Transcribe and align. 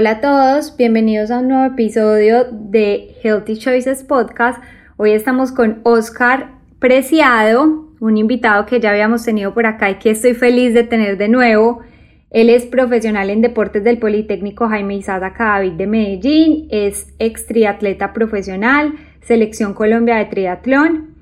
Hola 0.00 0.10
a 0.10 0.20
todos, 0.20 0.76
bienvenidos 0.76 1.32
a 1.32 1.40
un 1.40 1.48
nuevo 1.48 1.64
episodio 1.64 2.44
de 2.52 3.16
Healthy 3.20 3.58
Choices 3.58 4.04
Podcast. 4.04 4.62
Hoy 4.96 5.10
estamos 5.10 5.50
con 5.50 5.80
Oscar 5.82 6.52
Preciado, 6.78 7.88
un 7.98 8.16
invitado 8.16 8.64
que 8.64 8.78
ya 8.78 8.90
habíamos 8.90 9.24
tenido 9.24 9.52
por 9.54 9.66
acá 9.66 9.90
y 9.90 9.96
que 9.96 10.10
estoy 10.10 10.34
feliz 10.34 10.72
de 10.72 10.84
tener 10.84 11.18
de 11.18 11.28
nuevo. 11.28 11.80
Él 12.30 12.48
es 12.48 12.64
profesional 12.64 13.28
en 13.28 13.42
deportes 13.42 13.82
del 13.82 13.98
Politécnico 13.98 14.68
Jaime 14.68 14.94
Izaza 14.94 15.32
Cadavid 15.32 15.72
de 15.72 15.88
Medellín, 15.88 16.68
es 16.70 17.12
ex 17.18 17.48
triatleta 17.48 18.12
profesional, 18.12 18.92
Selección 19.22 19.74
Colombia 19.74 20.18
de 20.18 20.26
Triatlón 20.26 21.16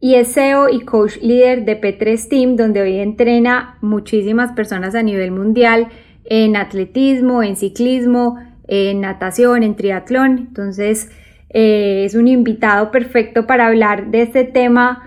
y 0.00 0.16
es 0.16 0.34
CEO 0.34 0.68
y 0.68 0.80
coach 0.80 1.18
líder 1.22 1.64
de 1.64 1.80
P3 1.80 2.28
Team, 2.28 2.56
donde 2.56 2.80
hoy 2.80 2.98
entrena 2.98 3.78
muchísimas 3.82 4.50
personas 4.50 4.96
a 4.96 5.04
nivel 5.04 5.30
mundial 5.30 5.90
en 6.28 6.56
atletismo, 6.56 7.42
en 7.42 7.56
ciclismo, 7.56 8.38
en 8.68 9.00
natación, 9.00 9.62
en 9.62 9.76
triatlón. 9.76 10.38
Entonces, 10.38 11.10
eh, 11.50 12.04
es 12.04 12.14
un 12.14 12.28
invitado 12.28 12.90
perfecto 12.90 13.46
para 13.46 13.66
hablar 13.66 14.10
de 14.10 14.22
este 14.22 14.44
tema 14.44 15.02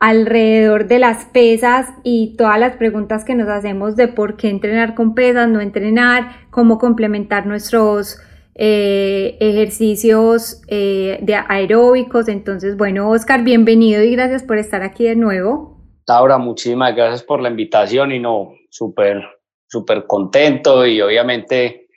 alrededor 0.00 0.88
de 0.88 0.98
las 0.98 1.26
pesas 1.26 1.88
y 2.02 2.34
todas 2.36 2.58
las 2.58 2.76
preguntas 2.76 3.24
que 3.24 3.36
nos 3.36 3.48
hacemos 3.48 3.94
de 3.94 4.08
por 4.08 4.36
qué 4.36 4.48
entrenar 4.48 4.96
con 4.96 5.14
pesas, 5.14 5.48
no 5.48 5.60
entrenar, 5.60 6.48
cómo 6.50 6.78
complementar 6.78 7.46
nuestros 7.46 8.18
eh, 8.56 9.36
ejercicios 9.38 10.60
eh, 10.66 11.20
de 11.22 11.36
aeróbicos. 11.36 12.26
Entonces, 12.26 12.76
bueno, 12.76 13.10
Oscar, 13.10 13.44
bienvenido 13.44 14.02
y 14.02 14.10
gracias 14.10 14.42
por 14.42 14.58
estar 14.58 14.82
aquí 14.82 15.04
de 15.04 15.14
nuevo. 15.14 15.80
Laura, 16.08 16.36
muchísimas 16.36 16.96
gracias 16.96 17.22
por 17.22 17.40
la 17.40 17.48
invitación 17.48 18.10
y 18.10 18.18
no, 18.18 18.54
súper 18.70 19.22
súper 19.72 20.06
contento 20.06 20.84
y 20.84 21.00
obviamente 21.00 21.88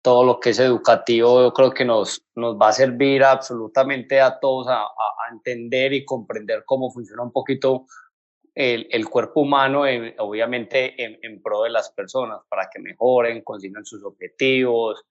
todo 0.00 0.24
lo 0.24 0.38
que 0.38 0.50
es 0.50 0.60
educativo 0.60 1.42
yo 1.42 1.52
creo 1.52 1.72
que 1.72 1.84
nos, 1.84 2.24
nos 2.36 2.56
va 2.56 2.68
a 2.68 2.72
servir 2.72 3.24
absolutamente 3.24 4.20
a 4.20 4.38
todos 4.38 4.68
a, 4.68 4.86
entender 5.32 5.92
y 5.92 6.04
comprender 6.04 6.62
cómo 6.64 6.88
funciona 6.92 7.24
un 7.24 7.32
poquito 7.32 7.86
el, 8.54 8.86
el 8.92 9.08
cuerpo 9.08 9.40
humano, 9.40 9.80
obviamente 10.18 11.02
en, 11.02 11.18
en, 11.20 11.42
pro 11.42 11.64
de 11.64 11.70
las 11.70 11.90
personas, 11.90 12.42
para 12.48 12.70
que 12.72 12.80
mejoren, 12.80 13.42
consigan 13.42 13.84
sus 13.84 14.04
objetivos. 14.04 15.04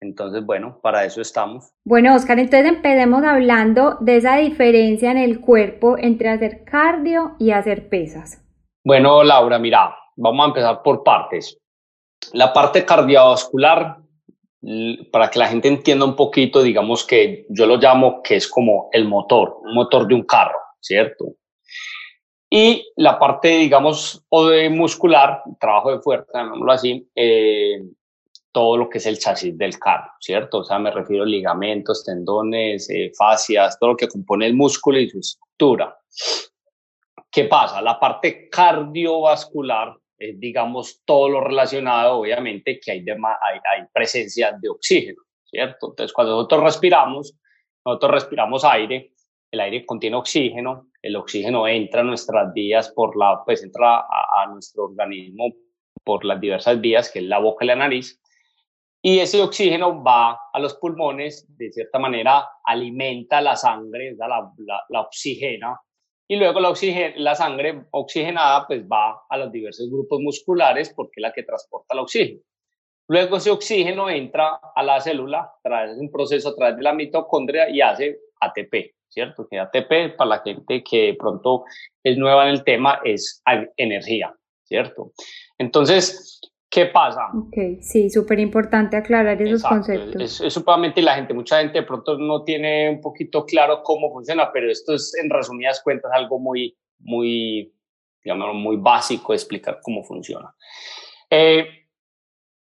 Entonces, 0.00 0.44
bueno, 0.44 0.80
para 0.82 1.04
eso 1.04 1.20
estamos. 1.20 1.72
Bueno, 1.84 2.16
Oscar, 2.16 2.40
entonces 2.40 2.68
empecemos 2.68 3.22
hablando 3.22 3.96
de 4.00 4.16
esa 4.16 4.38
diferencia 4.38 5.12
en 5.12 5.18
el 5.18 5.40
cuerpo 5.40 5.96
entre 5.96 6.30
hacer 6.30 6.64
cardio 6.64 7.36
y 7.38 7.52
hacer 7.52 7.88
pesas. 7.88 8.42
Bueno, 8.84 9.22
Laura, 9.22 9.60
mira, 9.60 9.94
vamos 10.20 10.44
a 10.44 10.48
empezar 10.48 10.82
por 10.82 11.02
partes. 11.02 11.58
La 12.32 12.52
parte 12.52 12.84
cardiovascular, 12.84 13.96
para 15.10 15.30
que 15.30 15.38
la 15.38 15.48
gente 15.48 15.68
entienda 15.68 16.04
un 16.04 16.14
poquito, 16.14 16.62
digamos 16.62 17.04
que 17.04 17.46
yo 17.48 17.66
lo 17.66 17.78
llamo 17.78 18.22
que 18.22 18.36
es 18.36 18.46
como 18.46 18.90
el 18.92 19.08
motor, 19.08 19.56
un 19.62 19.74
motor 19.74 20.06
de 20.06 20.14
un 20.14 20.24
carro, 20.24 20.58
¿cierto? 20.80 21.34
Y 22.50 22.86
la 22.96 23.18
parte, 23.18 23.48
digamos, 23.48 24.24
o 24.28 24.48
de 24.48 24.68
muscular, 24.68 25.42
trabajo 25.58 25.92
de 25.92 26.00
fuerza, 26.00 26.30
llamémoslo 26.34 26.72
así, 26.72 27.08
eh, 27.14 27.80
todo 28.52 28.76
lo 28.76 28.88
que 28.90 28.98
es 28.98 29.06
el 29.06 29.18
chasis 29.18 29.56
del 29.56 29.78
carro, 29.78 30.10
¿cierto? 30.20 30.58
O 30.58 30.64
sea, 30.64 30.78
me 30.78 30.90
refiero 30.90 31.22
a 31.22 31.26
ligamentos, 31.26 32.04
tendones, 32.04 32.90
eh, 32.90 33.12
fascias, 33.16 33.78
todo 33.78 33.90
lo 33.90 33.96
que 33.96 34.08
compone 34.08 34.46
el 34.46 34.54
músculo 34.54 34.98
y 34.98 35.08
su 35.08 35.20
estructura. 35.20 35.96
¿Qué 37.30 37.44
pasa? 37.44 37.80
La 37.80 37.98
parte 37.98 38.48
cardiovascular 38.50 39.99
digamos, 40.36 41.02
todo 41.04 41.28
lo 41.28 41.40
relacionado, 41.40 42.18
obviamente, 42.18 42.78
que 42.78 42.92
hay, 42.92 43.04
presencia 43.92 44.52
de 44.60 44.68
oxígeno, 44.68 45.22
¿cierto? 45.44 45.90
Entonces, 45.90 46.12
cuando 46.12 46.34
nosotros 46.34 46.62
respiramos, 46.64 47.34
nosotros 47.84 48.12
respiramos 48.12 48.64
aire, 48.64 49.12
el 49.50 49.60
aire 49.60 49.86
contiene 49.86 50.16
oxígeno, 50.16 50.90
el 51.02 51.16
oxígeno 51.16 51.66
entra 51.66 52.02
a 52.02 52.04
nuestras 52.04 52.52
vías 52.52 52.90
por 52.90 53.16
la, 53.16 53.42
pues 53.44 53.62
entra 53.62 54.00
a, 54.00 54.42
a, 54.42 54.46
nuestro 54.46 54.84
organismo 54.84 55.54
por 56.04 56.24
las 56.24 56.40
diversas 56.40 56.80
vías, 56.80 57.10
que 57.10 57.20
es 57.20 57.24
la 57.24 57.38
boca 57.38 57.64
y 57.64 57.68
la 57.68 57.76
nariz, 57.76 58.20
y 59.02 59.18
ese 59.20 59.40
oxígeno 59.40 60.02
va 60.04 60.38
a 60.52 60.58
los 60.58 60.74
pulmones, 60.74 61.46
de 61.56 61.72
cierta 61.72 61.98
manera 61.98 62.46
alimenta 62.62 63.40
la 63.40 63.56
sangre, 63.56 64.14
la, 64.16 64.28
la, 64.28 64.82
la 64.90 65.00
oxigena, 65.00 65.80
y 66.30 66.36
luego 66.36 66.60
la, 66.60 67.34
sangre 67.34 67.86
oxigenada 67.90 68.64
pues 68.68 68.84
va 68.84 69.20
a 69.28 69.36
los 69.36 69.50
diversos 69.50 69.90
grupos 69.90 70.20
musculares 70.20 70.94
porque 70.94 71.14
es 71.16 71.22
la 71.22 71.32
que 71.32 71.42
transporta 71.42 71.92
el 71.92 71.98
oxígeno. 71.98 72.40
Luego 73.08 73.38
ese 73.38 73.50
oxígeno 73.50 74.08
entra 74.08 74.60
a 74.76 74.82
la 74.84 75.00
célula 75.00 75.52
de 75.64 75.98
un 75.98 76.08
proceso 76.08 76.50
a 76.50 76.54
través 76.54 76.76
de 76.76 76.84
la 76.84 76.92
mitocondria 76.92 77.68
y 77.68 77.80
hace 77.80 78.20
ATP, 78.40 78.94
¿cierto? 79.08 79.48
Que 79.50 79.58
ATP, 79.58 80.16
para 80.16 80.30
la 80.30 80.38
gente 80.38 80.84
que 80.84 81.16
pronto 81.18 81.64
es 82.00 82.16
nueva 82.16 82.44
en 82.44 82.50
el 82.50 82.62
tema, 82.62 83.00
es 83.02 83.42
energía, 83.76 84.32
¿cierto? 84.62 85.10
Entonces, 85.58 86.40
¿Qué 86.70 86.86
pasa? 86.86 87.30
Ok, 87.34 87.80
sí, 87.80 88.08
súper 88.08 88.38
importante 88.38 88.96
aclarar 88.96 89.42
esos 89.42 89.64
conceptos. 89.64 90.22
Es, 90.22 90.40
es 90.40 90.54
sumamente, 90.54 91.02
la 91.02 91.16
gente, 91.16 91.34
mucha 91.34 91.58
gente 91.58 91.80
de 91.80 91.84
pronto 91.84 92.16
no 92.16 92.44
tiene 92.44 92.88
un 92.88 93.00
poquito 93.00 93.44
claro 93.44 93.82
cómo 93.82 94.12
funciona, 94.12 94.52
pero 94.52 94.70
esto 94.70 94.94
es 94.94 95.12
en 95.20 95.28
resumidas 95.30 95.82
cuentas 95.82 96.12
algo 96.14 96.38
muy, 96.38 96.78
muy, 97.00 97.74
digamos, 98.22 98.54
muy 98.54 98.76
básico 98.76 99.32
de 99.32 99.36
explicar 99.36 99.80
cómo 99.82 100.04
funciona. 100.04 100.54
Eh, 101.28 101.88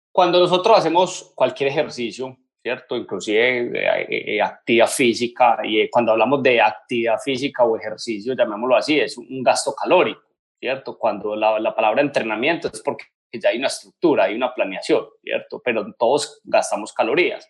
cuando 0.09 0.39
nosotros 0.39 0.77
hacemos 0.77 1.33
cualquier 1.35 1.69
ejercicio, 1.71 2.37
¿cierto? 2.63 2.95
Inclusive 2.95 3.77
eh, 3.77 4.35
eh, 4.35 4.41
actividad 4.41 4.87
física, 4.87 5.59
y 5.65 5.89
cuando 5.89 6.13
hablamos 6.13 6.41
de 6.41 6.61
actividad 6.61 7.17
física 7.17 7.65
o 7.65 7.75
ejercicio, 7.75 8.33
llamémoslo 8.35 8.77
así, 8.77 9.01
es 9.01 9.17
un 9.17 9.43
gasto 9.43 9.73
calórico, 9.73 10.21
¿cierto? 10.57 10.97
Cuando 10.97 11.35
la, 11.35 11.59
la 11.59 11.75
palabra 11.75 12.01
entrenamiento 12.01 12.69
es 12.71 12.81
porque 12.81 13.03
que 13.31 13.39
ya 13.39 13.49
hay 13.49 13.57
una 13.57 13.67
estructura, 13.67 14.25
hay 14.25 14.35
una 14.35 14.53
planeación, 14.53 15.05
¿cierto? 15.23 15.61
Pero 15.63 15.93
todos 15.97 16.41
gastamos 16.43 16.93
calorías. 16.93 17.47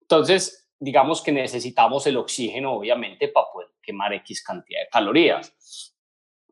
Entonces, 0.00 0.68
digamos 0.78 1.22
que 1.22 1.32
necesitamos 1.32 2.06
el 2.06 2.16
oxígeno, 2.16 2.74
obviamente, 2.74 3.28
para 3.28 3.46
poder 3.52 3.68
quemar 3.82 4.12
X 4.14 4.42
cantidad 4.42 4.80
de 4.80 4.88
calorías. 4.88 5.94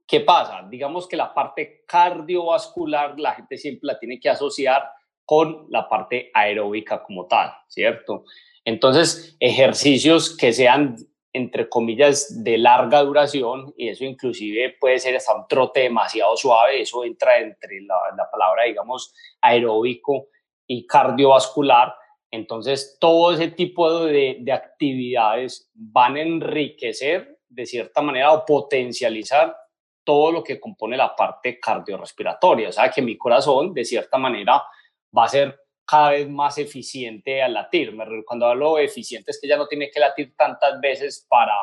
¿Qué 0.07 0.21
pasa? 0.21 0.67
Digamos 0.69 1.09
que 1.09 1.17
la 1.17 1.33
parte 1.33 1.85
cardiovascular 1.87 3.19
la 3.19 3.35
gente 3.35 3.57
siempre 3.57 3.87
la 3.87 3.99
tiene 3.99 4.21
que 4.21 4.29
asociar 4.29 4.91
con 5.25 5.67
la 5.71 5.89
parte 5.89 6.31
aeróbica 6.35 7.03
como 7.03 7.27
tal, 7.27 7.53
¿cierto? 7.69 8.25
Entonces, 8.65 9.37
ejercicios 9.41 10.37
que 10.37 10.53
sean 10.53 10.97
entre 11.35 11.69
comillas, 11.69 12.45
de 12.45 12.57
larga 12.57 13.03
duración, 13.03 13.75
y 13.77 13.89
eso 13.89 14.05
inclusive 14.05 14.77
puede 14.81 15.01
ser 15.01 15.17
hasta 15.17 15.35
un 15.35 15.49
trote 15.49 15.81
demasiado 15.81 16.37
suave, 16.37 16.81
eso 16.81 17.05
entra 17.05 17.39
entre 17.39 17.81
la, 17.83 17.97
la 18.17 18.31
palabra, 18.31 18.63
digamos, 18.65 19.13
aeróbico 19.41 20.29
y 20.69 20.87
cardiovascular. 20.87 21.93
Entonces, 22.31 22.99
todo 23.01 23.33
ese 23.33 23.49
tipo 23.49 24.05
de, 24.05 24.39
de, 24.41 24.53
actividades 24.53 25.69
van 25.75 26.17
a 26.17 26.23
enriquecer, 26.23 27.41
de 27.49 27.67
cierta 27.67 28.01
manera, 28.01 28.33
o 28.33 28.45
potencializar 28.45 29.57
todo 30.05 30.31
lo 30.31 30.45
que 30.45 30.61
compone 30.61 30.97
la 30.97 31.17
parte 31.17 31.59
cardiorrespiratoria. 31.59 32.69
O 32.69 32.73
sea, 32.73 32.91
que 32.91 33.03
mi 33.03 33.19
corazón, 33.19 33.75
de 33.75 33.85
cierta 33.85 34.19
manera, 34.19 34.63
va 35.17 35.25
a 35.25 35.29
ser 35.29 35.64
cada 35.87 36.11
vez 36.11 36.29
más 36.29 36.59
eficiente 36.59 37.43
al 37.43 37.55
latir. 37.55 37.95
Cuando 38.27 38.47
hablo 38.47 38.79
eficiente 38.79 39.31
es 39.31 39.41
que 39.41 39.49
ya 39.49 39.57
no 39.57 39.67
tiene 39.67 39.91
que 39.91 40.01
latir 40.01 40.35
tantas 40.37 40.81
veces 40.81 41.27
para 41.29 41.55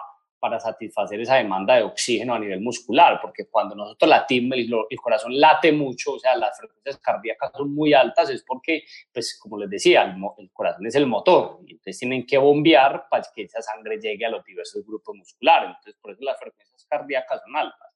para 0.42 0.60
satisfacer 0.60 1.22
esa 1.22 1.36
demanda 1.36 1.76
de 1.76 1.84
oxígeno 1.84 2.34
a 2.34 2.40
nivel 2.40 2.62
muscular, 2.62 3.20
porque 3.22 3.46
cuando 3.48 3.76
nosotros 3.76 4.10
latimos, 4.10 4.58
el, 4.58 4.74
el, 4.90 5.00
corazón 5.00 5.40
late 5.40 5.72
mucho, 5.72 6.14
o 6.14 6.20
sea, 6.20 6.36
las 6.36 6.58
frecuencias 6.58 6.98
cardíacas 6.98 7.52
son 7.56 7.72
muy 7.72 7.94
altas, 7.94 8.28
es 8.32 8.44
porque, 8.44 8.84
pues, 9.14 9.38
como 9.40 9.60
les 9.60 9.70
decía, 9.70 10.02
el, 10.02 10.16
el 10.40 10.52
corazón 10.52 10.88
es 10.88 10.96
el 10.96 11.06
motor, 11.06 11.60
y 11.68 11.74
entonces 11.74 12.00
tienen 12.00 12.26
que 12.26 12.40
bombear 12.40 13.06
para 13.08 13.24
que 13.36 13.44
esa 13.44 13.62
sangre 13.62 14.00
llegue 14.00 14.26
a 14.26 14.32
los 14.32 14.44
diversos 14.44 14.84
grupos 14.84 15.16
musculares, 15.16 15.76
entonces 15.78 15.96
por 16.02 16.12
eso 16.12 16.24
las 16.24 16.40
frecuencias 16.40 16.88
cardíacas 16.90 17.40
son 17.44 17.56
altas. 17.56 17.91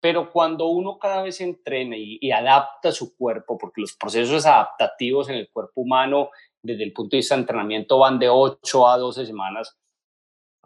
Pero 0.00 0.30
cuando 0.30 0.66
uno 0.66 0.98
cada 0.98 1.22
vez 1.22 1.40
entrena 1.40 1.96
y, 1.96 2.18
y 2.20 2.30
adapta 2.30 2.92
su 2.92 3.16
cuerpo, 3.16 3.58
porque 3.58 3.80
los 3.80 3.96
procesos 3.96 4.46
adaptativos 4.46 5.28
en 5.28 5.36
el 5.36 5.50
cuerpo 5.50 5.80
humano 5.80 6.30
desde 6.62 6.84
el 6.84 6.92
punto 6.92 7.16
de 7.16 7.18
vista 7.18 7.34
de 7.34 7.42
entrenamiento 7.42 7.98
van 7.98 8.18
de 8.18 8.28
8 8.28 8.88
a 8.88 8.98
12 8.98 9.26
semanas, 9.26 9.76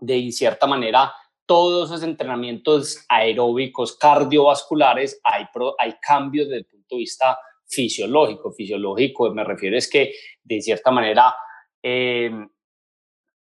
de 0.00 0.30
cierta 0.32 0.66
manera 0.66 1.12
todos 1.46 1.90
esos 1.90 2.02
entrenamientos 2.02 3.04
aeróbicos, 3.08 3.96
cardiovasculares, 3.96 5.20
hay, 5.24 5.44
hay 5.78 5.94
cambios 6.00 6.48
desde 6.48 6.60
el 6.60 6.66
punto 6.66 6.94
de 6.94 7.00
vista 7.00 7.38
fisiológico. 7.66 8.52
Fisiológico, 8.52 9.32
me 9.34 9.44
refiero 9.44 9.76
es 9.76 9.90
que 9.90 10.14
de 10.42 10.60
cierta 10.60 10.90
manera 10.90 11.34
em, 11.82 12.48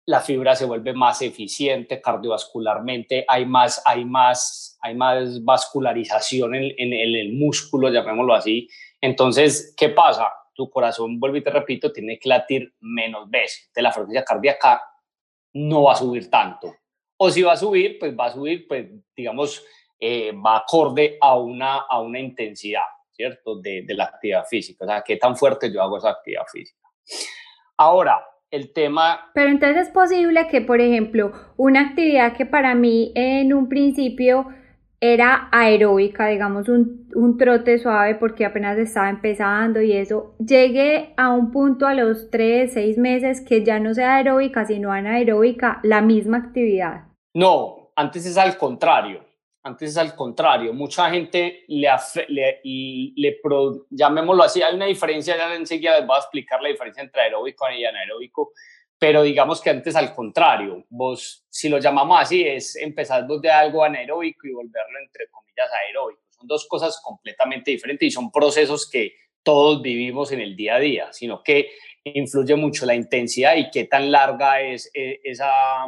la 0.08 0.20
fibra 0.20 0.56
se 0.56 0.64
vuelve 0.64 0.94
más 0.94 1.20
eficiente 1.20 2.00
cardiovascularmente, 2.00 3.26
hay 3.28 3.44
más, 3.44 3.82
hay 3.84 4.06
más, 4.06 4.78
hay 4.80 4.94
más 4.94 5.44
vascularización 5.44 6.54
en, 6.54 6.92
el 6.94 7.34
músculo, 7.34 7.90
llamémoslo 7.90 8.32
así. 8.32 8.70
Entonces, 9.02 9.74
¿qué 9.76 9.90
pasa? 9.90 10.32
Tu 10.54 10.70
corazón, 10.70 11.20
vuelvo 11.20 11.36
y 11.36 11.44
te 11.44 11.50
repito, 11.50 11.92
tiene 11.92 12.18
que 12.18 12.30
latir 12.30 12.72
menos 12.80 13.28
veces. 13.28 13.70
De 13.74 13.82
la 13.82 13.92
frecuencia 13.92 14.24
cardíaca 14.24 14.82
no 15.52 15.82
va 15.82 15.92
a 15.92 15.96
subir 15.96 16.30
tanto. 16.30 16.74
O 17.18 17.28
si 17.28 17.42
va 17.42 17.52
a 17.52 17.58
subir, 17.58 17.98
pues 17.98 18.18
va 18.18 18.28
a 18.28 18.32
subir, 18.32 18.66
pues 18.66 18.86
digamos, 19.14 19.62
eh, 20.00 20.32
va 20.32 20.56
acorde 20.56 21.18
a 21.20 21.36
una, 21.36 21.80
a 21.80 22.00
una 22.00 22.18
intensidad, 22.18 22.88
¿cierto? 23.10 23.56
De, 23.60 23.82
de 23.82 23.92
la 23.92 24.04
actividad 24.04 24.46
física. 24.46 24.86
O 24.86 24.88
sea, 24.88 25.02
qué 25.02 25.18
tan 25.18 25.36
fuerte 25.36 25.70
yo 25.70 25.82
hago 25.82 25.98
esa 25.98 26.08
actividad 26.08 26.46
física. 26.50 26.88
Ahora, 27.76 28.24
el 28.50 28.72
tema... 28.72 29.30
Pero 29.34 29.50
entonces 29.50 29.88
es 29.88 29.92
posible 29.92 30.48
que, 30.48 30.60
por 30.60 30.80
ejemplo, 30.80 31.32
una 31.56 31.80
actividad 31.80 32.36
que 32.36 32.46
para 32.46 32.74
mí 32.74 33.12
en 33.14 33.52
un 33.52 33.68
principio 33.68 34.46
era 35.00 35.48
aeróbica, 35.52 36.26
digamos 36.26 36.68
un, 36.68 37.08
un, 37.14 37.38
trote 37.38 37.78
suave 37.78 38.16
porque 38.16 38.44
apenas 38.44 38.76
estaba 38.78 39.08
empezando 39.10 39.80
y 39.80 39.92
eso, 39.92 40.34
llegué 40.44 41.14
a 41.16 41.30
un 41.30 41.52
punto 41.52 41.86
a 41.86 41.94
los 41.94 42.30
3, 42.30 42.72
6 42.72 42.98
meses 42.98 43.40
que 43.40 43.64
ya 43.64 43.78
no 43.78 43.94
sea 43.94 44.16
aeróbica, 44.16 44.64
sino 44.64 44.90
anaeróbica, 44.90 45.78
la 45.84 46.00
misma 46.00 46.38
actividad. 46.38 47.04
No, 47.34 47.92
antes 47.94 48.26
es 48.26 48.36
al 48.36 48.56
contrario, 48.56 49.20
antes 49.62 49.90
es 49.90 49.96
al 49.96 50.14
contrario, 50.14 50.72
mucha 50.72 51.10
gente 51.10 51.64
le, 51.68 51.88
le, 52.28 52.60
le 53.14 53.38
pro, 53.42 53.86
llamémoslo 53.90 54.42
así, 54.42 54.62
hay 54.62 54.74
una 54.74 54.86
diferencia, 54.86 55.36
ya 55.36 55.54
enseguida 55.54 55.98
les 55.98 56.06
voy 56.06 56.16
a 56.16 56.20
explicar 56.20 56.62
la 56.62 56.68
diferencia 56.68 57.02
entre 57.02 57.22
aeróbico 57.22 57.66
y 57.70 57.84
anaeróbico, 57.84 58.52
pero 58.98 59.22
digamos 59.22 59.60
que 59.60 59.70
antes 59.70 59.94
al 59.94 60.14
contrario, 60.14 60.84
vos, 60.88 61.46
si 61.48 61.68
lo 61.68 61.78
llamamos 61.78 62.20
así, 62.20 62.42
es 62.42 62.76
empezar 62.76 63.26
de 63.26 63.50
algo 63.50 63.84
anaeróbico 63.84 64.46
y 64.46 64.52
volverlo 64.52 64.98
entre 65.00 65.28
comillas 65.28 65.70
aeróbico. 65.86 66.22
Son 66.30 66.46
dos 66.46 66.66
cosas 66.66 67.00
completamente 67.02 67.70
diferentes 67.70 68.08
y 68.08 68.10
son 68.10 68.30
procesos 68.30 68.88
que 68.90 69.14
todos 69.42 69.82
vivimos 69.82 70.32
en 70.32 70.40
el 70.40 70.56
día 70.56 70.76
a 70.76 70.80
día, 70.80 71.12
sino 71.12 71.42
que 71.42 71.70
influye 72.04 72.56
mucho 72.56 72.86
la 72.86 72.94
intensidad 72.94 73.56
y 73.56 73.70
qué 73.70 73.84
tan 73.84 74.10
larga 74.10 74.60
es 74.60 74.90
e, 74.94 75.20
esa, 75.22 75.86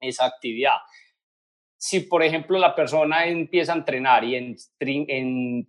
esa 0.00 0.24
actividad. 0.24 0.76
Si, 1.78 2.00
por 2.00 2.22
ejemplo, 2.22 2.58
la 2.58 2.74
persona 2.74 3.26
empieza 3.26 3.72
a 3.72 3.76
entrenar 3.76 4.24
y 4.24 4.36
en, 4.78 5.66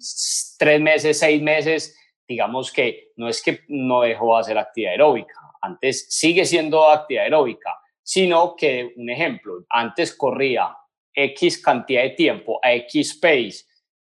tres 0.57 0.81
meses, 0.81 1.19
seis 1.19 1.42
meses, 1.42 1.98
digamos 2.27 2.71
que 2.71 3.12
no 3.18 3.27
es 3.27 3.42
que 3.44 3.62
no 3.68 4.01
dejó 4.01 4.36
de 4.36 4.42
hacer 4.42 4.57
actividad 4.57 4.92
aeróbica, 4.94 5.36
antes 5.62 6.07
sigue 6.09 6.45
siendo 6.45 6.89
actividad 6.89 7.25
aeróbica, 7.25 7.77
sino 8.01 8.56
que, 8.56 8.94
un 8.95 9.09
ejemplo, 9.09 9.65
antes 9.69 10.15
corría 10.15 10.75
X 11.13 11.62
cantidad 11.62 12.04
de 12.04 12.12
tiempo 12.12 12.59
a 12.63 12.74
X 12.74 13.15
pace, 13.15 13.65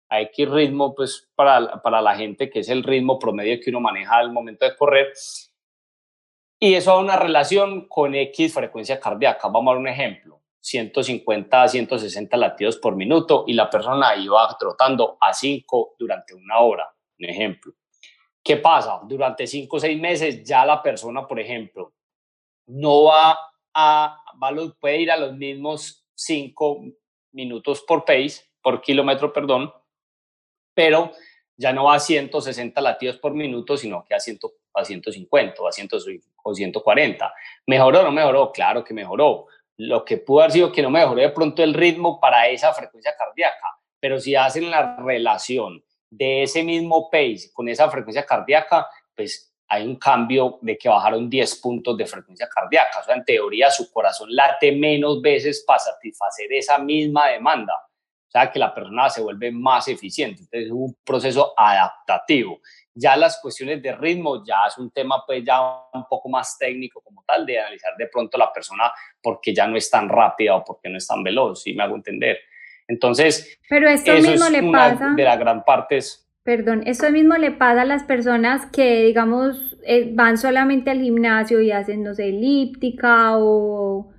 a 0.09 0.21
X 0.21 0.49
ritmo, 0.49 0.95
pues 0.95 1.29
para, 1.35 1.81
para 1.81 2.01
la 2.01 2.15
gente 2.15 2.49
que 2.49 2.59
es 2.59 2.69
el 2.69 2.83
ritmo 2.83 3.19
promedio 3.19 3.59
que 3.63 3.69
uno 3.69 3.79
maneja 3.79 4.17
al 4.17 4.31
momento 4.31 4.65
de 4.65 4.75
correr. 4.75 5.13
Y 6.59 6.73
eso 6.73 6.91
da 6.91 6.99
una 6.99 7.15
relación 7.15 7.87
con 7.87 8.15
X 8.15 8.53
frecuencia 8.53 8.99
cardíaca. 8.99 9.47
Vamos 9.47 9.71
a 9.71 9.73
dar 9.73 9.81
un 9.81 9.87
ejemplo. 9.87 10.40
150 10.61 11.63
a 11.63 11.67
160 11.67 12.37
latidos 12.37 12.77
por 12.77 12.95
minuto 12.95 13.43
y 13.47 13.53
la 13.53 13.69
persona 13.69 14.15
iba 14.15 14.55
trotando 14.57 15.17
a 15.19 15.33
5 15.33 15.95
durante 15.99 16.33
una 16.33 16.59
hora, 16.59 16.93
un 17.19 17.25
ejemplo. 17.25 17.73
¿Qué 18.43 18.57
pasa? 18.57 19.01
Durante 19.03 19.45
cinco 19.45 19.77
o 19.77 19.79
seis 19.79 19.99
meses 19.99 20.43
ya 20.43 20.65
la 20.65 20.81
persona, 20.81 21.27
por 21.27 21.39
ejemplo, 21.39 21.93
no 22.67 23.03
va 23.03 23.37
a, 23.73 24.23
va 24.41 24.73
puede 24.79 25.01
ir 25.01 25.11
a 25.11 25.17
los 25.17 25.35
mismos 25.35 26.07
cinco 26.15 26.81
minutos 27.33 27.83
por 27.87 28.03
pace, 28.03 28.49
por 28.61 28.81
kilómetro, 28.81 29.31
perdón, 29.31 29.71
pero 30.73 31.11
ya 31.55 31.71
no 31.71 31.85
va 31.85 31.95
a 31.95 31.99
160 31.99 32.81
latidos 32.81 33.17
por 33.17 33.33
minuto, 33.33 33.77
sino 33.77 34.03
que 34.05 34.15
a, 34.15 34.19
100, 34.19 34.39
a 34.73 34.85
150 34.85 35.61
o 35.61 35.67
a 35.67 35.71
100, 35.71 35.89
o 36.43 36.53
140. 36.55 37.33
¿Mejoró 37.67 37.99
o 37.99 38.03
no 38.03 38.11
mejoró? 38.11 38.51
Claro 38.51 38.83
que 38.83 38.95
mejoró. 38.95 39.45
Lo 39.77 40.05
que 40.05 40.17
pudo 40.17 40.41
haber 40.41 40.51
sido 40.51 40.71
que 40.71 40.81
no 40.81 40.89
mejoró 40.89 41.21
de 41.21 41.29
pronto 41.29 41.63
el 41.63 41.73
ritmo 41.73 42.19
para 42.19 42.47
esa 42.47 42.73
frecuencia 42.73 43.15
cardíaca, 43.17 43.67
pero 43.99 44.19
si 44.19 44.35
hacen 44.35 44.69
la 44.69 44.97
relación 44.97 45.83
de 46.09 46.43
ese 46.43 46.63
mismo 46.63 47.09
pace 47.09 47.51
con 47.53 47.69
esa 47.69 47.89
frecuencia 47.89 48.25
cardíaca, 48.25 48.87
pues 49.15 49.51
hay 49.67 49.87
un 49.87 49.95
cambio 49.95 50.59
de 50.61 50.77
que 50.77 50.89
bajaron 50.89 51.29
10 51.29 51.55
puntos 51.61 51.95
de 51.97 52.05
frecuencia 52.05 52.49
cardíaca. 52.49 52.99
O 52.99 53.03
sea, 53.03 53.15
en 53.15 53.23
teoría 53.23 53.71
su 53.71 53.89
corazón 53.89 54.35
late 54.35 54.73
menos 54.73 55.21
veces 55.21 55.63
para 55.65 55.79
satisfacer 55.79 56.51
esa 56.51 56.77
misma 56.77 57.29
demanda. 57.29 57.73
O 57.75 58.31
sea, 58.31 58.51
que 58.51 58.59
la 58.59 58.73
persona 58.73 59.09
se 59.09 59.21
vuelve 59.21 59.49
más 59.51 59.87
eficiente. 59.87 60.41
Entonces 60.41 60.67
es 60.67 60.71
un 60.71 60.97
proceso 61.05 61.53
adaptativo. 61.55 62.59
Ya 62.93 63.15
las 63.15 63.39
cuestiones 63.41 63.81
de 63.81 63.93
ritmo 63.95 64.43
ya 64.45 64.65
es 64.67 64.77
un 64.77 64.91
tema 64.91 65.23
pues 65.25 65.43
ya 65.45 65.61
un 65.93 66.05
poco 66.09 66.29
más 66.29 66.57
técnico 66.57 67.01
como 67.01 67.23
tal, 67.25 67.45
de 67.45 67.59
analizar 67.59 67.95
de 67.97 68.07
pronto 68.07 68.37
la 68.37 68.51
persona 68.51 68.91
porque 69.21 69.53
ya 69.53 69.67
no 69.67 69.77
es 69.77 69.89
tan 69.89 70.09
rápida 70.09 70.55
o 70.55 70.63
porque 70.63 70.89
no 70.89 70.97
es 70.97 71.07
tan 71.07 71.23
veloz, 71.23 71.63
si 71.63 71.73
me 71.73 71.83
hago 71.83 71.95
entender. 71.95 72.39
Entonces, 72.87 73.59
pero 73.69 73.87
esto 73.89 74.13
mismo 74.13 74.49
le 74.49 74.69
pasa 74.71 75.13
de 75.15 75.23
la 75.23 75.37
gran 75.37 75.63
parte 75.63 75.97
es 75.97 76.27
Perdón, 76.43 76.81
eso 76.87 77.11
mismo 77.11 77.37
le 77.37 77.51
pasa 77.51 77.83
a 77.83 77.85
las 77.85 78.03
personas 78.03 78.65
que, 78.65 79.03
digamos, 79.03 79.77
eh, 79.85 80.09
van 80.11 80.39
solamente 80.39 80.89
al 80.89 80.99
gimnasio 80.99 81.61
y 81.61 81.71
hacen, 81.71 82.03
no 82.03 82.15
sé, 82.15 82.29
elíptica 82.29 83.37
o 83.37 84.11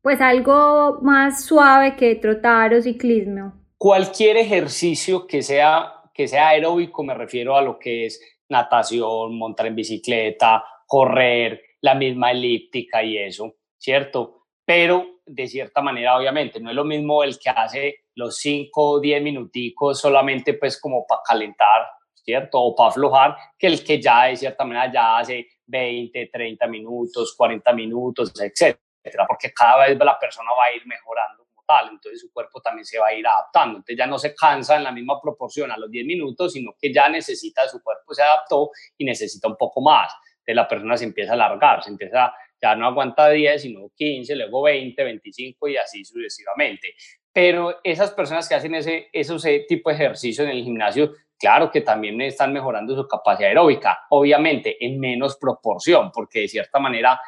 pues 0.00 0.20
algo 0.20 1.00
más 1.02 1.44
suave 1.44 1.96
que 1.96 2.14
trotar 2.14 2.72
o 2.72 2.80
ciclismo. 2.80 3.52
Cualquier 3.76 4.36
ejercicio 4.36 5.26
que 5.26 5.42
sea, 5.42 5.94
que 6.16 6.26
sea 6.26 6.48
aeróbico, 6.48 7.04
me 7.04 7.14
refiero 7.14 7.56
a 7.56 7.62
lo 7.62 7.78
que 7.78 8.06
es 8.06 8.20
natación, 8.48 9.36
montar 9.36 9.66
en 9.66 9.76
bicicleta, 9.76 10.64
correr, 10.86 11.62
la 11.80 11.94
misma 11.94 12.30
elíptica 12.30 13.02
y 13.02 13.18
eso, 13.18 13.56
¿cierto? 13.78 14.46
Pero 14.64 15.20
de 15.26 15.46
cierta 15.46 15.82
manera, 15.82 16.16
obviamente, 16.16 16.60
no 16.60 16.70
es 16.70 16.76
lo 16.76 16.84
mismo 16.84 17.22
el 17.22 17.38
que 17.38 17.50
hace 17.50 17.96
los 18.14 18.38
5 18.38 18.90
o 18.90 19.00
10 19.00 19.22
minuticos 19.22 20.00
solamente 20.00 20.54
pues 20.54 20.80
como 20.80 21.06
para 21.06 21.20
calentar, 21.26 21.86
¿cierto? 22.14 22.60
O 22.60 22.74
para 22.74 22.90
aflojar, 22.90 23.36
que 23.58 23.66
el 23.66 23.84
que 23.84 24.00
ya 24.00 24.24
de 24.24 24.36
cierta 24.36 24.64
manera 24.64 24.92
ya 24.92 25.18
hace 25.18 25.46
20, 25.66 26.30
30 26.32 26.66
minutos, 26.68 27.34
40 27.36 27.72
minutos, 27.72 28.32
etcétera, 28.40 29.26
porque 29.26 29.52
cada 29.52 29.86
vez 29.86 29.98
la 29.98 30.18
persona 30.18 30.50
va 30.52 30.64
a 30.64 30.72
ir 30.72 30.86
mejorando 30.86 31.45
tal, 31.66 31.88
entonces 31.90 32.20
su 32.20 32.32
cuerpo 32.32 32.60
también 32.60 32.84
se 32.84 32.98
va 32.98 33.08
a 33.08 33.14
ir 33.14 33.26
adaptando, 33.26 33.78
entonces 33.78 33.96
ya 33.98 34.06
no 34.06 34.18
se 34.18 34.34
cansa 34.34 34.76
en 34.76 34.84
la 34.84 34.92
misma 34.92 35.20
proporción 35.20 35.70
a 35.70 35.76
los 35.76 35.90
10 35.90 36.06
minutos, 36.06 36.52
sino 36.52 36.72
que 36.80 36.92
ya 36.92 37.08
necesita, 37.08 37.68
su 37.68 37.82
cuerpo 37.82 38.14
se 38.14 38.22
adaptó 38.22 38.70
y 38.96 39.04
necesita 39.04 39.48
un 39.48 39.56
poco 39.56 39.80
más, 39.80 40.12
entonces 40.38 40.54
la 40.54 40.68
persona 40.68 40.96
se 40.96 41.04
empieza 41.04 41.32
a 41.32 41.34
alargar, 41.34 41.82
se 41.82 41.90
empieza 41.90 42.32
ya 42.60 42.74
no 42.74 42.86
aguanta 42.86 43.28
10, 43.28 43.62
sino 43.62 43.90
15, 43.94 44.34
luego 44.36 44.62
20, 44.62 45.02
25 45.02 45.68
y 45.68 45.76
así 45.76 46.04
sucesivamente. 46.04 46.94
Pero 47.32 47.80
esas 47.84 48.12
personas 48.12 48.48
que 48.48 48.54
hacen 48.54 48.74
ese, 48.74 49.08
ese 49.12 49.64
tipo 49.68 49.90
de 49.90 49.96
ejercicio 49.96 50.44
en 50.44 50.50
el 50.50 50.64
gimnasio, 50.64 51.12
claro 51.38 51.70
que 51.70 51.82
también 51.82 52.20
están 52.22 52.52
mejorando 52.52 52.96
su 52.96 53.06
capacidad 53.06 53.50
aeróbica, 53.50 54.06
obviamente 54.10 54.84
en 54.84 54.98
menos 54.98 55.36
proporción, 55.36 56.10
porque 56.12 56.40
de 56.40 56.48
cierta 56.48 56.78
manera, 56.78 57.20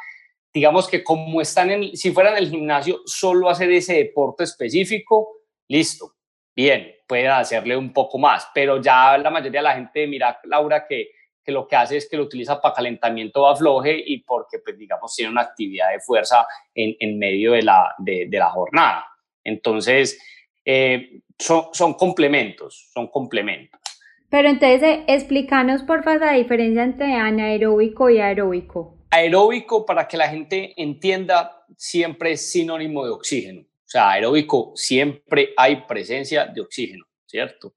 digamos 0.58 0.88
que 0.88 1.02
como 1.02 1.40
están 1.40 1.70
en, 1.70 1.96
si 1.96 2.10
fueran 2.10 2.34
en 2.34 2.44
el 2.44 2.50
gimnasio 2.50 3.00
solo 3.06 3.48
hacer 3.48 3.70
ese 3.72 3.94
deporte 3.94 4.44
específico, 4.44 5.42
listo, 5.68 6.14
bien, 6.54 6.94
pueden 7.06 7.30
hacerle 7.30 7.76
un 7.76 7.92
poco 7.92 8.18
más, 8.18 8.48
pero 8.54 8.80
ya 8.80 9.16
la 9.18 9.30
mayoría 9.30 9.60
de 9.60 9.64
la 9.64 9.74
gente, 9.74 10.06
mira, 10.06 10.38
Laura, 10.44 10.86
que 10.86 11.10
que 11.48 11.52
lo 11.52 11.66
que 11.66 11.76
hace 11.76 11.96
es 11.96 12.06
que 12.06 12.18
lo 12.18 12.24
utiliza 12.24 12.60
para 12.60 12.74
calentamiento 12.74 13.48
afloje 13.48 13.96
y 14.06 14.22
porque, 14.22 14.58
pues, 14.58 14.76
digamos, 14.76 15.16
tiene 15.16 15.32
una 15.32 15.40
actividad 15.40 15.90
de 15.90 15.98
fuerza 15.98 16.46
en, 16.74 16.94
en 17.00 17.18
medio 17.18 17.52
de 17.52 17.62
la, 17.62 17.94
de, 17.96 18.26
de 18.28 18.38
la 18.38 18.50
jornada. 18.50 19.06
Entonces, 19.42 20.22
eh, 20.62 21.22
son, 21.38 21.68
son 21.72 21.94
complementos, 21.94 22.90
son 22.92 23.06
complementos. 23.06 23.80
Pero 24.28 24.50
entonces, 24.50 24.82
eh, 24.82 25.04
explícanos 25.08 25.84
por 25.84 26.04
favor 26.04 26.20
la 26.20 26.32
diferencia 26.32 26.82
entre 26.82 27.14
anaeróbico 27.14 28.10
y 28.10 28.18
aeróbico. 28.18 28.97
Aeróbico, 29.10 29.86
para 29.86 30.06
que 30.06 30.16
la 30.16 30.28
gente 30.28 30.74
entienda, 30.76 31.64
siempre 31.76 32.32
es 32.32 32.50
sinónimo 32.50 33.04
de 33.04 33.10
oxígeno. 33.10 33.62
O 33.62 33.90
sea, 33.90 34.10
aeróbico 34.10 34.72
siempre 34.74 35.54
hay 35.56 35.86
presencia 35.86 36.44
de 36.44 36.60
oxígeno, 36.60 37.06
¿cierto? 37.24 37.74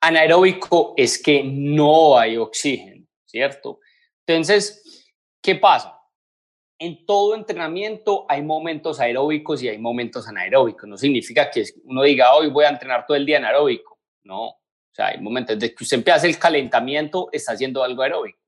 Anaeróbico 0.00 0.94
es 0.96 1.20
que 1.20 1.42
no 1.44 2.16
hay 2.16 2.36
oxígeno, 2.36 3.04
¿cierto? 3.26 3.80
Entonces, 4.24 5.12
¿qué 5.42 5.56
pasa? 5.56 5.98
En 6.78 7.04
todo 7.04 7.34
entrenamiento 7.34 8.24
hay 8.28 8.42
momentos 8.42 9.00
aeróbicos 9.00 9.62
y 9.62 9.68
hay 9.68 9.78
momentos 9.78 10.26
anaeróbicos. 10.28 10.88
No 10.88 10.96
significa 10.96 11.50
que 11.50 11.64
uno 11.84 12.02
diga, 12.02 12.32
hoy 12.34 12.48
voy 12.48 12.64
a 12.64 12.70
entrenar 12.70 13.04
todo 13.06 13.16
el 13.16 13.26
día 13.26 13.38
anaeróbico. 13.38 13.98
No, 14.22 14.46
o 14.48 14.94
sea, 14.94 15.08
hay 15.08 15.20
momentos 15.20 15.58
desde 15.58 15.74
que 15.74 15.84
usted 15.84 15.98
empieza 15.98 16.26
el 16.26 16.38
calentamiento, 16.38 17.28
está 17.32 17.52
haciendo 17.52 17.82
algo 17.82 18.02
aeróbico. 18.02 18.39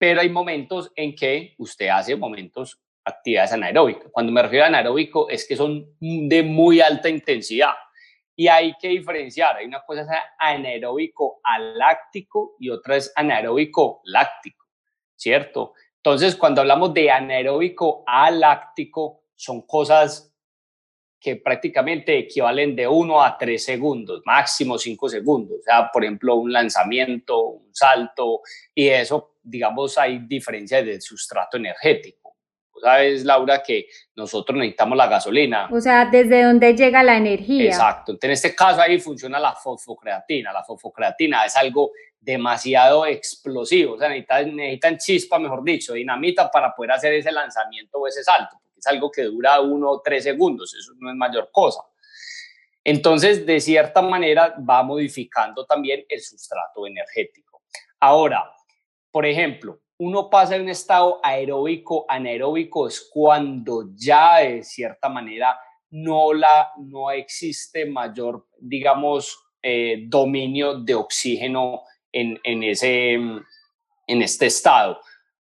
Pero 0.00 0.22
hay 0.22 0.30
momentos 0.30 0.90
en 0.96 1.14
que 1.14 1.54
usted 1.58 1.88
hace 1.88 2.16
momentos 2.16 2.80
actividades 3.04 3.52
anaeróbicas. 3.52 4.08
Cuando 4.10 4.32
me 4.32 4.40
refiero 4.40 4.64
a 4.64 4.68
anaeróbico 4.68 5.28
es 5.28 5.46
que 5.46 5.56
son 5.56 5.94
de 6.00 6.42
muy 6.42 6.80
alta 6.80 7.10
intensidad 7.10 7.74
y 8.34 8.48
hay 8.48 8.72
que 8.80 8.88
diferenciar. 8.88 9.56
Hay 9.56 9.66
una 9.66 9.82
cosa 9.84 10.00
es 10.00 10.08
anaeróbico 10.38 11.40
aláctico 11.44 12.56
y 12.58 12.70
otra 12.70 12.96
es 12.96 13.12
anaeróbico 13.14 14.00
láctico, 14.04 14.64
¿cierto? 15.16 15.74
Entonces, 15.96 16.34
cuando 16.34 16.62
hablamos 16.62 16.94
de 16.94 17.10
anaeróbico 17.10 18.02
aláctico, 18.06 19.24
son 19.34 19.66
cosas 19.66 20.34
que 21.20 21.36
prácticamente 21.36 22.16
equivalen 22.16 22.74
de 22.74 22.88
1 22.88 23.22
a 23.22 23.36
3 23.36 23.62
segundos, 23.62 24.22
máximo 24.24 24.78
5 24.78 25.10
segundos. 25.10 25.58
O 25.60 25.62
sea, 25.62 25.90
por 25.92 26.02
ejemplo, 26.02 26.36
un 26.36 26.50
lanzamiento, 26.50 27.42
un 27.42 27.74
salto, 27.74 28.40
y 28.74 28.88
eso, 28.88 29.29
digamos, 29.42 29.98
hay 29.98 30.18
diferencias 30.26 30.84
del 30.84 31.00
sustrato 31.00 31.56
energético 31.56 32.20
sabes, 32.80 33.24
Laura, 33.24 33.62
que 33.62 33.86
nosotros 34.16 34.58
necesitamos 34.58 34.96
la 34.96 35.06
gasolina. 35.06 35.68
O 35.70 35.80
sea, 35.80 36.06
¿desde 36.06 36.42
dónde 36.42 36.74
llega 36.74 37.02
la 37.02 37.16
energía? 37.16 37.66
Exacto. 37.66 38.16
en 38.20 38.30
este 38.30 38.54
caso 38.54 38.80
ahí 38.80 38.98
funciona 38.98 39.38
la 39.38 39.54
fosfocreatina. 39.54 40.52
La 40.52 40.64
fosfocreatina 40.64 41.44
es 41.44 41.56
algo 41.56 41.92
demasiado 42.18 43.06
explosivo. 43.06 43.94
O 43.94 43.98
sea, 43.98 44.08
necesitan, 44.08 44.56
necesitan 44.56 44.98
chispa, 44.98 45.38
mejor 45.38 45.62
dicho, 45.62 45.92
dinamita 45.94 46.50
para 46.50 46.74
poder 46.74 46.92
hacer 46.92 47.12
ese 47.14 47.30
lanzamiento 47.30 47.98
o 47.98 48.06
ese 48.06 48.24
salto. 48.24 48.56
Es 48.76 48.86
algo 48.86 49.10
que 49.10 49.22
dura 49.22 49.60
uno 49.60 49.90
o 49.90 50.02
tres 50.02 50.24
segundos. 50.24 50.74
Eso 50.74 50.92
no 50.98 51.10
es 51.10 51.16
mayor 51.16 51.50
cosa. 51.52 51.80
Entonces, 52.82 53.44
de 53.44 53.60
cierta 53.60 54.00
manera, 54.00 54.54
va 54.58 54.82
modificando 54.82 55.66
también 55.66 56.04
el 56.08 56.20
sustrato 56.20 56.86
energético. 56.86 57.62
Ahora, 58.00 58.50
por 59.10 59.26
ejemplo, 59.26 59.80
uno 59.98 60.30
pasa 60.30 60.54
de 60.54 60.62
un 60.62 60.68
estado 60.68 61.20
aeróbico 61.22 62.06
a 62.08 62.14
anaeróbico 62.14 62.88
es 62.88 63.06
cuando 63.12 63.90
ya 63.94 64.38
de 64.38 64.62
cierta 64.62 65.10
manera 65.10 65.58
no, 65.90 66.32
la, 66.32 66.70
no 66.78 67.10
existe 67.10 67.84
mayor, 67.84 68.46
digamos, 68.58 69.38
eh, 69.62 70.04
dominio 70.06 70.78
de 70.80 70.94
oxígeno 70.94 71.82
en, 72.10 72.40
en, 72.44 72.62
ese, 72.62 73.12
en 73.12 74.22
este 74.22 74.46
estado. 74.46 75.00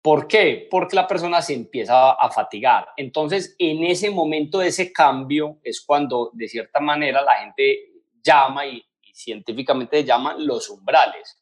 ¿Por 0.02 0.28
qué? 0.28 0.68
Porque 0.72 0.96
la 0.96 1.08
persona 1.08 1.42
se 1.42 1.54
empieza 1.54 2.12
a 2.12 2.32
fatigar. 2.32 2.88
Entonces, 2.96 3.54
en 3.60 3.84
ese 3.84 4.10
momento 4.10 4.60
de 4.60 4.68
ese 4.68 4.94
cambio 4.94 5.60
es 5.62 5.82
cuando 5.82 6.30
de 6.34 6.48
cierta 6.48 6.80
manera 6.80 7.22
la 7.22 7.36
gente 7.36 7.90
llama 8.24 8.66
y, 8.66 8.78
y 9.02 9.14
científicamente 9.14 10.06
llaman 10.06 10.48
los 10.48 10.70
umbrales 10.70 11.38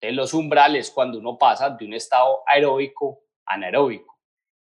los 0.00 0.34
umbrales 0.34 0.90
cuando 0.90 1.18
uno 1.18 1.38
pasa 1.38 1.70
de 1.70 1.84
un 1.84 1.94
estado 1.94 2.42
aeróbico 2.46 3.22
a 3.44 3.54
anaeróbico. 3.54 4.18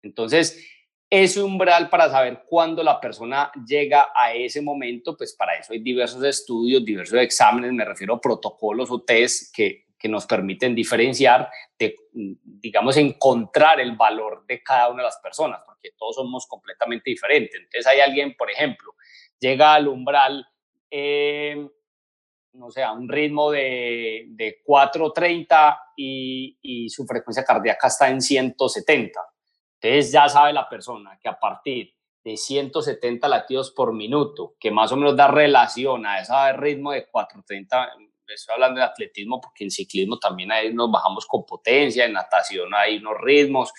Entonces, 0.03 0.67
ese 1.09 1.43
umbral 1.43 1.89
para 1.89 2.09
saber 2.09 2.43
cuándo 2.47 2.81
la 2.83 2.99
persona 2.99 3.51
llega 3.67 4.07
a 4.15 4.33
ese 4.33 4.61
momento, 4.61 5.17
pues 5.17 5.33
para 5.33 5.55
eso 5.55 5.73
hay 5.73 5.79
diversos 5.79 6.23
estudios, 6.23 6.85
diversos 6.85 7.19
exámenes, 7.19 7.73
me 7.73 7.83
refiero 7.83 8.15
a 8.15 8.21
protocolos 8.21 8.89
o 8.91 9.01
test 9.01 9.53
que, 9.53 9.87
que 9.99 10.07
nos 10.07 10.25
permiten 10.25 10.73
diferenciar, 10.73 11.49
de, 11.77 11.95
digamos, 12.11 12.95
encontrar 12.97 13.81
el 13.81 13.95
valor 13.97 14.45
de 14.47 14.63
cada 14.63 14.89
una 14.89 15.03
de 15.03 15.07
las 15.07 15.19
personas, 15.19 15.61
porque 15.65 15.91
todos 15.97 16.15
somos 16.15 16.47
completamente 16.47 17.09
diferentes. 17.09 17.55
Entonces 17.55 17.85
hay 17.87 17.99
alguien, 17.99 18.35
por 18.35 18.49
ejemplo, 18.49 18.95
llega 19.37 19.73
al 19.73 19.89
umbral 19.89 20.47
eh, 20.89 21.67
no 22.53 22.69
sé, 22.69 22.83
a 22.83 22.91
un 22.91 23.07
ritmo 23.07 23.51
de, 23.51 24.25
de 24.29 24.61
4.30 24.65 25.77
y, 25.95 26.57
y 26.61 26.89
su 26.89 27.05
frecuencia 27.05 27.43
cardíaca 27.43 27.87
está 27.87 28.09
en 28.09 28.21
170. 28.21 29.19
Entonces 29.79 30.11
ya 30.11 30.29
sabe 30.29 30.53
la 30.53 30.69
persona 30.69 31.17
que 31.21 31.29
a 31.29 31.39
partir 31.39 31.93
de 32.23 32.37
170 32.37 33.27
latidos 33.27 33.71
por 33.71 33.93
minuto, 33.93 34.55
que 34.59 34.69
más 34.69 34.91
o 34.91 34.97
menos 34.97 35.15
da 35.15 35.27
relación 35.27 36.05
a 36.05 36.19
ese 36.19 36.53
ritmo 36.53 36.91
de 36.91 37.07
430, 37.07 37.89
estoy 38.27 38.53
hablando 38.53 38.79
de 38.79 38.85
atletismo 38.85 39.41
porque 39.41 39.63
en 39.63 39.71
ciclismo 39.71 40.19
también 40.19 40.51
ahí 40.51 40.73
nos 40.73 40.91
bajamos 40.91 41.25
con 41.25 41.45
potencia, 41.45 42.05
en 42.05 42.13
natación 42.13 42.73
hay 42.73 42.97
unos 42.97 43.15
ritmos. 43.21 43.71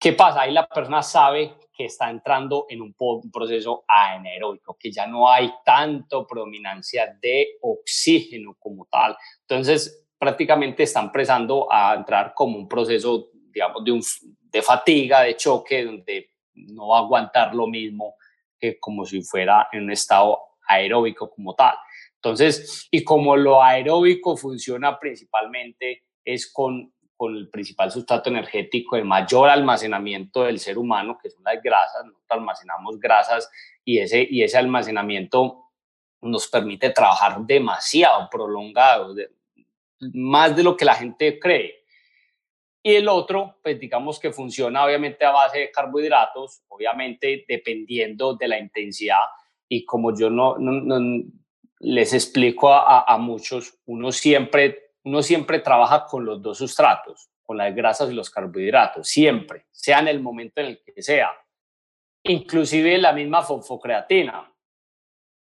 ¿Qué 0.00 0.14
pasa? 0.14 0.40
Ahí 0.40 0.52
la 0.52 0.66
persona 0.66 1.02
sabe 1.02 1.56
que 1.76 1.84
está 1.84 2.08
entrando 2.08 2.64
en 2.70 2.80
un, 2.80 2.94
proceso 3.30 3.84
anaeróbico, 3.86 4.78
que 4.80 4.90
ya 4.90 5.06
no 5.06 5.30
hay 5.30 5.52
tanto 5.62 6.26
predominancia 6.26 7.18
de 7.20 7.58
oxígeno 7.60 8.56
como 8.58 8.86
tal. 8.86 9.14
Entonces, 9.42 10.08
prácticamente 10.18 10.84
está 10.84 11.02
empezando 11.02 11.70
a 11.70 11.94
entrar 11.94 12.32
como 12.34 12.56
un 12.56 12.66
proceso, 12.66 13.28
digamos, 13.52 13.84
de, 13.84 13.92
un, 13.92 14.02
de 14.50 14.62
fatiga, 14.62 15.20
de 15.20 15.36
choque, 15.36 15.84
donde 15.84 16.30
no 16.54 16.88
va 16.88 17.00
a 17.00 17.02
aguantar 17.02 17.54
lo 17.54 17.66
mismo 17.66 18.14
que 18.58 18.80
como 18.80 19.04
si 19.04 19.20
fuera 19.20 19.68
en 19.70 19.84
un 19.84 19.90
estado 19.90 20.38
aeróbico 20.66 21.28
como 21.30 21.54
tal. 21.54 21.74
Entonces, 22.14 22.88
y 22.90 23.04
como 23.04 23.36
lo 23.36 23.62
aeróbico 23.62 24.34
funciona 24.34 24.98
principalmente 24.98 26.04
es 26.24 26.50
con 26.50 26.90
con 27.20 27.36
el 27.36 27.50
principal 27.50 27.90
sustrato 27.90 28.30
energético 28.30 28.96
de 28.96 29.04
mayor 29.04 29.50
almacenamiento 29.50 30.44
del 30.44 30.58
ser 30.58 30.78
humano, 30.78 31.18
que 31.22 31.28
son 31.28 31.44
las 31.44 31.62
grasas. 31.62 32.06
Nosotros 32.06 32.30
almacenamos 32.30 32.98
grasas 32.98 33.50
y 33.84 33.98
ese, 33.98 34.26
y 34.30 34.42
ese 34.42 34.56
almacenamiento 34.56 35.66
nos 36.22 36.48
permite 36.48 36.88
trabajar 36.88 37.38
demasiado 37.42 38.26
prolongado, 38.30 39.14
más 40.14 40.56
de 40.56 40.62
lo 40.62 40.74
que 40.74 40.86
la 40.86 40.94
gente 40.94 41.38
cree. 41.38 41.84
Y 42.82 42.94
el 42.94 43.06
otro, 43.06 43.58
pues 43.62 43.78
digamos 43.78 44.18
que 44.18 44.32
funciona 44.32 44.82
obviamente 44.82 45.22
a 45.22 45.30
base 45.30 45.58
de 45.58 45.70
carbohidratos, 45.70 46.62
obviamente 46.68 47.44
dependiendo 47.46 48.34
de 48.34 48.48
la 48.48 48.58
intensidad. 48.58 49.26
Y 49.68 49.84
como 49.84 50.16
yo 50.16 50.30
no, 50.30 50.56
no, 50.56 51.22
les 51.80 52.14
explico 52.14 52.72
a, 52.72 53.02
a, 53.02 53.18
muchos, 53.18 53.78
uno 53.84 54.10
siempre 54.10 54.89
uno 55.04 55.22
siempre 55.22 55.60
trabaja 55.60 56.06
con 56.06 56.24
los 56.24 56.42
dos 56.42 56.58
sustratos, 56.58 57.30
con 57.42 57.56
las 57.56 57.74
grasas 57.74 58.10
y 58.10 58.14
los 58.14 58.30
carbohidratos, 58.30 59.08
siempre, 59.08 59.66
sea 59.70 60.00
en 60.00 60.08
el 60.08 60.20
momento 60.20 60.60
en 60.60 60.68
el 60.68 60.82
que 60.82 61.02
sea. 61.02 61.30
Inclusive 62.24 62.98
la 62.98 63.12
misma 63.12 63.42
fosfocreatina. 63.42 64.52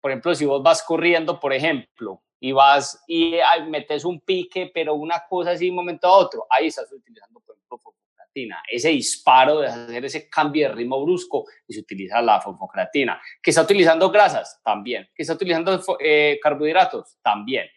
Por 0.02 0.12
ejemplo, 0.12 0.36
si 0.36 0.46
vos 0.46 0.62
vas 0.62 0.84
corriendo, 0.84 1.40
por 1.40 1.54
ejemplo, 1.54 2.22
y 2.40 2.52
vas 2.52 3.04
y 3.08 3.36
metes 3.68 4.06
un 4.06 4.20
pique, 4.20 4.70
pero 4.74 4.94
una 4.96 5.24
cosa 5.28 5.52
así 5.52 5.66
de 5.66 5.72
un 5.72 5.78
momento 5.78 6.08
a 6.08 6.18
otro, 6.18 6.46
ahí 6.50 6.68
estás 6.68 6.92
utilizando, 6.92 7.40
por 7.40 7.56
ejemplo, 7.56 7.78
fosfocreatina. 7.80 8.62
Ese 8.70 8.90
disparo 8.90 9.62
de 9.62 9.68
hacer 9.68 10.06
ese 10.06 10.30
cambio 10.30 10.70
de 10.70 10.76
ritmo 10.76 11.04
brusco 11.04 11.46
y 11.68 11.74
se 11.74 11.80
utiliza 11.80 12.22
la 12.22 12.40
fosfocreatina. 12.42 13.20
¿Que 13.42 13.50
está 13.50 13.64
utilizando 13.64 14.12
grasas? 14.12 14.62
También. 14.64 15.10
¿Que 15.16 15.24
está 15.24 15.34
utilizando 15.34 15.82
eh, 16.00 16.38
carbohidratos? 16.44 17.18
También 17.24 17.68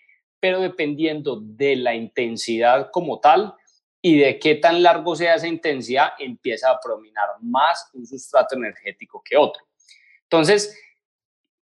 pero 0.40 0.60
dependiendo 0.60 1.38
de 1.40 1.76
la 1.76 1.94
intensidad 1.94 2.90
como 2.90 3.20
tal 3.20 3.54
y 4.02 4.18
de 4.18 4.38
qué 4.38 4.54
tan 4.54 4.82
largo 4.82 5.14
sea 5.14 5.34
esa 5.34 5.46
intensidad, 5.46 6.12
empieza 6.18 6.70
a 6.70 6.80
prominar 6.80 7.28
más 7.42 7.90
un 7.92 8.06
sustrato 8.06 8.56
energético 8.56 9.22
que 9.22 9.36
otro. 9.36 9.62
Entonces, 10.22 10.74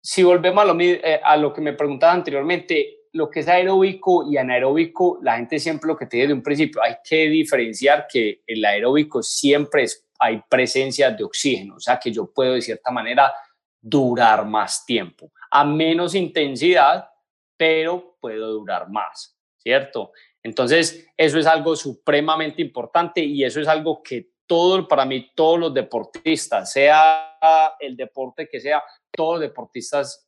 si 0.01 0.23
volvemos 0.23 0.63
a 0.63 0.65
lo, 0.65 0.79
eh, 0.79 1.19
a 1.23 1.35
lo 1.37 1.53
que 1.53 1.61
me 1.61 1.73
preguntaba 1.73 2.13
anteriormente, 2.13 3.01
lo 3.13 3.29
que 3.29 3.41
es 3.41 3.47
aeróbico 3.47 4.25
y 4.31 4.37
anaeróbico, 4.37 5.19
la 5.21 5.35
gente 5.35 5.59
siempre 5.59 5.87
lo 5.87 5.97
que 5.97 6.05
tiene 6.05 6.27
de 6.27 6.33
un 6.33 6.43
principio, 6.43 6.81
hay 6.81 6.95
que 7.03 7.27
diferenciar 7.27 8.07
que 8.07 8.41
el 8.47 8.63
aeróbico 8.63 9.21
siempre 9.21 9.83
es, 9.83 10.07
hay 10.17 10.41
presencia 10.49 11.11
de 11.11 11.23
oxígeno, 11.23 11.75
o 11.75 11.79
sea 11.79 11.99
que 11.99 12.11
yo 12.11 12.31
puedo 12.31 12.53
de 12.53 12.61
cierta 12.61 12.91
manera 12.91 13.33
durar 13.81 14.45
más 14.45 14.85
tiempo, 14.85 15.31
a 15.49 15.65
menos 15.65 16.15
intensidad, 16.15 17.09
pero 17.57 18.10
puedo 18.21 18.51
durar 18.51 18.89
más, 18.89 19.37
¿cierto? 19.57 20.11
Entonces, 20.43 21.07
eso 21.17 21.39
es 21.39 21.45
algo 21.45 21.75
supremamente 21.75 22.61
importante 22.61 23.21
y 23.21 23.43
eso 23.43 23.59
es 23.59 23.67
algo 23.67 24.01
que 24.01 24.29
todo, 24.45 24.87
para 24.87 25.05
mí, 25.05 25.31
todos 25.35 25.59
los 25.59 25.73
deportistas, 25.73 26.71
sea 26.71 27.37
el 27.79 27.95
deporte 27.95 28.47
que 28.47 28.59
sea, 28.59 28.83
todos 29.11 29.35
los 29.35 29.41
deportistas 29.41 30.27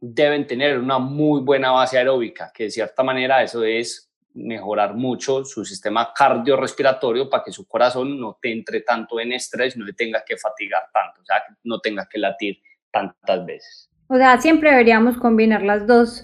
deben 0.00 0.46
tener 0.46 0.78
una 0.78 0.98
muy 0.98 1.40
buena 1.40 1.70
base 1.70 1.98
aeróbica, 1.98 2.50
que 2.54 2.64
de 2.64 2.70
cierta 2.70 3.02
manera 3.02 3.42
eso 3.42 3.64
es 3.64 4.06
mejorar 4.34 4.94
mucho 4.94 5.44
su 5.44 5.64
sistema 5.64 6.12
cardiorrespiratorio 6.14 7.30
para 7.30 7.42
que 7.42 7.52
su 7.52 7.66
corazón 7.66 8.20
no 8.20 8.38
te 8.40 8.52
entre 8.52 8.82
tanto 8.82 9.18
en 9.18 9.32
estrés, 9.32 9.76
no 9.76 9.84
le 9.84 9.94
tenga 9.94 10.22
que 10.24 10.36
fatigar 10.36 10.82
tanto, 10.92 11.22
o 11.22 11.24
sea, 11.24 11.42
no 11.64 11.80
tenga 11.80 12.06
que 12.08 12.18
latir 12.18 12.60
tantas 12.90 13.44
veces. 13.46 13.90
O 14.08 14.16
sea, 14.16 14.40
siempre 14.40 14.70
deberíamos 14.70 15.16
combinar 15.16 15.62
las 15.62 15.86
dos 15.86 16.22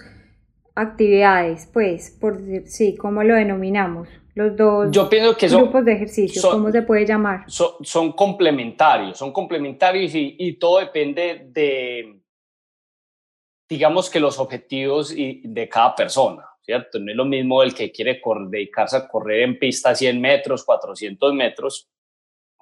actividades, 0.75 1.69
pues, 1.71 2.17
por 2.19 2.41
sí, 2.65 2.95
¿cómo 2.95 3.23
lo 3.23 3.35
denominamos? 3.35 4.07
Los 4.35 4.57
dos 4.57 4.91
Yo 4.91 5.07
pienso 5.09 5.37
que 5.37 5.47
grupos 5.47 5.85
de 5.85 5.93
ejercicio, 5.93 6.41
¿cómo 6.49 6.71
se 6.71 6.81
puede 6.81 7.05
llamar? 7.05 7.45
Son, 7.47 8.13
complementarios, 8.13 9.17
son 9.17 9.31
complementarios 9.31 10.15
y, 10.15 10.35
y, 10.39 10.53
todo 10.53 10.79
depende 10.79 11.49
de, 11.51 12.19
digamos 13.69 14.09
que 14.09 14.19
los 14.19 14.39
objetivos 14.39 15.13
de 15.15 15.69
cada 15.69 15.95
persona, 15.95 16.43
¿cierto? 16.61 16.99
No 16.99 17.11
es 17.11 17.17
lo 17.17 17.25
mismo 17.25 17.61
el 17.61 17.75
que 17.75 17.91
quiere 17.91 18.21
dedicarse 18.49 18.97
a 18.97 19.07
correr 19.07 19.41
en 19.41 19.59
pista 19.59 19.93
100 19.93 20.19
metros, 20.19 20.63
400 20.63 21.33
metros, 21.33 21.89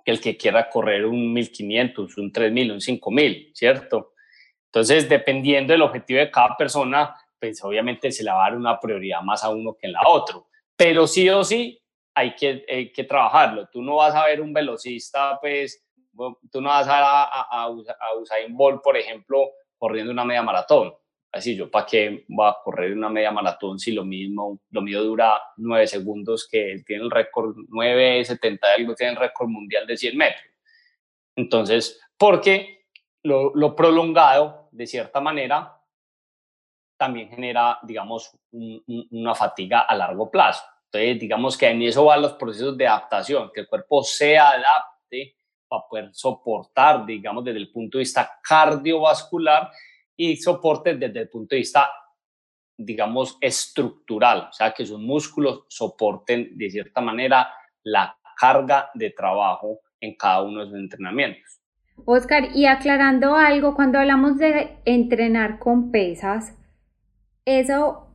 que 0.03 0.11
el 0.11 0.19
que 0.19 0.35
quiera 0.35 0.69
correr 0.69 1.05
un 1.05 1.31
1500, 1.33 2.17
un 2.17 2.31
3000, 2.31 2.71
un 2.71 2.81
5000, 2.81 3.51
¿cierto? 3.53 4.13
Entonces, 4.65 5.07
dependiendo 5.07 5.73
del 5.73 5.81
objetivo 5.81 6.19
de 6.19 6.31
cada 6.31 6.55
persona, 6.57 7.15
pues 7.41 7.63
obviamente 7.63 8.11
se 8.11 8.23
le 8.23 8.31
va 8.31 8.45
a 8.45 8.49
dar 8.49 8.57
una 8.57 8.79
prioridad 8.79 9.21
más 9.23 9.43
a 9.43 9.49
uno 9.49 9.73
que 9.73 9.87
en 9.87 9.93
la 9.93 10.01
otro. 10.05 10.47
Pero 10.75 11.07
sí 11.07 11.27
o 11.27 11.43
sí 11.43 11.81
hay 12.13 12.35
que, 12.35 12.91
que 12.93 13.03
trabajarlo. 13.03 13.67
Tú 13.67 13.81
no 13.81 13.95
vas 13.95 14.13
a 14.13 14.25
ver 14.25 14.41
un 14.41 14.53
velocista, 14.53 15.39
pues, 15.41 15.83
tú 16.51 16.61
no 16.61 16.69
vas 16.69 16.87
a, 16.87 17.23
a, 17.23 17.47
a, 17.49 17.65
a 17.65 18.81
por 18.83 18.95
ejemplo, 18.95 19.49
corriendo 19.75 20.11
una 20.11 20.23
media 20.23 20.43
maratón. 20.43 20.93
Así 21.31 21.55
yo, 21.55 21.71
¿para 21.71 21.85
qué 21.87 22.25
voy 22.27 22.47
a 22.47 22.57
correr 22.63 22.93
una 22.93 23.09
media 23.09 23.31
maratón 23.31 23.79
si 23.79 23.91
lo 23.93 24.03
mismo, 24.05 24.59
lo 24.69 24.81
mío 24.81 25.01
dura 25.01 25.41
nueve 25.57 25.87
segundos 25.87 26.47
que 26.47 26.73
él 26.73 26.85
tiene 26.85 27.05
el 27.05 27.09
récord, 27.09 27.55
9.70 27.55 28.59
algo, 28.77 28.93
tiene 28.93 29.13
el 29.13 29.17
récord 29.17 29.47
mundial 29.47 29.87
de 29.87 29.97
100 29.97 30.17
metros? 30.17 30.43
Entonces, 31.35 31.99
porque 32.17 32.85
lo 33.23 33.75
prolongado, 33.75 34.67
de 34.71 34.85
cierta 34.85 35.21
manera, 35.21 35.80
también 37.01 37.29
genera, 37.29 37.79
digamos, 37.81 38.31
una 38.51 39.33
fatiga 39.33 39.79
a 39.79 39.95
largo 39.95 40.29
plazo. 40.29 40.63
Entonces, 40.85 41.19
digamos 41.19 41.57
que 41.57 41.67
en 41.67 41.81
eso 41.81 42.05
van 42.05 42.21
los 42.21 42.33
procesos 42.33 42.77
de 42.77 42.87
adaptación, 42.87 43.49
que 43.51 43.61
el 43.61 43.67
cuerpo 43.67 44.03
se 44.03 44.37
adapte 44.37 45.35
para 45.67 45.81
poder 45.89 46.09
soportar, 46.13 47.03
digamos, 47.03 47.43
desde 47.43 47.57
el 47.57 47.71
punto 47.71 47.97
de 47.97 48.03
vista 48.03 48.39
cardiovascular 48.47 49.71
y 50.15 50.35
soporte 50.35 50.93
desde 50.93 51.21
el 51.21 51.29
punto 51.29 51.55
de 51.55 51.61
vista, 51.61 51.89
digamos, 52.77 53.35
estructural, 53.41 54.49
o 54.51 54.53
sea, 54.53 54.71
que 54.71 54.85
sus 54.85 54.99
músculos 54.99 55.63
soporten 55.69 56.55
de 56.55 56.69
cierta 56.69 57.01
manera 57.01 57.51
la 57.81 58.15
carga 58.37 58.91
de 58.93 59.09
trabajo 59.09 59.79
en 59.99 60.15
cada 60.15 60.43
uno 60.43 60.59
de 60.59 60.67
sus 60.67 60.75
entrenamientos. 60.77 61.61
Oscar, 62.05 62.49
y 62.53 62.67
aclarando 62.67 63.35
algo, 63.35 63.73
cuando 63.73 63.97
hablamos 63.97 64.37
de 64.37 64.77
entrenar 64.85 65.57
con 65.57 65.89
pesas, 65.89 66.55
¿Eso 67.45 68.07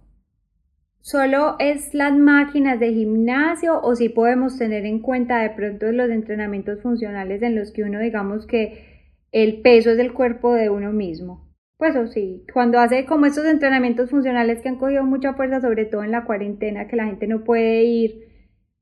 solo 1.01 1.57
es 1.59 1.95
las 1.95 2.17
máquinas 2.17 2.81
de 2.81 2.93
gimnasio 2.93 3.81
o 3.81 3.95
si 3.95 4.09
podemos 4.09 4.59
tener 4.59 4.87
en 4.87 5.01
cuenta 5.01 5.41
de 5.41 5.51
pronto 5.51 5.91
los 5.93 6.11
entrenamientos 6.11 6.83
funcionales 6.83 7.43
en 7.43 7.55
los 7.55 7.73
que 7.73 7.85
uno 7.85 8.01
digamos 8.01 8.47
que 8.47 8.97
el 9.33 9.61
peso 9.63 9.91
es 9.91 9.97
del 9.97 10.13
cuerpo 10.13 10.55
de 10.55 10.71
uno 10.71 10.93
mismo? 10.93 11.47
Pues 11.77 11.95
o 11.95 12.07
sí, 12.07 12.45
cuando 12.53 12.79
hace 12.79 13.05
como 13.05 13.27
estos 13.27 13.45
entrenamientos 13.45 14.09
funcionales 14.11 14.63
que 14.63 14.69
han 14.69 14.79
cogido 14.79 15.05
mucha 15.05 15.35
fuerza, 15.35 15.61
sobre 15.61 15.85
todo 15.85 16.05
en 16.05 16.11
la 16.11 16.25
cuarentena, 16.25 16.89
que 16.89 16.97
la 16.97 17.05
gente 17.05 17.27
no 17.27 17.45
puede 17.45 17.85
ir 17.85 18.29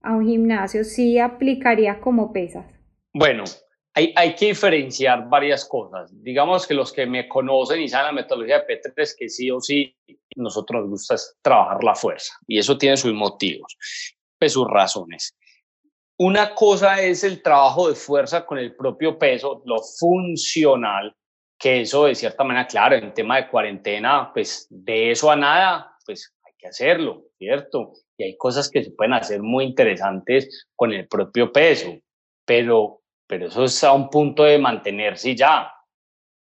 a 0.00 0.14
un 0.14 0.26
gimnasio, 0.26 0.84
sí 0.84 1.18
aplicaría 1.18 2.00
como 2.00 2.32
pesas. 2.32 2.66
Bueno, 3.12 3.44
hay, 3.94 4.34
que 4.34 4.46
diferenciar 4.46 5.28
varias 5.28 5.64
cosas. 5.64 6.10
Digamos 6.22 6.66
que 6.66 6.74
los 6.74 6.92
que 6.92 7.06
me 7.06 7.28
conocen 7.28 7.80
y 7.80 7.88
saben 7.88 8.06
la 8.06 8.22
metodología 8.22 8.60
de 8.60 8.80
P3 8.80 8.92
es 8.96 9.16
que 9.16 9.28
sí 9.28 9.50
o 9.50 9.60
sí 9.60 9.96
nosotros 10.36 10.82
nos 10.82 10.90
gusta 10.90 11.16
trabajar 11.42 11.82
la 11.84 11.94
fuerza 11.94 12.34
y 12.48 12.58
eso 12.58 12.76
tiene 12.76 12.96
sus 12.96 13.14
motivos, 13.14 13.76
pues 14.38 14.52
sus 14.52 14.66
razones. 14.68 15.36
Una 16.18 16.54
cosa 16.54 17.00
es 17.00 17.22
el 17.24 17.42
trabajo 17.42 17.88
de 17.88 17.94
fuerza 17.94 18.44
con 18.44 18.58
el 18.58 18.74
propio 18.74 19.18
peso, 19.18 19.62
lo 19.64 19.80
funcional, 19.80 21.14
que 21.58 21.82
eso 21.82 22.06
de 22.06 22.14
cierta 22.14 22.42
manera, 22.44 22.66
claro, 22.66 22.96
en 22.96 23.14
tema 23.14 23.36
de 23.36 23.48
cuarentena, 23.48 24.32
pues 24.32 24.66
de 24.70 25.12
eso 25.12 25.30
a 25.30 25.36
nada, 25.36 25.96
pues 26.04 26.34
hay 26.44 26.52
que 26.58 26.68
hacerlo, 26.68 27.24
¿cierto? 27.38 27.92
Y 28.16 28.24
hay 28.24 28.36
cosas 28.36 28.68
que 28.70 28.84
se 28.84 28.90
pueden 28.90 29.12
hacer 29.12 29.40
muy 29.40 29.64
interesantes 29.64 30.66
con 30.74 30.92
el 30.92 31.06
propio 31.08 31.52
peso, 31.52 31.96
pero 32.44 33.03
pero 33.26 33.46
eso 33.46 33.64
es 33.64 33.82
a 33.84 33.92
un 33.92 34.10
punto 34.10 34.44
de 34.44 34.58
mantenerse 34.58 35.34
ya. 35.34 35.70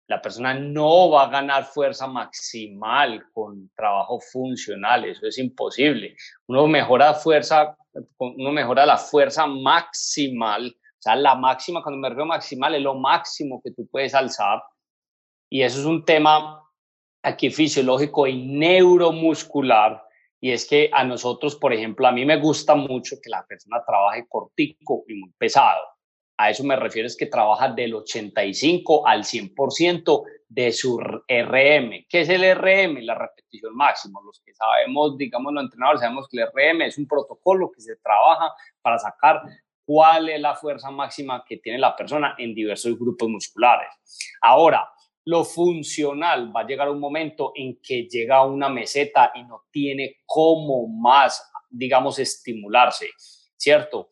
La 0.08 0.22
persona 0.22 0.54
no 0.54 1.10
va 1.10 1.24
a 1.24 1.30
ganar 1.30 1.64
fuerza 1.64 2.06
maximal 2.06 3.24
con 3.32 3.70
trabajo 3.74 4.20
funcional, 4.20 5.04
eso 5.04 5.26
es 5.26 5.38
imposible. 5.38 6.14
Uno 6.46 6.68
mejora 6.68 7.14
fuerza, 7.14 7.76
uno 8.18 8.52
mejora 8.52 8.86
la 8.86 8.98
fuerza 8.98 9.46
maximal, 9.46 10.68
o 10.68 11.02
sea, 11.02 11.16
la 11.16 11.34
máxima, 11.34 11.82
cuando 11.82 12.00
me 12.00 12.08
refiero 12.08 12.26
maximal, 12.26 12.74
es 12.74 12.82
lo 12.82 12.94
máximo 12.94 13.60
que 13.64 13.72
tú 13.72 13.88
puedes 13.90 14.14
alzar. 14.14 14.62
Y 15.50 15.62
eso 15.62 15.80
es 15.80 15.86
un 15.86 16.04
tema 16.04 16.62
aquí 17.22 17.50
fisiológico 17.50 18.26
y 18.26 18.46
neuromuscular. 18.46 20.02
Y 20.40 20.52
es 20.52 20.68
que 20.68 20.90
a 20.92 21.02
nosotros, 21.02 21.56
por 21.56 21.72
ejemplo, 21.72 22.06
a 22.06 22.12
mí 22.12 22.24
me 22.24 22.36
gusta 22.36 22.76
mucho 22.76 23.16
que 23.20 23.30
la 23.30 23.44
persona 23.44 23.82
trabaje 23.84 24.26
cortico 24.28 25.04
y 25.08 25.14
muy 25.14 25.32
pesado 25.38 25.95
a 26.36 26.50
eso 26.50 26.64
me 26.64 26.76
refiero 26.76 27.06
es 27.06 27.16
que 27.16 27.26
trabaja 27.26 27.68
del 27.68 27.94
85 27.94 29.06
al 29.06 29.24
100% 29.24 30.22
de 30.48 30.72
su 30.72 30.98
RM. 30.98 32.06
¿Qué 32.08 32.20
es 32.20 32.28
el 32.28 32.42
RM? 32.54 33.02
La 33.02 33.14
repetición 33.14 33.74
máxima. 33.74 34.20
Los 34.24 34.40
que 34.40 34.52
sabemos, 34.54 35.16
digamos, 35.16 35.52
los 35.52 35.64
entrenadores 35.64 36.00
sabemos 36.00 36.28
que 36.28 36.38
el 36.38 36.46
RM 36.48 36.82
es 36.82 36.98
un 36.98 37.06
protocolo 37.06 37.70
que 37.72 37.80
se 37.80 37.96
trabaja 37.96 38.52
para 38.82 38.98
sacar 38.98 39.42
cuál 39.84 40.28
es 40.28 40.40
la 40.40 40.54
fuerza 40.54 40.90
máxima 40.90 41.44
que 41.46 41.56
tiene 41.58 41.78
la 41.78 41.96
persona 41.96 42.34
en 42.38 42.54
diversos 42.54 42.98
grupos 42.98 43.28
musculares. 43.28 43.88
Ahora, 44.42 44.90
lo 45.24 45.44
funcional 45.44 46.54
va 46.54 46.60
a 46.60 46.66
llegar 46.66 46.88
un 46.88 47.00
momento 47.00 47.52
en 47.54 47.80
que 47.82 48.06
llega 48.06 48.36
a 48.36 48.46
una 48.46 48.68
meseta 48.68 49.32
y 49.34 49.42
no 49.42 49.64
tiene 49.70 50.18
cómo 50.24 50.86
más, 50.86 51.50
digamos, 51.68 52.18
estimularse, 52.18 53.08
¿cierto? 53.56 54.08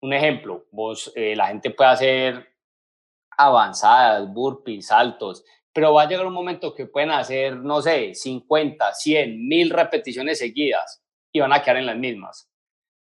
Un 0.00 0.12
ejemplo, 0.12 0.66
vos, 0.70 1.12
eh, 1.14 1.34
la 1.36 1.48
gente 1.48 1.70
puede 1.70 1.90
hacer 1.90 2.48
avanzadas, 3.36 4.32
burpees, 4.32 4.86
saltos, 4.86 5.44
pero 5.72 5.92
va 5.92 6.02
a 6.02 6.08
llegar 6.08 6.26
un 6.26 6.32
momento 6.32 6.74
que 6.74 6.86
pueden 6.86 7.10
hacer, 7.10 7.56
no 7.56 7.82
sé, 7.82 8.14
50, 8.14 8.94
100, 8.94 9.46
1000 9.46 9.70
repeticiones 9.70 10.38
seguidas 10.38 11.02
y 11.32 11.40
van 11.40 11.52
a 11.52 11.60
quedar 11.60 11.76
en 11.76 11.86
las 11.86 11.96
mismas. 11.96 12.48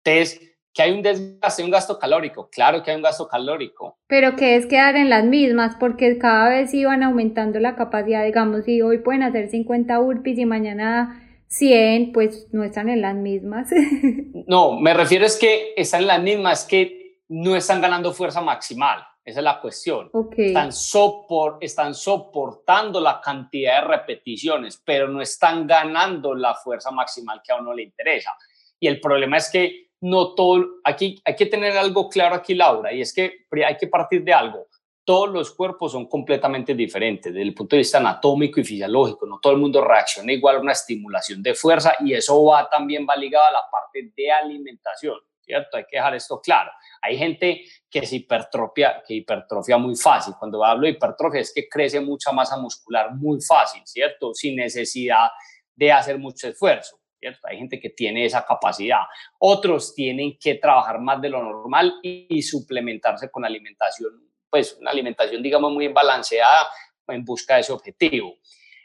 Entonces, 0.04 0.52
que 0.74 0.82
hay 0.82 0.92
un 0.92 1.02
desgaste, 1.02 1.64
un 1.64 1.72
gasto 1.72 2.00
calórico, 2.00 2.50
claro 2.50 2.82
que 2.82 2.92
hay 2.92 2.98
un 2.98 3.04
gasto 3.04 3.28
calórico. 3.28 4.00
Pero 4.08 4.38
que 4.38 4.56
es 4.56 4.68
quedar 4.68 4.96
en 4.96 5.10
las 5.10 5.26
mismas, 5.26 5.76
porque 5.78 6.18
cada 6.18 6.50
vez 6.50 6.74
iban 6.74 7.04
aumentando 7.04 7.60
la 7.60 7.76
capacidad, 7.76 8.24
digamos, 8.24 8.64
si 8.64 8.82
hoy 8.82 9.00
pueden 9.00 9.24
hacer 9.24 9.50
50 9.50 9.98
burpees 10.00 10.38
y 10.40 10.46
mañana 10.46 11.31
100, 11.52 12.14
pues 12.14 12.48
no 12.54 12.64
están 12.64 12.88
en 12.88 13.02
las 13.02 13.16
mismas. 13.16 13.70
no, 14.48 14.80
me 14.80 14.94
refiero 14.94 15.26
es 15.26 15.38
que 15.38 15.74
están 15.76 16.02
en 16.02 16.08
las 16.08 16.22
mismas, 16.22 16.66
que 16.66 17.20
no 17.28 17.56
están 17.56 17.82
ganando 17.82 18.14
fuerza 18.14 18.42
maximal. 18.42 19.04
Esa 19.24 19.40
es 19.40 19.44
la 19.44 19.60
cuestión. 19.60 20.10
Están, 20.36 20.72
sopor, 20.72 21.58
están 21.62 21.94
soportando 21.94 23.00
la 23.00 23.22
cantidad 23.22 23.82
de 23.82 23.88
repeticiones, 23.88 24.82
pero 24.84 25.08
no 25.10 25.22
están 25.22 25.68
ganando 25.68 26.34
la 26.34 26.56
fuerza 26.56 26.90
maximal 26.90 27.42
que 27.46 27.52
a 27.52 27.58
uno 27.58 27.74
le 27.74 27.84
interesa. 27.84 28.32
Y 28.80 28.88
el 28.88 29.00
problema 29.00 29.38
es 29.38 29.52
que 29.52 29.90
no 30.00 30.34
todo, 30.34 30.66
aquí 30.84 31.22
hay 31.24 31.36
que 31.36 31.46
tener 31.46 31.78
algo 31.78 32.10
claro 32.10 32.34
aquí, 32.34 32.56
Laura, 32.56 32.92
y 32.94 33.02
es 33.02 33.14
que 33.14 33.46
hay 33.64 33.78
que 33.78 33.88
partir 33.88 34.24
de 34.24 34.34
algo 34.34 34.68
todos 35.04 35.30
los 35.30 35.52
cuerpos 35.52 35.92
son 35.92 36.08
completamente 36.08 36.76
diferentes 36.76 37.34
desde 37.34 37.48
el 37.48 37.54
punto 37.54 37.76
de 37.76 37.80
vista 37.80 37.98
anatómico 37.98 38.60
y 38.60 38.64
fisiológico. 38.64 39.26
No 39.26 39.40
todo 39.40 39.54
el 39.54 39.60
mundo 39.60 39.84
reacciona 39.84 40.32
igual 40.32 40.58
a 40.58 40.60
una 40.60 40.72
estimulación 40.74 41.42
de 41.42 41.56
fuerza 41.56 41.96
y 42.00 42.14
eso 42.14 42.44
va 42.46 42.70
también 42.70 43.06
va 43.10 43.16
ligado 43.16 43.46
a 43.46 43.52
la 43.52 43.64
parte 43.72 44.12
de 44.16 44.32
alimentación, 44.32 45.18
¿cierto? 45.40 45.78
Hay 45.78 45.86
que 45.90 45.98
dejar 45.98 46.16
esto 46.16 46.40
claro. 46.40 46.72
Hay 47.02 47.18
gente 47.18 47.64
que 47.90 48.06
se 48.06 48.18
hipertrofia, 48.18 49.04
que 49.06 49.16
hipertrofia 49.16 49.78
muy 49.78 49.96
fácil. 49.96 50.36
Cuando 50.38 50.64
hablo 50.64 50.84
de 50.84 50.92
hipertrofia 50.92 51.42
es 51.42 51.52
que 51.54 51.68
crece 51.68 52.00
mucha 52.00 52.32
masa 52.32 52.58
muscular 52.58 53.14
muy 53.16 53.42
fácil, 53.42 53.82
¿cierto? 53.86 54.34
Sin 54.34 54.56
necesidad 54.56 55.30
de 55.76 55.92
hacer 55.92 56.20
mucho 56.20 56.48
esfuerzo. 56.48 57.02
¿cierto? 57.22 57.48
Hay 57.48 57.58
gente 57.58 57.80
que 57.80 57.92
tiene 57.92 58.26
esa 58.26 58.46
capacidad. 58.46 59.02
Otros 59.40 59.94
tienen 59.94 60.38
que 60.40 60.56
trabajar 60.56 61.00
más 61.00 61.22
de 61.22 61.30
lo 61.30 61.44
normal 61.44 62.00
y, 62.02 62.42
suplementarse 62.42 63.30
con 63.30 63.46
alimentación, 63.46 64.31
pues 64.52 64.78
una 64.80 64.92
alimentación, 64.92 65.42
digamos, 65.42 65.72
muy 65.72 65.88
balanceada 65.88 66.70
en 67.08 67.24
busca 67.26 67.56
de 67.56 67.62
ese 67.62 67.72
objetivo. 67.72 68.36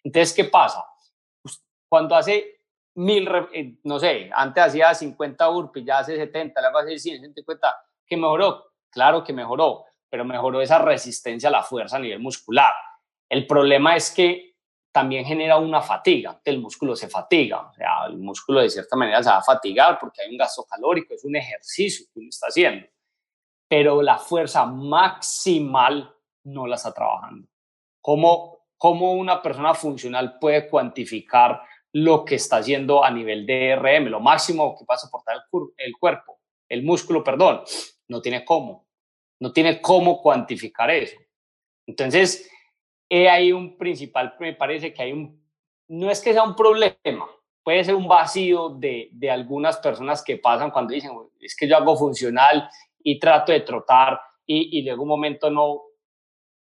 Entonces, 0.02 0.32
¿qué 0.32 0.44
pasa? 0.44 0.84
Pues, 1.42 1.62
cuando 1.88 2.14
hace 2.14 2.60
mil, 2.94 3.28
eh, 3.52 3.74
no 3.82 3.98
sé, 3.98 4.30
antes 4.32 4.64
hacía 4.64 4.94
50 4.94 5.48
burpees, 5.48 5.84
ya 5.84 5.98
hace 5.98 6.16
70, 6.16 6.60
luego 6.60 6.78
hace 6.78 6.98
100, 6.98 7.18
150, 7.18 7.76
¿que 8.06 8.16
mejoró? 8.16 8.72
Claro 8.88 9.24
que 9.24 9.32
mejoró, 9.32 9.84
pero 10.08 10.24
mejoró 10.24 10.62
esa 10.62 10.78
resistencia 10.78 11.48
a 11.48 11.52
la 11.52 11.62
fuerza 11.62 11.96
a 11.96 12.00
nivel 12.00 12.20
muscular. 12.20 12.72
El 13.28 13.46
problema 13.46 13.96
es 13.96 14.10
que 14.12 14.54
también 14.92 15.26
genera 15.26 15.58
una 15.58 15.82
fatiga, 15.82 16.40
el 16.42 16.58
músculo 16.58 16.96
se 16.96 17.08
fatiga, 17.08 17.68
o 17.68 17.74
sea, 17.74 18.06
el 18.06 18.16
músculo 18.16 18.60
de 18.60 18.70
cierta 18.70 18.96
manera 18.96 19.22
se 19.22 19.28
va 19.28 19.38
a 19.38 19.42
fatigar 19.42 19.98
porque 19.98 20.22
hay 20.22 20.30
un 20.30 20.38
gasto 20.38 20.64
calórico, 20.64 21.12
es 21.12 21.24
un 21.24 21.36
ejercicio 21.36 22.06
que 22.14 22.20
uno 22.20 22.28
está 22.30 22.46
haciendo, 22.46 22.86
pero 23.68 24.02
la 24.02 24.18
fuerza 24.18 24.64
maximal 24.66 26.14
no 26.44 26.66
la 26.66 26.76
está 26.76 26.92
trabajando. 26.92 27.48
¿Cómo, 28.00 28.66
cómo 28.76 29.14
una 29.14 29.42
persona 29.42 29.74
funcional 29.74 30.38
puede 30.38 30.68
cuantificar 30.68 31.62
lo 31.92 32.24
que 32.24 32.36
está 32.36 32.58
haciendo 32.58 33.02
a 33.04 33.10
nivel 33.10 33.46
de 33.46 33.74
RM, 33.74 34.10
lo 34.10 34.20
máximo 34.20 34.76
que 34.78 34.84
puede 34.84 35.00
soportar 35.00 35.36
el, 35.36 35.68
el 35.78 35.96
cuerpo, 35.96 36.40
el 36.68 36.82
músculo, 36.82 37.24
perdón? 37.24 37.62
No 38.08 38.20
tiene 38.20 38.44
cómo, 38.44 38.86
no 39.40 39.52
tiene 39.52 39.80
cómo 39.80 40.20
cuantificar 40.20 40.90
eso. 40.90 41.16
Entonces, 41.86 42.50
ahí 43.10 43.52
un 43.52 43.76
principal, 43.76 44.34
me 44.38 44.54
parece 44.54 44.92
que 44.92 45.02
hay 45.02 45.12
un, 45.12 45.42
no 45.88 46.10
es 46.10 46.20
que 46.20 46.32
sea 46.32 46.42
un 46.42 46.54
problema, 46.54 47.26
puede 47.62 47.84
ser 47.84 47.94
un 47.94 48.06
vacío 48.06 48.68
de, 48.68 49.08
de 49.12 49.30
algunas 49.30 49.78
personas 49.78 50.22
que 50.22 50.36
pasan 50.36 50.70
cuando 50.70 50.94
dicen, 50.94 51.12
es 51.40 51.56
que 51.56 51.68
yo 51.68 51.76
hago 51.76 51.96
funcional 51.96 52.68
y 53.08 53.20
trato 53.20 53.52
de 53.52 53.60
trotar 53.60 54.20
y, 54.44 54.78
y 54.78 54.82
luego 54.82 55.04
un 55.04 55.08
momento 55.08 55.48
no, 55.48 55.80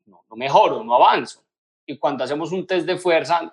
no, 0.06 0.24
no, 0.30 0.36
mejoro, 0.36 0.84
no 0.84 0.94
avanzo. 0.94 1.42
Y 1.84 1.98
cuando 1.98 2.22
hacemos 2.22 2.52
un 2.52 2.64
test 2.64 2.86
de 2.86 2.96
fuerza, 2.96 3.52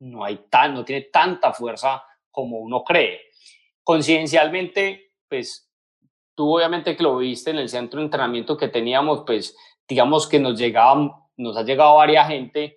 no, 0.00 0.22
hay 0.22 0.36
tan, 0.50 0.74
no 0.74 0.84
tiene 0.84 1.06
tanta 1.10 1.54
fuerza 1.54 2.04
como 2.30 2.58
uno 2.58 2.84
cree. 2.84 3.22
Conciencialmente, 3.82 5.14
pues 5.26 5.72
tú 6.34 6.56
obviamente 6.56 6.94
que 6.94 7.02
lo 7.02 7.16
viste 7.16 7.52
en 7.52 7.58
el 7.58 7.70
centro 7.70 8.00
de 8.00 8.04
entrenamiento 8.04 8.54
que 8.54 8.68
teníamos, 8.68 9.22
pues 9.24 9.56
digamos 9.88 10.28
que 10.28 10.38
nos 10.38 10.58
llegaban 10.58 11.10
nos 11.38 11.56
ha 11.56 11.62
llegado 11.62 11.96
varias 11.96 12.28
gente 12.28 12.76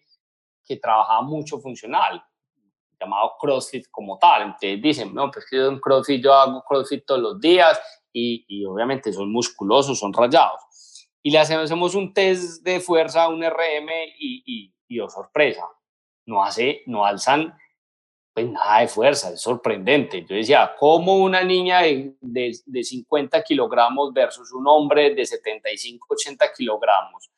que 0.64 0.78
trabajaba 0.78 1.22
mucho 1.22 1.60
funcional, 1.60 2.24
llamado 2.98 3.34
CrossFit 3.38 3.88
como 3.92 4.18
tal. 4.18 4.44
Entonces 4.44 4.82
dicen, 4.82 5.14
no, 5.14 5.30
pues 5.30 5.46
que 5.50 5.58
yo 5.58 5.68
en 5.68 5.82
CrossFit 5.82 6.24
yo 6.24 6.34
hago 6.34 6.64
CrossFit 6.64 7.06
todos 7.06 7.20
los 7.20 7.42
días 7.42 7.78
y, 8.14 8.46
y 8.48 8.66
obviamente 8.66 9.12
son 9.12 9.32
musculosos, 9.32 10.00
son 10.00 10.14
rayados. 10.14 11.10
Y 11.22 11.32
le 11.32 11.40
hacemos 11.40 11.96
un 11.96 12.14
test 12.14 12.64
de 12.64 12.80
fuerza, 12.80 13.28
un 13.28 13.44
RM 13.44 13.90
y, 14.20 14.44
y, 14.46 14.74
y 14.88 15.00
oh, 15.00 15.10
sorpresa, 15.10 15.68
no 16.26 16.44
hace, 16.44 16.84
no 16.86 17.06
alzan 17.06 17.58
pues 18.34 18.50
nada 18.50 18.80
de 18.80 18.88
fuerza, 18.88 19.32
es 19.32 19.42
sorprendente. 19.42 20.26
Yo 20.28 20.36
decía, 20.36 20.74
¿cómo 20.80 21.18
una 21.18 21.44
niña 21.44 21.82
de, 21.82 22.16
de, 22.20 22.58
de 22.66 22.84
50 22.84 23.44
kilogramos 23.44 24.12
versus 24.12 24.52
un 24.54 24.68
hombre 24.68 25.14
de 25.14 25.24
75, 25.24 26.08
80 26.10 26.52
kilogramos 26.54 27.30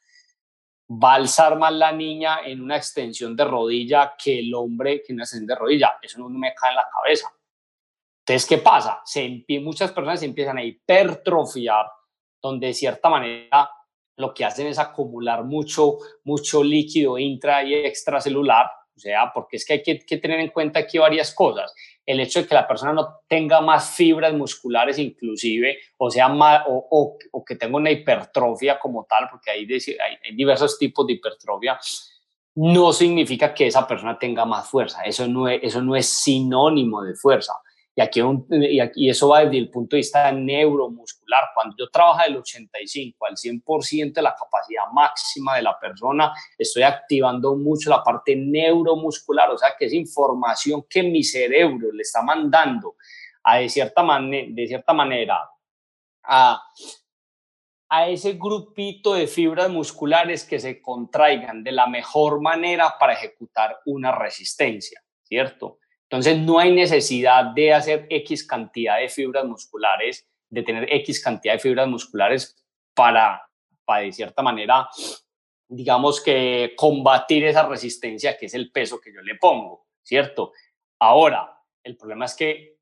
va 0.90 1.14
a 1.14 1.16
alzar 1.16 1.58
más 1.58 1.74
la 1.74 1.92
niña 1.92 2.40
en 2.46 2.62
una 2.62 2.78
extensión 2.78 3.36
de 3.36 3.44
rodilla 3.44 4.14
que 4.22 4.40
el 4.40 4.54
hombre 4.54 5.02
que 5.06 5.14
una 5.14 5.24
extensión 5.24 5.48
de 5.48 5.56
rodilla. 5.56 5.98
Eso 6.02 6.20
no 6.20 6.30
me 6.30 6.54
cae 6.54 6.72
en 6.72 6.76
la 6.76 6.88
cabeza. 6.90 7.28
Entonces, 8.28 8.48
¿qué 8.48 8.58
pasa? 8.58 9.02
Se 9.06 9.46
muchas 9.62 9.92
personas 9.92 10.20
se 10.20 10.26
empiezan 10.26 10.58
a 10.58 10.64
hipertrofiar, 10.64 11.86
donde 12.42 12.68
de 12.68 12.74
cierta 12.74 13.10
manera 13.10 13.70
lo 14.18 14.34
que 14.34 14.46
hacen 14.46 14.68
es 14.68 14.80
acumular 14.80 15.44
mucho, 15.44 15.98
mucho 16.24 16.64
líquido 16.64 17.18
intra 17.20 17.64
y 17.64 17.74
extracelular, 17.74 18.68
o 18.96 19.00
sea, 19.00 19.32
porque 19.34 19.58
es 19.58 19.66
que 19.66 19.74
hay 19.74 19.84
que, 19.84 20.00
que 20.00 20.18
tener 20.18 20.40
en 20.40 20.50
cuenta 20.50 20.80
aquí 20.80 20.98
varias 20.98 21.36
cosas 21.36 21.74
el 22.06 22.20
hecho 22.20 22.42
de 22.42 22.48
que 22.48 22.56
la 22.56 22.68
persona 22.68 22.94
no 22.94 23.22
tenga 23.28 23.62
más 23.62 23.96
fibras 23.96 24.34
musculares 24.34 25.00
inclusive, 25.00 25.78
o 25.98 26.12
sea, 26.12 26.30
más, 26.30 26.64
o, 26.68 27.18
o, 27.32 27.46
que 27.46 27.56
tenga 27.56 27.78
una 27.78 27.92
hipertrofia 27.92 28.78
como 28.80 29.06
tal, 29.06 29.28
porque 29.30 29.52
hay, 29.52 29.68
hay, 29.68 30.36
diversos 30.36 30.78
tipos 30.78 31.08
de 31.08 31.14
hipertrofia, 31.14 31.80
no 32.56 32.94
significa 32.94 33.54
que 33.54 33.68
esa 33.68 33.88
persona 33.88 34.18
tenga 34.18 34.46
más 34.46 34.70
fuerza. 34.70 35.02
Eso 35.04 35.28
no 35.28 35.50
es, 35.50 35.62
eso 35.64 35.82
no 35.82 35.96
es 35.96 36.08
sinónimo 36.08 37.02
de 37.02 37.16
fuerza. 37.16 37.54
Y, 37.98 38.02
aquí, 38.02 38.22
y, 38.50 38.80
aquí, 38.82 39.10
eso 39.10 39.30
va 39.30 39.46
desde 39.46 39.58
el 39.58 39.70
punto 39.70 39.96
de 39.96 40.02
vista 40.02 40.30
neuromuscular. 40.30 41.46
Cuando 41.54 41.76
yo 41.80 41.90
trabajo 41.90 42.24
del 42.24 42.38
85 42.38 43.26
al 43.26 43.36
100% 43.38 44.14
de 44.14 44.22
la 44.22 44.36
capacidad 44.36 44.84
máxima 44.92 45.56
de 45.56 45.62
la 45.62 45.80
persona, 45.80 46.34
estoy 46.58 46.84
activando 46.84 47.56
mucho 47.56 47.90
la 47.90 48.04
parte 48.04 48.36
neuromuscular, 48.36 49.50
o 49.50 49.58
sea, 49.58 49.76
que 49.80 49.86
es 49.86 49.94
información 49.94 50.86
que 50.90 51.04
mi 51.04 51.24
cerebro 51.24 51.90
le 51.94 52.02
está 52.02 52.22
mandando 52.22 52.98
a, 53.44 53.60
de, 53.60 53.70
cierta 53.70 54.04
de 54.04 54.68
cierta 54.68 54.92
manera 54.92 55.50
a, 56.24 56.62
a 57.88 58.10
ese 58.10 58.34
grupito 58.34 59.14
de 59.14 59.28
fibras 59.28 59.70
musculares 59.70 60.44
que 60.44 60.60
se 60.60 60.82
contraigan 60.82 61.64
de 61.64 61.72
la 61.72 61.88
mejor 61.88 62.42
manera 62.42 62.96
para 63.00 63.14
ejecutar 63.14 63.80
una 63.86 64.12
resistencia, 64.12 65.02
¿cierto? 65.24 65.80
Entonces, 66.10 66.38
no 66.40 66.60
hay 66.60 66.72
necesidad 66.72 67.46
de 67.46 67.74
hacer 67.74 68.06
X 68.10 68.46
cantidad 68.46 69.00
de 69.00 69.10
fibras 69.10 69.46
musculares, 69.46 70.28
de 70.50 70.64
tener 70.64 70.88
X 70.94 71.22
cantidad 71.24 71.54
de 71.54 71.60
fibras 71.60 71.88
musculares 71.88 72.56
para, 72.94 73.50
para 73.84 74.02
de 74.02 74.12
cierta 74.12 74.42
manera, 74.42 74.88
digamos 75.68 76.22
que 76.22 76.74
combatir 76.78 77.46
esa 77.46 77.68
resistencia 77.68 78.38
que 78.38 78.46
es 78.46 78.54
el 78.54 78.72
peso 78.72 79.00
que 79.02 79.14
yo 79.14 79.22
le 79.22 79.36
pongo, 79.36 79.88
¿cierto? 80.04 80.54
Ahora, 81.00 81.60
el 81.84 81.98
problema 81.98 82.26
es 82.26 82.36
que 82.36 82.78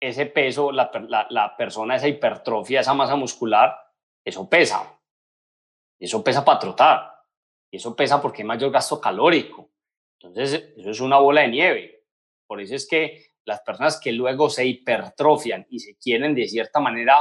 ese 0.00 0.26
peso, 0.26 0.72
la, 0.72 0.90
la, 1.08 1.26
la 1.30 1.56
persona, 1.56 1.96
esa 1.96 2.08
hipertrofia, 2.08 2.80
esa 2.80 2.94
masa 2.94 3.16
muscular, 3.16 3.76
eso 4.24 4.48
pesa. 4.48 4.98
Eso 5.98 6.22
pesa 6.24 6.44
para 6.44 6.58
trotar. 6.58 7.12
Eso 7.70 7.94
pesa 7.94 8.20
porque 8.20 8.42
hay 8.42 8.48
mayor 8.48 8.70
gasto 8.70 9.00
calórico. 9.00 9.70
Entonces, 10.18 10.72
eso 10.76 10.90
es 10.90 11.00
una 11.00 11.18
bola 11.18 11.42
de 11.42 11.48
nieve. 11.48 11.91
Por 12.52 12.60
eso 12.60 12.74
es 12.74 12.86
que 12.86 13.28
las 13.46 13.62
personas 13.62 13.98
que 13.98 14.12
luego 14.12 14.50
se 14.50 14.66
hipertrofian 14.66 15.64
y 15.70 15.78
se 15.78 15.96
quieren 15.96 16.34
de 16.34 16.46
cierta 16.46 16.80
manera, 16.80 17.14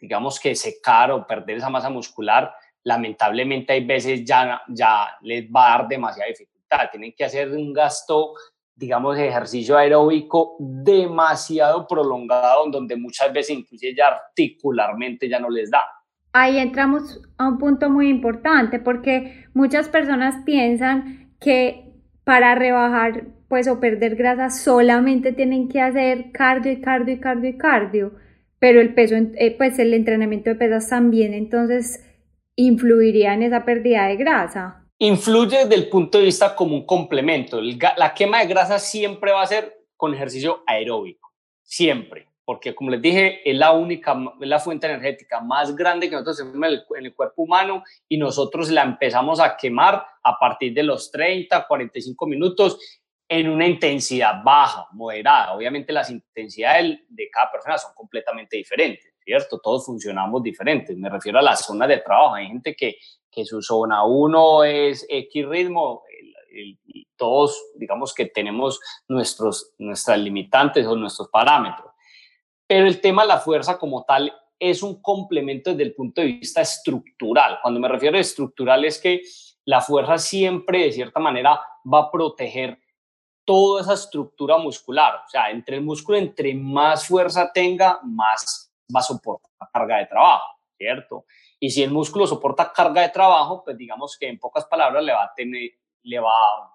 digamos 0.00 0.40
que 0.40 0.56
secar 0.56 1.12
o 1.12 1.24
perder 1.24 1.58
esa 1.58 1.70
masa 1.70 1.88
muscular, 1.88 2.52
lamentablemente 2.82 3.72
hay 3.72 3.84
veces 3.84 4.24
ya, 4.24 4.60
ya 4.66 5.16
les 5.20 5.48
va 5.48 5.66
a 5.66 5.78
dar 5.78 5.86
demasiada 5.86 6.28
dificultad. 6.28 6.90
Tienen 6.90 7.14
que 7.16 7.24
hacer 7.24 7.52
un 7.52 7.72
gasto, 7.72 8.34
digamos, 8.74 9.16
de 9.16 9.28
ejercicio 9.28 9.78
aeróbico 9.78 10.56
demasiado 10.58 11.86
prolongado, 11.86 12.68
donde 12.68 12.96
muchas 12.96 13.32
veces 13.32 13.56
inclusive 13.56 13.94
ya 13.96 14.08
articularmente 14.08 15.28
ya 15.28 15.38
no 15.38 15.50
les 15.50 15.70
da. 15.70 15.84
Ahí 16.32 16.58
entramos 16.58 17.20
a 17.38 17.46
un 17.46 17.58
punto 17.58 17.88
muy 17.88 18.08
importante 18.08 18.80
porque 18.80 19.44
muchas 19.54 19.88
personas 19.88 20.34
piensan 20.44 21.36
que 21.38 21.91
para 22.24 22.54
rebajar 22.54 23.24
pues 23.48 23.68
o 23.68 23.80
perder 23.80 24.16
grasa 24.16 24.50
solamente 24.50 25.32
tienen 25.32 25.68
que 25.68 25.80
hacer 25.80 26.32
cardio 26.32 26.72
y 26.72 26.80
cardio 26.80 27.14
y 27.14 27.20
cardio 27.20 27.50
y 27.50 27.58
cardio, 27.58 28.12
pero 28.58 28.80
el 28.80 28.94
peso, 28.94 29.14
eh, 29.16 29.54
pues 29.56 29.78
el 29.78 29.92
entrenamiento 29.92 30.50
de 30.50 30.56
pesas 30.56 30.88
también 30.88 31.34
entonces 31.34 32.02
influiría 32.56 33.34
en 33.34 33.42
esa 33.42 33.64
pérdida 33.64 34.06
de 34.06 34.16
grasa. 34.16 34.86
Influye 34.98 35.58
desde 35.58 35.74
el 35.74 35.88
punto 35.88 36.18
de 36.18 36.24
vista 36.24 36.54
como 36.54 36.76
un 36.76 36.86
complemento. 36.86 37.60
La 37.60 38.14
quema 38.14 38.40
de 38.40 38.46
grasa 38.46 38.78
siempre 38.78 39.32
va 39.32 39.42
a 39.42 39.46
ser 39.46 39.84
con 39.96 40.14
ejercicio 40.14 40.62
aeróbico, 40.66 41.32
siempre, 41.62 42.28
porque 42.44 42.74
como 42.74 42.90
les 42.90 43.00
dije, 43.00 43.48
es 43.48 43.56
la 43.56 43.72
única, 43.72 44.16
es 44.40 44.48
la 44.48 44.58
fuente 44.58 44.86
energética 44.86 45.40
más 45.40 45.74
grande 45.76 46.08
que 46.08 46.16
nosotros 46.16 46.38
tenemos 46.38 46.56
en 46.56 46.64
el, 46.64 46.84
en 46.98 47.06
el 47.06 47.14
cuerpo 47.14 47.42
humano 47.42 47.84
y 48.08 48.18
nosotros 48.18 48.70
la 48.70 48.82
empezamos 48.82 49.40
a 49.40 49.56
quemar 49.56 50.04
a 50.22 50.38
partir 50.38 50.74
de 50.74 50.82
los 50.82 51.10
30, 51.10 51.66
45 51.66 52.26
minutos 52.26 52.78
en 53.28 53.48
una 53.48 53.66
intensidad 53.66 54.42
baja, 54.44 54.88
moderada. 54.92 55.54
Obviamente 55.54 55.92
las 55.92 56.10
intensidades 56.10 56.98
de 57.08 57.30
cada 57.30 57.50
persona 57.50 57.78
son 57.78 57.94
completamente 57.94 58.56
diferentes, 58.56 59.14
¿cierto? 59.24 59.58
Todos 59.58 59.86
funcionamos 59.86 60.42
diferentes. 60.42 60.96
Me 60.96 61.08
refiero 61.08 61.38
a 61.38 61.42
las 61.42 61.64
zonas 61.64 61.88
de 61.88 61.98
trabajo. 61.98 62.34
Hay 62.34 62.48
gente 62.48 62.74
que, 62.74 62.96
que 63.30 63.44
su 63.44 63.62
zona 63.62 64.04
1 64.04 64.64
es 64.64 65.06
X 65.08 65.48
ritmo, 65.48 66.02
todos, 67.16 67.70
digamos 67.76 68.12
que 68.12 68.26
tenemos 68.26 68.80
nuestros, 69.08 69.72
nuestras 69.78 70.18
limitantes 70.18 70.86
o 70.86 70.96
nuestros 70.96 71.28
parámetros. 71.28 71.91
Pero 72.72 72.86
el 72.86 73.02
tema 73.02 73.20
de 73.20 73.28
la 73.28 73.38
fuerza 73.38 73.76
como 73.76 74.02
tal 74.02 74.34
es 74.58 74.82
un 74.82 75.02
complemento 75.02 75.72
desde 75.72 75.82
el 75.82 75.94
punto 75.94 76.22
de 76.22 76.28
vista 76.28 76.62
estructural. 76.62 77.58
Cuando 77.60 77.78
me 77.78 77.86
refiero 77.86 78.16
a 78.16 78.20
estructural 78.20 78.86
es 78.86 78.98
que 78.98 79.20
la 79.66 79.82
fuerza 79.82 80.16
siempre, 80.16 80.84
de 80.84 80.92
cierta 80.92 81.20
manera, 81.20 81.60
va 81.84 81.98
a 81.98 82.10
proteger 82.10 82.78
toda 83.44 83.82
esa 83.82 83.92
estructura 83.92 84.56
muscular. 84.56 85.16
O 85.16 85.28
sea, 85.28 85.50
entre 85.50 85.76
el 85.76 85.82
músculo, 85.82 86.16
entre 86.16 86.54
más 86.54 87.06
fuerza 87.06 87.52
tenga, 87.52 88.00
más 88.04 88.72
va 88.88 89.00
a 89.00 89.02
soportar 89.02 89.50
carga 89.70 89.98
de 89.98 90.06
trabajo, 90.06 90.56
¿cierto? 90.78 91.26
Y 91.60 91.68
si 91.68 91.82
el 91.82 91.90
músculo 91.90 92.26
soporta 92.26 92.72
carga 92.72 93.02
de 93.02 93.10
trabajo, 93.10 93.62
pues 93.62 93.76
digamos 93.76 94.16
que 94.16 94.28
en 94.28 94.38
pocas 94.38 94.64
palabras 94.64 95.04
le 95.04 95.12
va 95.12 95.24
a 95.24 95.34
tener, 95.36 95.72
le 96.04 96.20
va, 96.20 96.72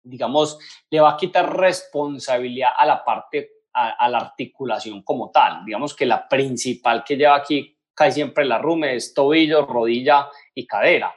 digamos, 0.00 0.60
le 0.88 1.00
va 1.00 1.10
a 1.10 1.16
quitar 1.16 1.56
responsabilidad 1.56 2.70
a 2.78 2.86
la 2.86 3.04
parte, 3.04 3.57
a, 3.72 4.08
la 4.08 4.18
articulación 4.18 5.02
como 5.02 5.30
tal. 5.30 5.64
Digamos 5.64 5.94
que 5.94 6.06
la 6.06 6.28
principal 6.28 7.04
que 7.04 7.16
lleva 7.16 7.36
aquí 7.36 7.76
casi 7.94 8.12
siempre 8.12 8.44
la 8.44 8.58
rume 8.58 8.94
es 8.94 9.14
tobillo, 9.14 9.66
rodilla 9.66 10.28
y 10.54 10.66
cadera. 10.66 11.14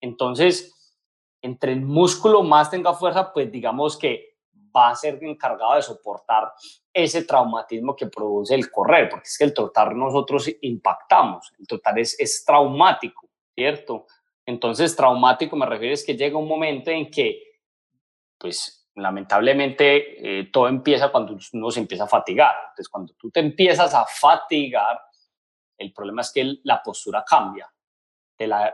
Entonces, 0.00 0.74
entre 1.42 1.72
el 1.72 1.82
músculo 1.82 2.42
más 2.42 2.70
tenga 2.70 2.94
fuerza, 2.94 3.32
pues 3.32 3.50
digamos 3.50 3.96
que 3.96 4.34
va 4.74 4.90
a 4.90 4.96
ser 4.96 5.22
encargado 5.22 5.76
de 5.76 5.82
soportar 5.82 6.52
ese 6.92 7.24
traumatismo 7.24 7.94
que 7.94 8.06
produce 8.06 8.54
el 8.54 8.70
correr, 8.70 9.08
porque 9.08 9.26
es 9.26 9.38
que 9.38 9.44
el 9.44 9.54
trotar 9.54 9.94
nosotros 9.94 10.50
impactamos, 10.62 11.52
el 11.58 11.66
trotar 11.66 11.98
es, 11.98 12.18
es 12.18 12.44
traumático, 12.44 13.28
¿cierto? 13.54 14.06
Entonces, 14.46 14.94
traumático 14.94 15.56
me 15.56 15.66
refiero 15.66 15.94
es 15.94 16.04
que 16.04 16.16
llega 16.16 16.38
un 16.38 16.48
momento 16.48 16.90
en 16.90 17.10
que, 17.10 17.40
pues, 18.38 18.83
lamentablemente, 18.96 20.40
eh, 20.40 20.44
todo 20.52 20.68
empieza 20.68 21.10
cuando 21.10 21.36
uno 21.52 21.70
se 21.70 21.80
empieza 21.80 22.04
a 22.04 22.08
fatigar. 22.08 22.54
Entonces, 22.70 22.88
cuando 22.88 23.14
tú 23.14 23.30
te 23.30 23.40
empiezas 23.40 23.94
a 23.94 24.04
fatigar, 24.06 25.00
el 25.78 25.92
problema 25.92 26.22
es 26.22 26.32
que 26.32 26.56
la 26.62 26.82
postura 26.82 27.24
cambia 27.26 27.68
la, 28.46 28.72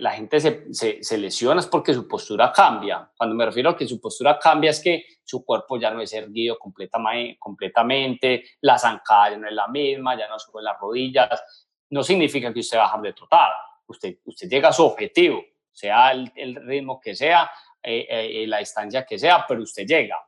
la, 0.00 0.10
gente 0.12 0.40
se, 0.40 1.02
se, 1.02 1.18
lesiona 1.18 1.60
es 1.60 1.66
porque 1.66 1.94
su 1.94 2.06
postura 2.06 2.52
cambia. 2.52 3.10
Cuando 3.16 3.34
me 3.34 3.46
refiero 3.46 3.70
a 3.70 3.76
que 3.76 3.86
su 3.86 4.00
postura 4.00 4.38
cambia 4.38 4.70
es 4.70 4.80
que 4.80 5.04
su 5.24 5.44
cuerpo 5.44 5.78
ya 5.78 5.90
no 5.90 6.00
es 6.00 6.12
erguido 6.12 6.58
completamente, 6.58 8.44
la 8.60 8.78
zancada 8.78 9.30
ya 9.30 9.36
no 9.38 9.48
es 9.48 9.54
la 9.54 9.68
misma, 9.68 10.16
ya 10.16 10.28
no 10.28 10.38
sube 10.38 10.62
las 10.62 10.78
rodillas. 10.78 11.42
No 11.90 12.02
significa 12.02 12.52
que 12.52 12.60
usted 12.60 12.76
va 12.76 12.82
a 12.82 12.86
dejar 12.86 13.02
de 13.02 13.12
trotar. 13.14 13.52
Usted, 13.86 14.18
usted 14.24 14.48
llega 14.48 14.68
a 14.68 14.72
su 14.72 14.84
objetivo, 14.84 15.42
sea 15.72 16.12
el, 16.12 16.30
el 16.36 16.56
ritmo 16.66 17.00
que 17.00 17.14
sea, 17.14 17.50
eh, 17.90 18.42
eh, 18.42 18.46
la 18.46 18.58
distancia 18.58 19.06
que 19.06 19.18
sea, 19.18 19.44
pero 19.46 19.62
usted 19.62 19.86
llega. 19.86 20.18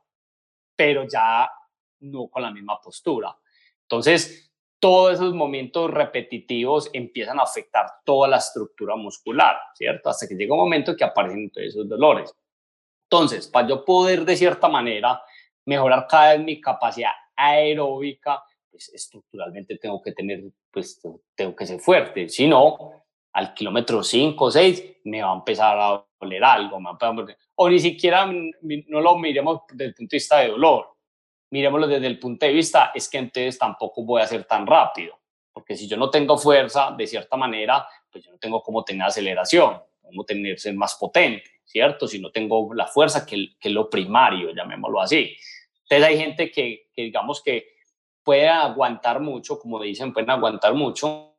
Pero 0.75 1.07
ya 1.07 1.51
no 1.99 2.27
con 2.27 2.41
la 2.41 2.51
misma 2.51 2.79
postura. 2.81 3.35
Entonces, 3.83 4.51
todos 4.79 5.13
esos 5.13 5.35
momentos 5.35 5.91
repetitivos 5.91 6.89
empiezan 6.91 7.39
a 7.39 7.43
afectar 7.43 7.85
toda 8.03 8.27
la 8.27 8.37
estructura 8.37 8.95
muscular, 8.95 9.57
¿cierto? 9.75 10.09
Hasta 10.09 10.27
que 10.27 10.33
llega 10.33 10.55
un 10.55 10.61
momento 10.61 10.95
que 10.95 11.03
aparecen 11.03 11.51
todos 11.51 11.67
esos 11.67 11.87
dolores. 11.87 12.33
Entonces, 13.03 13.47
para 13.47 13.67
yo 13.67 13.85
poder 13.85 14.25
de 14.25 14.35
cierta 14.35 14.67
manera 14.67 15.21
mejorar 15.65 16.07
cada 16.07 16.33
vez 16.33 16.43
mi 16.43 16.59
capacidad 16.59 17.11
aeróbica, 17.35 18.43
pues 18.71 18.89
estructuralmente 18.89 19.77
tengo 19.77 20.01
que 20.01 20.13
tener, 20.13 20.45
pues 20.71 20.99
tengo 21.35 21.55
que 21.55 21.67
ser 21.67 21.79
fuerte. 21.79 22.27
Si 22.29 22.47
no, 22.47 23.03
al 23.33 23.53
kilómetro 23.53 24.01
5 24.01 24.45
o 24.45 24.49
6 24.49 25.01
me 25.03 25.21
va 25.21 25.31
a 25.31 25.35
empezar 25.35 25.77
a 25.79 26.03
doler 26.21 26.43
algo, 26.43 26.79
o 27.55 27.69
ni 27.69 27.79
siquiera 27.79 28.25
no 28.25 29.01
lo 29.01 29.17
miremos 29.17 29.61
desde 29.71 29.85
el 29.85 29.93
punto 29.93 30.11
de 30.11 30.17
vista 30.17 30.39
de 30.39 30.49
dolor, 30.49 30.87
miremoslo 31.51 31.87
desde 31.87 32.07
el 32.07 32.19
punto 32.19 32.45
de 32.45 32.53
vista, 32.53 32.91
es 32.93 33.09
que 33.09 33.17
entonces 33.17 33.57
tampoco 33.57 34.03
voy 34.03 34.21
a 34.21 34.27
ser 34.27 34.45
tan 34.45 34.65
rápido, 34.65 35.19
porque 35.51 35.75
si 35.75 35.87
yo 35.87 35.97
no 35.97 36.09
tengo 36.09 36.37
fuerza, 36.37 36.93
de 36.97 37.05
cierta 37.07 37.35
manera, 37.35 37.85
pues 38.09 38.25
yo 38.25 38.31
no 38.31 38.37
tengo 38.37 38.61
cómo 38.61 38.83
tener 38.83 39.03
aceleración, 39.03 39.81
cómo 40.01 40.23
tener 40.23 40.59
ser 40.59 40.75
más 40.75 40.95
potente, 40.95 41.49
¿cierto? 41.65 42.07
Si 42.07 42.19
no 42.19 42.31
tengo 42.31 42.73
la 42.73 42.87
fuerza, 42.87 43.25
que, 43.25 43.49
que 43.59 43.69
es 43.69 43.73
lo 43.73 43.89
primario, 43.89 44.51
llamémoslo 44.53 45.01
así. 45.01 45.35
Entonces 45.83 46.07
hay 46.07 46.17
gente 46.17 46.51
que, 46.51 46.89
que 46.93 47.03
digamos 47.03 47.41
que 47.43 47.75
puede 48.23 48.47
aguantar 48.47 49.19
mucho, 49.19 49.59
como 49.59 49.81
dicen, 49.81 50.13
pueden 50.13 50.29
aguantar 50.29 50.73
mucho, 50.73 51.35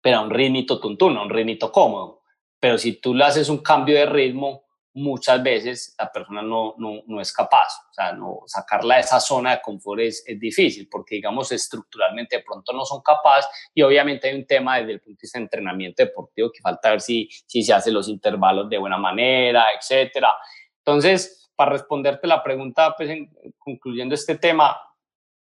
pero 0.00 0.18
a 0.18 0.20
un 0.22 0.30
ritmito 0.30 0.80
tuntún, 0.80 1.16
a 1.16 1.22
un 1.22 1.30
ritmito 1.30 1.70
cómodo. 1.70 2.23
Pero 2.64 2.78
si 2.78 2.94
tú 2.94 3.12
le 3.14 3.24
haces 3.24 3.50
un 3.50 3.58
cambio 3.58 3.94
de 3.94 4.06
ritmo, 4.06 4.64
muchas 4.94 5.42
veces 5.42 5.94
la 5.98 6.10
persona 6.10 6.40
no, 6.40 6.74
no, 6.78 7.02
no, 7.06 7.20
es 7.20 7.30
capaz. 7.30 7.68
O 7.90 7.92
sea, 7.92 8.12
no, 8.12 8.38
sacarla 8.46 8.94
de 8.94 9.00
esa 9.02 9.20
zona 9.20 9.50
de 9.50 9.60
confort 9.60 10.00
es, 10.00 10.24
es, 10.26 10.40
difícil 10.40 10.88
porque, 10.90 11.16
digamos, 11.16 11.52
estructuralmente 11.52 12.38
de 12.38 12.42
pronto 12.42 12.72
no 12.72 12.86
son 12.86 13.02
capaces 13.02 13.50
y 13.74 13.82
obviamente 13.82 14.30
hay 14.30 14.36
un 14.36 14.46
tema 14.46 14.78
desde 14.78 14.92
el 14.92 15.00
punto 15.02 15.18
de 15.18 15.24
vista 15.24 15.38
de 15.38 15.42
entrenamiento 15.42 16.04
deportivo 16.04 16.50
que 16.50 16.62
falta 16.62 16.88
ver 16.88 17.02
si, 17.02 17.28
si 17.44 17.62
se 17.62 17.74
hacen 17.74 17.92
los 17.92 18.08
intervalos 18.08 18.66
de 18.70 18.78
buena 18.78 18.96
manera, 18.96 19.66
etcétera. 19.78 20.34
Entonces, 20.78 21.50
para 21.54 21.72
responderte 21.72 22.26
la 22.26 22.42
pregunta, 22.42 22.94
pues 22.96 23.10
concluyendo 23.58 24.14
este 24.14 24.38
tema, 24.38 24.74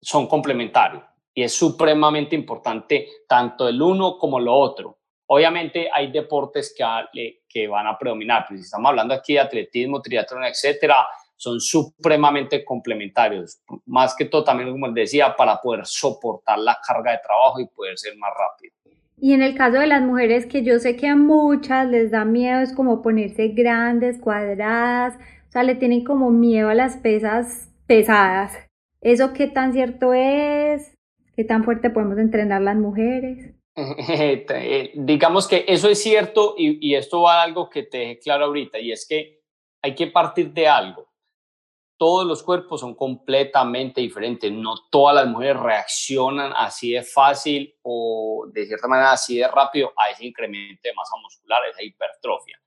son 0.01 0.27
complementarios 0.27 1.01
y 1.33 1.43
es 1.43 1.57
supremamente 1.57 2.35
importante 2.35 3.07
tanto 3.25 3.69
el 3.69 3.81
uno 3.81 4.17
como 4.17 4.37
lo 4.37 4.53
otro. 4.53 4.99
Obviamente 5.27 5.89
hay 5.91 6.11
deportes 6.11 6.73
que, 6.77 7.41
que 7.47 7.67
van 7.67 7.87
a 7.87 7.97
predominar, 7.97 8.45
pero 8.47 8.57
si 8.59 8.65
estamos 8.65 8.89
hablando 8.89 9.13
aquí 9.13 9.33
de 9.33 9.39
atletismo, 9.39 10.01
triatlón, 10.01 10.43
etcétera, 10.43 11.07
son 11.35 11.59
supremamente 11.59 12.63
complementarios. 12.63 13.59
Más 13.85 14.15
que 14.15 14.25
todo, 14.25 14.43
también, 14.43 14.71
como 14.71 14.87
les 14.87 14.95
decía, 14.95 15.35
para 15.35 15.59
poder 15.61 15.85
soportar 15.85 16.59
la 16.59 16.77
carga 16.85 17.11
de 17.11 17.19
trabajo 17.19 17.59
y 17.59 17.67
poder 17.67 17.97
ser 17.97 18.15
más 18.17 18.31
rápido. 18.31 18.73
Y 19.17 19.33
en 19.33 19.41
el 19.41 19.55
caso 19.55 19.79
de 19.79 19.87
las 19.87 20.01
mujeres, 20.01 20.45
que 20.45 20.63
yo 20.63 20.77
sé 20.79 20.95
que 20.97 21.07
a 21.07 21.15
muchas 21.15 21.87
les 21.87 22.11
da 22.11 22.25
miedo, 22.25 22.61
es 22.61 22.73
como 22.73 23.01
ponerse 23.01 23.49
grandes, 23.49 24.19
cuadradas, 24.19 25.15
o 25.47 25.51
sea, 25.51 25.63
le 25.63 25.75
tienen 25.75 26.03
como 26.03 26.31
miedo 26.31 26.69
a 26.69 26.75
las 26.75 26.97
pesas 26.97 27.71
pesadas. 27.87 28.53
¿Eso 29.01 29.33
qué 29.33 29.47
tan 29.47 29.71
cierto 29.71 30.13
es? 30.13 30.93
¿Qué 31.35 31.43
tan 31.43 31.63
fuerte 31.63 31.89
podemos 31.89 32.17
entrenar 32.17 32.61
las 32.61 32.75
mujeres? 32.75 33.53
Eh, 34.57 34.91
digamos 34.95 35.47
que 35.47 35.65
eso 35.67 35.89
es 35.89 36.01
cierto 36.01 36.55
y, 36.57 36.95
esto 36.95 37.21
va 37.21 37.41
a 37.41 37.43
algo 37.43 37.69
que 37.69 37.83
te 37.83 37.97
dejé 37.97 38.19
claro 38.19 38.45
ahorita 38.45 38.79
y 38.79 38.91
es 38.91 39.05
que 39.07 39.41
hay 39.81 39.93
que 39.93 40.07
partir 40.07 40.51
de 40.51 40.67
algo. 40.67 41.11
Todos 41.97 42.25
los 42.25 42.43
cuerpos 42.43 42.81
son 42.81 42.95
completamente 42.95 44.01
diferentes. 44.01 44.51
No 44.51 44.75
todas 44.89 45.15
las 45.15 45.27
mujeres 45.27 45.57
reaccionan 45.61 46.51
así 46.55 46.91
de 46.91 47.03
fácil 47.03 47.73
o 47.83 48.47
de 48.51 48.65
cierta 48.65 48.87
manera 48.87 49.11
así 49.11 49.37
de 49.37 49.47
rápido 49.47 49.93
a 49.95 50.09
ese 50.09 50.25
incremento 50.25 50.81
de 50.83 50.93
masa 50.93 51.15
muscular, 51.21 51.61
esa 51.69 51.83
hipertrofia. 51.83 52.59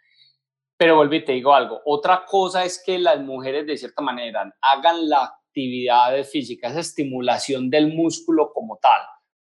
Pero 0.76 1.12
y 1.12 1.24
te 1.24 1.32
digo 1.32 1.52
algo. 1.52 1.82
Otra 1.84 2.24
cosa 2.24 2.64
es 2.64 2.82
que 2.84 2.98
las 2.98 3.20
mujeres 3.20 3.66
de 3.66 3.76
cierta 3.76 4.00
manera 4.00 4.54
hagan 4.62 5.08
la 5.08 5.24
actividad 5.24 6.22
física, 6.24 6.68
esa 6.68 6.80
estimulación 6.80 7.68
del 7.68 7.92
músculo 7.92 8.52
como 8.52 8.78
tal, 8.80 9.02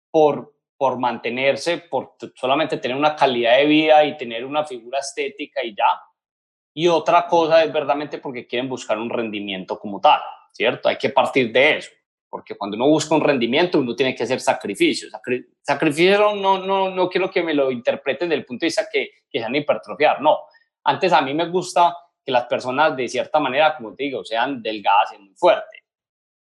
por 0.09 0.58
por 0.79 0.97
mantenerse, 0.97 1.79
por 1.79 2.15
solamente 2.35 2.77
tener 2.77 2.95
una 2.95 3.13
calidad 3.13 3.57
de 3.57 3.65
vida 3.65 4.05
y 4.05 4.15
tener 4.15 4.45
una 4.45 4.63
figura 4.63 4.99
estética 4.99 5.61
y 5.61 5.75
ya. 5.75 6.01
Y 6.73 6.87
otra 6.87 7.27
cosa 7.27 7.61
es 7.65 7.73
verdaderamente 7.73 8.19
porque 8.19 8.47
quieren 8.47 8.69
buscar 8.69 8.97
un 8.97 9.09
rendimiento 9.09 9.77
como 9.77 9.99
tal, 9.99 10.21
¿cierto? 10.53 10.87
Hay 10.87 10.97
que 10.97 11.09
partir 11.09 11.51
de 11.51 11.79
eso, 11.79 11.91
porque 12.29 12.55
cuando 12.55 12.77
uno 12.77 12.87
busca 12.87 13.13
un 13.13 13.19
rendimiento, 13.19 13.77
uno 13.77 13.93
tiene 13.93 14.15
que 14.15 14.23
hacer 14.23 14.39
sacrificios. 14.39 15.11
sacrificio 15.61 16.33
no, 16.33 16.59
no, 16.59 16.89
no 16.89 17.09
quiero 17.09 17.29
que 17.29 17.43
me 17.43 17.53
lo 17.53 17.71
interpreten 17.71 18.29
desde 18.29 18.39
el 18.39 18.45
punto 18.45 18.61
de 18.61 18.67
vista 18.67 18.87
que, 18.89 19.09
que 19.29 19.39
sean 19.39 19.53
hipertrofiar, 19.53 20.21
no. 20.21 20.43
Antes 20.85 21.11
a 21.11 21.21
mí 21.21 21.33
me 21.33 21.49
gusta 21.49 21.93
que 22.23 22.31
las 22.31 22.45
personas 22.45 22.95
de 22.95 23.09
cierta 23.09 23.37
manera, 23.41 23.75
como 23.75 23.93
te 23.93 24.05
digo, 24.05 24.23
sean 24.23 24.61
delgadas 24.61 25.13
y 25.13 25.21
muy 25.21 25.35
fuertes. 25.35 25.81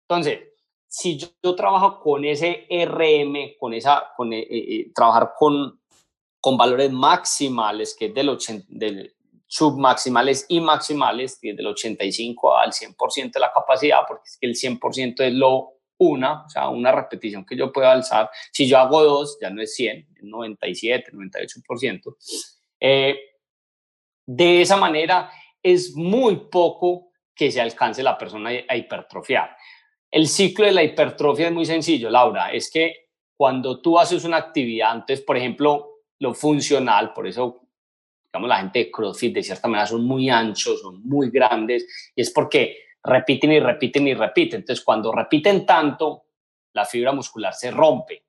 Entonces, 0.09 0.52
si 0.93 1.17
yo, 1.17 1.57
trabajo 1.57 2.01
con 2.01 2.23
ese 2.23 2.67
RM, 2.69 3.57
con 3.59 3.73
esa, 3.73 4.13
con, 4.15 4.31
eh, 4.31 4.41
eh, 4.41 4.47
eh, 4.51 4.93
trabajar 4.95 5.33
con, 5.39 5.81
con 6.39 6.59
valores 6.59 6.93
maximales, 6.93 7.97
que 7.99 8.07
es 8.07 8.15
del, 8.15 8.29
80, 8.29 8.67
del 8.69 9.15
submaximales 9.47 10.45
y 10.51 10.61
maximales, 10.61 11.39
que 11.41 11.53
es 11.53 11.57
del 11.57 11.69
85 11.69 12.59
al 12.59 12.73
100% 12.73 13.33
de 13.33 13.41
la 13.41 13.51
capacidad, 13.51 14.01
porque 14.07 14.25
es 14.27 14.37
que 14.37 14.47
el 14.47 14.55
100% 14.55 15.23
es 15.23 15.33
lo 15.33 15.79
una, 15.97 16.45
o 16.45 16.51
sea, 16.51 16.69
una 16.69 16.93
repetición 16.93 17.47
que 17.47 17.57
yo 17.57 17.73
puedo 17.73 17.89
alzar. 17.89 18.29
Si 18.53 18.69
yo 18.69 18.77
hago 18.77 19.03
dos, 19.03 19.39
ya 19.41 19.49
no 19.49 19.63
es 19.63 19.75
100, 19.75 20.09
es 20.15 20.23
97, 20.23 21.11
98%. 21.11 22.17
de 24.27 24.61
esa 24.61 24.77
manera, 24.77 25.31
es 25.63 25.97
muy 25.97 26.37
poco 26.51 27.13
que 27.35 27.51
se 27.51 27.63
alcance 27.63 28.03
la 28.03 28.19
persona 28.19 28.51
a 28.69 28.77
hipertrofiar. 28.77 29.57
El 30.13 30.29
ciclo 30.29 30.67
de 30.67 30.73
la 30.73 30.83
hipertrofia 30.83 31.47
es 31.47 31.53
muy 31.53 31.65
sencillo, 31.65 32.11
Laura. 32.11 32.53
Es 32.53 32.71
que 32.71 33.09
cuando 33.35 33.81
tú 33.81 33.99
haces 33.99 34.25
una 34.25 34.37
actividad, 34.37 34.93
entonces, 34.93 35.23
por 35.23 35.39
ejemplo, 35.39 36.03
lo 36.19 36.35
funcional, 36.35 37.15
por 37.15 37.27
eso, 37.27 37.63
digamos, 38.27 38.49
la 38.49 38.59
gente 38.59 38.79
de 38.81 38.91
CrossFit 38.91 39.35
de 39.35 39.43
cierta 39.43 39.69
manera 39.69 39.87
son 39.87 40.05
muy 40.05 40.29
anchos, 40.29 40.83
son 40.83 41.03
muy 41.03 41.31
grandes, 41.31 42.13
y 42.15 42.21
es 42.21 42.31
porque 42.31 42.77
repiten 43.03 43.53
y 43.53 43.61
repiten 43.61 44.07
y 44.07 44.15
repiten. 44.15 44.61
Entonces, 44.61 44.85
cuando 44.85 45.11
repiten 45.13 45.65
tanto, 45.65 46.27
la 46.75 46.85
fibra 46.85 47.13
muscular 47.13 47.55
se 47.55 47.71
rompe. 47.71 48.27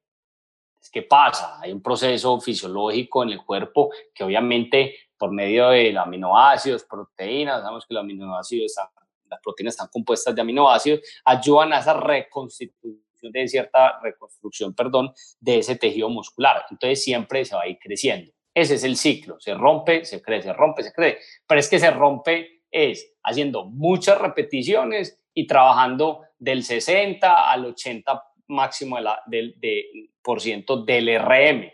¿Qué 0.90 1.02
pasa? 1.02 1.60
Hay 1.60 1.72
un 1.72 1.82
proceso 1.82 2.40
fisiológico 2.40 3.24
en 3.24 3.32
el 3.32 3.44
cuerpo 3.44 3.92
que 4.14 4.24
obviamente 4.24 4.96
por 5.18 5.32
medio 5.32 5.70
de 5.70 5.98
aminoácidos, 5.98 6.84
proteínas, 6.84 7.62
sabemos 7.62 7.86
que 7.86 7.94
los 7.94 8.04
aminoácidos 8.04 8.66
están 8.66 8.88
las 9.34 9.42
proteínas 9.42 9.74
están 9.74 9.90
compuestas 9.92 10.34
de 10.34 10.42
aminoácidos, 10.42 11.02
ayudan 11.26 11.74
a 11.74 11.80
esa 11.80 11.94
reconstitución 11.94 13.04
de 13.22 13.48
cierta 13.48 14.00
reconstrucción, 14.02 14.74
perdón, 14.74 15.14
de 15.40 15.60
ese 15.60 15.76
tejido 15.76 16.10
muscular. 16.10 16.66
Entonces 16.70 17.04
siempre 17.04 17.46
se 17.46 17.56
va 17.56 17.62
a 17.62 17.68
ir 17.68 17.78
creciendo. 17.80 18.32
Ese 18.54 18.76
es 18.76 18.84
el 18.84 18.98
ciclo, 18.98 19.40
se 19.40 19.54
rompe, 19.54 20.06
se 20.06 20.22
crece, 20.22 20.50
se 20.50 20.54
rompe, 20.54 20.84
se 20.84 20.92
crece. 20.92 21.20
Pero 21.48 21.60
es 21.60 21.70
que 21.70 21.80
se 21.80 21.90
rompe 21.90 22.64
es 22.74 23.14
haciendo 23.24 23.66
muchas 23.66 24.20
repeticiones 24.20 25.22
y 25.34 25.48
trabajando 25.48 26.24
del 26.38 26.64
60 26.64 27.52
al 27.52 27.66
80 27.66 28.24
máximo 28.48 28.98
de 28.98 29.02
la, 29.02 29.22
de, 29.28 30.10
por 30.22 30.42
ciento 30.42 30.84
del 30.84 31.18
RM. 31.20 31.72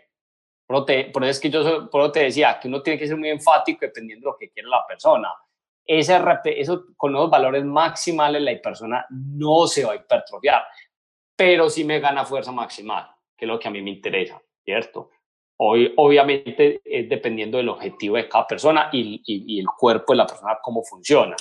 Por 0.66 0.88
eso, 0.88 1.24
es 1.24 1.40
que 1.40 1.50
yo 1.50 1.90
por 1.90 2.12
te 2.12 2.20
decía 2.20 2.60
que 2.60 2.68
uno 2.68 2.80
tiene 2.80 2.98
que 2.98 3.08
ser 3.08 3.16
muy 3.16 3.30
enfático 3.30 3.80
dependiendo 3.80 4.26
de 4.26 4.32
lo 4.32 4.36
que 4.38 4.50
quiere 4.50 4.68
la 4.68 4.86
persona. 4.86 5.28
Ese, 5.92 6.20
eso, 6.44 6.84
con 6.96 7.12
los 7.12 7.28
valores 7.28 7.64
maximales 7.64 8.42
la 8.42 8.60
persona 8.62 9.04
no 9.10 9.66
se 9.66 9.84
va 9.84 9.92
a 9.92 9.96
hipertrofiar, 9.96 10.62
pero 11.34 11.68
sí 11.68 11.84
me 11.84 11.98
gana 11.98 12.24
fuerza 12.24 12.52
maximal, 12.52 13.08
que 13.36 13.44
es 13.44 13.48
lo 13.48 13.58
que 13.58 13.68
a 13.68 13.70
mí 13.70 13.82
me 13.82 13.90
interesa, 13.90 14.40
¿cierto? 14.64 15.10
Hoy, 15.56 15.92
obviamente 15.96 16.80
es 16.84 17.08
dependiendo 17.08 17.58
del 17.58 17.68
objetivo 17.68 18.16
de 18.16 18.28
cada 18.28 18.46
persona 18.46 18.88
y 18.92 19.58
el 19.58 19.66
cuerpo 19.66 20.12
de 20.12 20.18
la 20.18 20.26
persona, 20.26 20.58
cómo 20.62 20.82
funciona. 20.84 21.36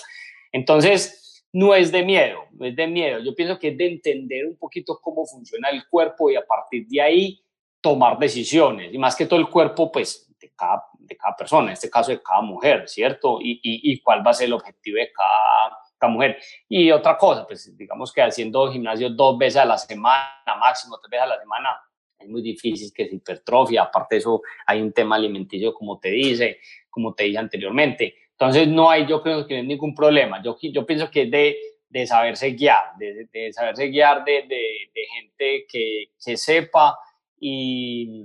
Entonces, 0.52 1.46
no 1.54 1.74
es 1.74 1.92
de 1.92 2.04
miedo, 2.04 2.46
no 2.52 2.66
es 2.66 2.76
de 2.76 2.88
miedo. 2.88 3.20
Yo 3.20 3.34
pienso 3.34 3.58
que 3.58 3.70
es 3.70 3.78
de 3.78 3.88
entender 3.88 4.46
un 4.46 4.58
poquito 4.58 5.00
cómo 5.02 5.26
funciona 5.26 5.70
el 5.70 5.88
cuerpo 5.88 6.30
y 6.30 6.36
a 6.36 6.46
partir 6.46 6.88
de 6.88 7.02
ahí 7.02 7.44
tomar 7.82 8.20
decisiones. 8.20 8.94
Y 8.94 8.98
más 8.98 9.16
que 9.16 9.26
todo 9.26 9.40
el 9.40 9.50
cuerpo, 9.50 9.92
pues, 9.92 10.28
de 10.40 10.52
cada, 10.56 10.84
de 11.10 11.17
cada 11.17 11.36
persona, 11.36 11.67
en 11.67 11.74
este 11.74 11.89
caso 11.89 12.12
de 12.12 12.22
cada 12.22 12.41
mujer, 12.41 12.88
¿cierto? 12.88 13.39
Y, 13.41 13.60
y, 13.63 14.00
cuál 14.02 14.26
va 14.26 14.32
a 14.32 14.34
ser 14.34 14.48
el 14.48 14.54
objetivo 14.54 14.98
de 14.98 15.12
cada, 15.12 15.78
cada, 15.98 16.13
mujer. 16.13 16.38
Y 16.67 16.91
otra 16.91 17.17
cosa, 17.17 17.45
pues, 17.45 17.76
digamos 17.76 18.13
que 18.13 18.22
haciendo 18.22 18.72
gimnasio 18.72 19.10
dos 19.10 19.38
veces 19.38 19.58
a 19.58 19.65
la 19.65 19.78
semana, 19.78 20.56
máximo 20.60 20.98
tres 21.02 21.12
veces 21.12 21.24
a 21.24 21.28
la 21.28 21.39
semana, 21.39 21.82
es 22.17 22.30
muy 22.30 22.41
difícil 22.41 22.91
que 22.93 23.08
se 23.08 23.15
hipertrofia. 23.15 23.84
Aparte 23.84 24.15
de 24.15 24.19
eso, 24.19 24.41
hay 24.65 24.82
un 24.82 24.93
tema 24.93 25.15
alimenticio, 25.15 25.74
como 25.74 26.00
te 26.00 26.10
dice, 26.10 26.60
como 26.89 27.13
te 27.13 27.26
dije 27.26 27.38
anteriormente 27.38 28.15
entonces, 28.39 28.69
no 28.69 28.89
hay, 28.89 29.06
yo 29.06 29.22
creo 29.22 29.45
que 29.45 29.56
no 29.56 29.60
hay 29.60 29.67
ningún 29.67 29.93
problema. 29.93 30.41
Yo, 30.41 30.58
yo 30.62 30.86
pienso 30.86 31.12
que 31.12 31.24
es 31.24 31.32
de, 31.32 31.58
de 31.89 32.08
saberse 32.08 32.52
guiar, 32.52 32.95
de, 32.98 33.28
de 33.34 33.52
saberse 33.52 33.88
guiar 33.88 34.24
de, 34.24 34.45
de 34.48 35.06
gente 35.13 35.65
que, 35.69 36.06
que, 36.24 36.38
sepa 36.38 36.98
y 37.38 38.24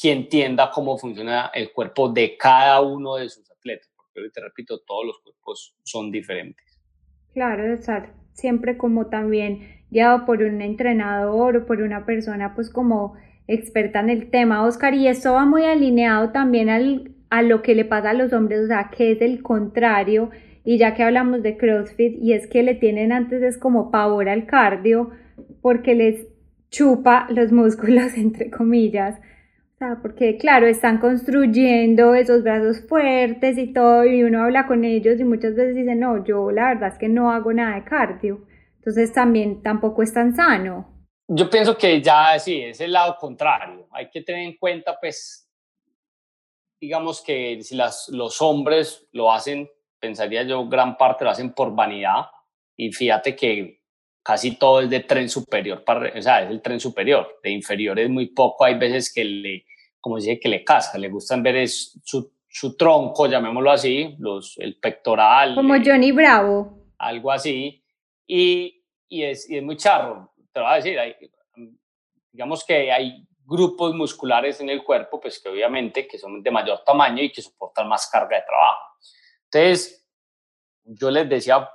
que 0.00 0.12
entienda 0.12 0.70
cómo 0.72 0.98
funciona 0.98 1.50
el 1.54 1.72
cuerpo 1.72 2.08
de 2.08 2.36
cada 2.36 2.80
uno 2.80 3.16
de 3.16 3.28
sus 3.28 3.48
atletas. 3.50 3.90
Porque, 3.96 4.28
te 4.30 4.40
repito, 4.40 4.80
todos 4.80 5.06
los 5.06 5.18
cuerpos 5.20 5.76
son 5.84 6.10
diferentes. 6.10 6.80
Claro, 7.32 7.72
estar 7.72 8.12
siempre 8.32 8.76
como 8.76 9.06
también 9.06 9.84
guiado 9.90 10.26
por 10.26 10.42
un 10.42 10.60
entrenador 10.60 11.56
o 11.56 11.66
por 11.66 11.80
una 11.80 12.04
persona 12.04 12.54
pues 12.54 12.68
como 12.70 13.14
experta 13.46 14.00
en 14.00 14.10
el 14.10 14.30
tema, 14.30 14.64
Oscar, 14.64 14.94
y 14.94 15.06
esto 15.06 15.34
va 15.34 15.44
muy 15.44 15.64
alineado 15.64 16.30
también 16.30 16.68
al, 16.68 17.12
a 17.30 17.42
lo 17.42 17.62
que 17.62 17.74
le 17.74 17.84
pasa 17.84 18.10
a 18.10 18.14
los 18.14 18.32
hombres, 18.32 18.60
o 18.60 18.66
sea, 18.66 18.90
que 18.90 19.12
es 19.12 19.20
el 19.20 19.42
contrario. 19.42 20.30
Y 20.64 20.78
ya 20.78 20.94
que 20.94 21.02
hablamos 21.02 21.42
de 21.42 21.58
CrossFit, 21.58 22.16
y 22.22 22.32
es 22.32 22.46
que 22.46 22.62
le 22.62 22.74
tienen 22.74 23.12
antes 23.12 23.42
es 23.42 23.58
como 23.58 23.90
pavor 23.90 24.30
al 24.30 24.46
cardio, 24.46 25.10
porque 25.60 25.94
les 25.94 26.26
chupa 26.70 27.26
los 27.30 27.52
músculos, 27.52 28.14
entre 28.16 28.50
comillas. 28.50 29.20
Sea, 29.84 29.98
porque 30.00 30.38
claro, 30.38 30.66
están 30.66 30.98
construyendo 30.98 32.14
esos 32.14 32.42
brazos 32.42 32.80
fuertes 32.88 33.58
y 33.58 33.72
todo, 33.72 34.04
y 34.04 34.22
uno 34.22 34.44
habla 34.44 34.66
con 34.66 34.84
ellos 34.84 35.20
y 35.20 35.24
muchas 35.24 35.54
veces 35.54 35.74
dicen, 35.74 36.00
no, 36.00 36.24
yo 36.24 36.50
la 36.50 36.68
verdad 36.68 36.92
es 36.92 36.98
que 36.98 37.08
no 37.08 37.30
hago 37.30 37.52
nada 37.52 37.76
de 37.76 37.84
cardio. 37.84 38.46
Entonces 38.76 39.12
también 39.12 39.62
tampoco 39.62 40.02
es 40.02 40.14
tan 40.14 40.34
sano. 40.34 41.06
Yo 41.28 41.50
pienso 41.50 41.76
que 41.76 42.00
ya 42.00 42.38
sí, 42.38 42.60
es 42.60 42.80
el 42.80 42.92
lado 42.92 43.16
contrario. 43.18 43.86
Hay 43.90 44.08
que 44.10 44.22
tener 44.22 44.42
en 44.42 44.56
cuenta 44.56 44.96
pues 45.00 45.44
digamos 46.80 47.22
que 47.22 47.62
si 47.62 47.76
las, 47.76 48.08
los 48.10 48.42
hombres 48.42 49.08
lo 49.12 49.32
hacen, 49.32 49.68
pensaría 49.98 50.42
yo, 50.42 50.68
gran 50.68 50.96
parte 50.96 51.24
lo 51.24 51.30
hacen 51.30 51.52
por 51.52 51.74
vanidad. 51.74 52.26
Y 52.76 52.92
fíjate 52.92 53.34
que 53.34 53.80
casi 54.22 54.56
todo 54.56 54.80
es 54.80 54.90
de 54.90 55.00
tren 55.00 55.28
superior, 55.28 55.84
para, 55.84 56.18
o 56.18 56.22
sea, 56.22 56.42
es 56.42 56.50
el 56.50 56.60
tren 56.60 56.80
superior. 56.80 57.40
De 57.42 57.50
inferior 57.50 57.98
es 57.98 58.10
muy 58.10 58.26
poco. 58.26 58.64
Hay 58.64 58.74
veces 58.74 59.12
que 59.12 59.24
le, 59.24 59.64
como 60.04 60.16
dice, 60.16 60.38
que 60.38 60.50
le 60.50 60.62
casca, 60.62 60.98
le 60.98 61.08
gustan 61.08 61.42
ver 61.42 61.56
es 61.56 61.98
su, 62.04 62.30
su 62.46 62.76
tronco, 62.76 63.26
llamémoslo 63.26 63.70
así, 63.70 64.14
los, 64.18 64.58
el 64.58 64.78
pectoral. 64.78 65.54
Como 65.54 65.72
Johnny 65.82 66.12
Bravo. 66.12 66.90
Algo 66.98 67.32
así. 67.32 67.82
Y, 68.26 68.84
y, 69.08 69.22
es, 69.22 69.48
y 69.48 69.56
es 69.56 69.62
muy 69.62 69.78
charro. 69.78 70.34
Te 70.52 70.60
lo 70.60 70.66
voy 70.66 70.74
a 70.74 70.76
decir, 70.76 70.98
digamos 72.30 72.66
que 72.66 72.92
hay 72.92 73.26
grupos 73.46 73.94
musculares 73.94 74.60
en 74.60 74.68
el 74.68 74.84
cuerpo, 74.84 75.18
pues 75.18 75.40
que 75.42 75.48
obviamente 75.48 76.06
que 76.06 76.18
son 76.18 76.42
de 76.42 76.50
mayor 76.50 76.84
tamaño 76.84 77.22
y 77.22 77.32
que 77.32 77.40
soportan 77.40 77.88
más 77.88 78.06
carga 78.10 78.36
de 78.36 78.42
trabajo. 78.42 78.98
Entonces, 79.44 80.06
yo 80.84 81.10
les 81.10 81.26
decía 81.30 81.66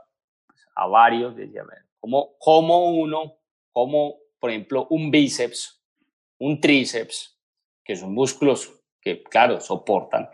pues, 0.46 0.68
a 0.76 0.86
varios, 0.86 1.36
decía, 1.36 1.64
¿cómo, 2.00 2.36
¿cómo 2.38 2.92
uno, 2.92 3.40
como 3.74 4.18
por 4.40 4.52
ejemplo 4.52 4.86
un 4.92 5.10
bíceps, 5.10 5.84
un 6.38 6.62
tríceps, 6.62 7.39
que 7.90 7.96
son 7.96 8.14
músculos 8.14 8.72
que, 9.02 9.24
claro, 9.24 9.60
soportan, 9.60 10.30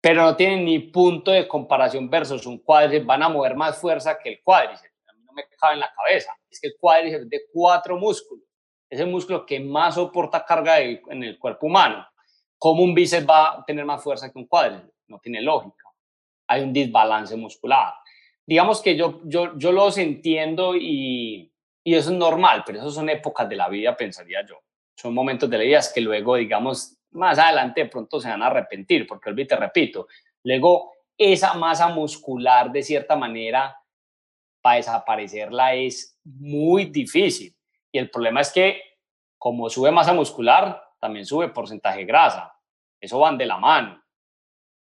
pero 0.00 0.24
no 0.24 0.34
tienen 0.34 0.64
ni 0.64 0.80
punto 0.80 1.30
de 1.30 1.46
comparación 1.46 2.10
versus 2.10 2.44
un 2.44 2.58
cuádriceps, 2.58 3.06
van 3.06 3.22
a 3.22 3.28
mover 3.28 3.54
más 3.54 3.78
fuerza 3.80 4.18
que 4.18 4.30
el 4.30 4.42
cuádriceps. 4.42 4.96
A 5.06 5.12
mí 5.12 5.22
no 5.24 5.32
me 5.32 5.44
cabe 5.56 5.74
en 5.74 5.80
la 5.80 5.94
cabeza. 5.94 6.32
Es 6.50 6.60
que 6.60 6.66
el 6.66 6.74
cuádriceps 6.76 7.22
es 7.22 7.30
de 7.30 7.42
cuatro 7.52 7.96
músculos 7.98 8.42
es 8.90 8.98
el 8.98 9.06
músculo 9.06 9.46
que 9.46 9.60
más 9.60 9.94
soporta 9.94 10.44
carga 10.44 10.80
en 10.80 11.22
el 11.22 11.38
cuerpo 11.38 11.68
humano. 11.68 12.04
¿Cómo 12.58 12.82
un 12.82 12.96
bíceps 12.96 13.28
va 13.28 13.60
a 13.60 13.64
tener 13.64 13.84
más 13.84 14.02
fuerza 14.02 14.32
que 14.32 14.38
un 14.40 14.48
cuádriceps? 14.48 14.92
No 15.06 15.20
tiene 15.20 15.40
lógica. 15.40 15.84
Hay 16.48 16.62
un 16.62 16.72
desbalance 16.72 17.36
muscular. 17.36 17.94
Digamos 18.44 18.82
que 18.82 18.96
yo, 18.96 19.20
yo, 19.22 19.56
yo 19.56 19.70
los 19.70 19.98
entiendo 19.98 20.74
y, 20.74 21.52
y 21.84 21.94
eso 21.94 22.10
es 22.10 22.16
normal, 22.16 22.64
pero 22.66 22.80
eso 22.80 22.90
son 22.90 23.08
épocas 23.08 23.48
de 23.48 23.54
la 23.54 23.68
vida, 23.68 23.96
pensaría 23.96 24.44
yo. 24.44 24.56
Son 24.98 25.14
momentos 25.14 25.48
de 25.48 25.58
la 25.58 25.64
vida 25.64 25.80
que 25.94 26.00
luego, 26.00 26.34
digamos, 26.34 26.96
más 27.12 27.38
adelante 27.38 27.84
de 27.84 27.88
pronto 27.88 28.20
se 28.20 28.28
van 28.28 28.42
a 28.42 28.48
arrepentir, 28.48 29.06
porque 29.06 29.30
olvídate, 29.30 29.56
repito, 29.56 30.08
luego 30.42 30.92
esa 31.16 31.54
masa 31.54 31.88
muscular 31.88 32.72
de 32.72 32.82
cierta 32.82 33.14
manera 33.14 33.76
para 34.60 34.76
desaparecerla 34.76 35.74
es 35.74 36.18
muy 36.24 36.86
difícil 36.86 37.54
y 37.92 37.98
el 37.98 38.10
problema 38.10 38.40
es 38.40 38.52
que 38.52 38.82
como 39.38 39.70
sube 39.70 39.92
masa 39.92 40.12
muscular, 40.12 40.82
también 41.00 41.24
sube 41.24 41.48
porcentaje 41.48 42.00
de 42.00 42.04
grasa. 42.04 42.52
Eso 43.00 43.20
van 43.20 43.38
de 43.38 43.46
la 43.46 43.56
mano. 43.56 44.02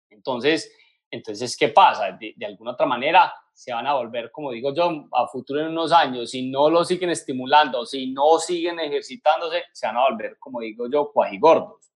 Entonces, 0.09 0.73
entonces 1.11 1.57
¿qué 1.57 1.67
pasa? 1.67 2.13
De, 2.13 2.33
alguna 2.45 2.71
otra 2.71 2.85
manera 2.85 3.33
se 3.57 3.73
van 3.73 3.87
a 3.87 3.95
volver, 3.95 4.29
como 4.29 4.51
digo 4.51 4.71
yo, 4.71 5.07
a 5.11 5.27
futuro 5.27 5.61
en 5.61 5.69
unos 5.69 5.91
años, 5.91 6.29
si 6.29 6.47
no 6.47 6.69
lo 6.69 6.85
siguen 6.85 7.09
estimulando, 7.09 7.87
si 7.87 8.11
no 8.11 8.37
siguen 8.37 8.79
ejercitándose, 8.79 9.63
se 9.73 9.87
van 9.87 9.97
a 9.97 10.07
volver, 10.07 10.37
como 10.37 10.59
digo 10.59 10.87
yo, 10.87 11.11
cuajigordos. 11.11 11.91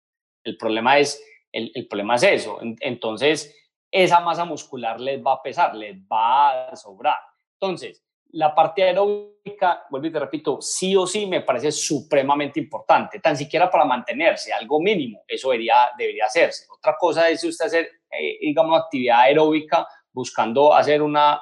El 0.44 0.56
problema 0.56 0.98
es, 0.98 1.20
el, 1.50 1.72
el 1.74 1.88
problema 1.88 2.14
es 2.14 2.22
eso. 2.22 2.60
Entonces, 2.62 3.52
esa 3.90 4.20
masa 4.20 4.44
muscular 4.44 5.00
les 5.00 5.20
va 5.20 5.32
a 5.32 5.42
pesar, 5.42 5.74
les 5.74 5.98
va 6.00 6.68
a 6.68 6.76
sobrar. 6.76 7.18
Entonces, 7.54 8.04
la 8.30 8.54
parte 8.54 8.84
aeróbica, 8.84 9.82
vuelvo 9.90 10.06
y 10.06 10.12
te 10.12 10.20
repito, 10.20 10.60
sí 10.60 10.94
o 10.94 11.08
sí 11.08 11.26
me 11.26 11.40
parece 11.40 11.72
supremamente 11.72 12.60
importante, 12.60 13.18
tan 13.18 13.36
siquiera 13.36 13.68
para 13.68 13.84
mantenerse, 13.84 14.52
algo 14.52 14.80
mínimo, 14.80 15.24
eso 15.26 15.50
debería, 15.50 15.88
debería 15.98 16.26
hacerse. 16.26 16.66
Otra 16.70 16.94
cosa 16.96 17.28
es 17.28 17.42
usted 17.42 17.66
hacer, 17.66 17.90
eh, 18.12 18.38
digamos, 18.42 18.78
actividad 18.78 19.22
aeróbica 19.22 19.88
buscando 20.18 20.74
hacer 20.74 21.00
una, 21.00 21.40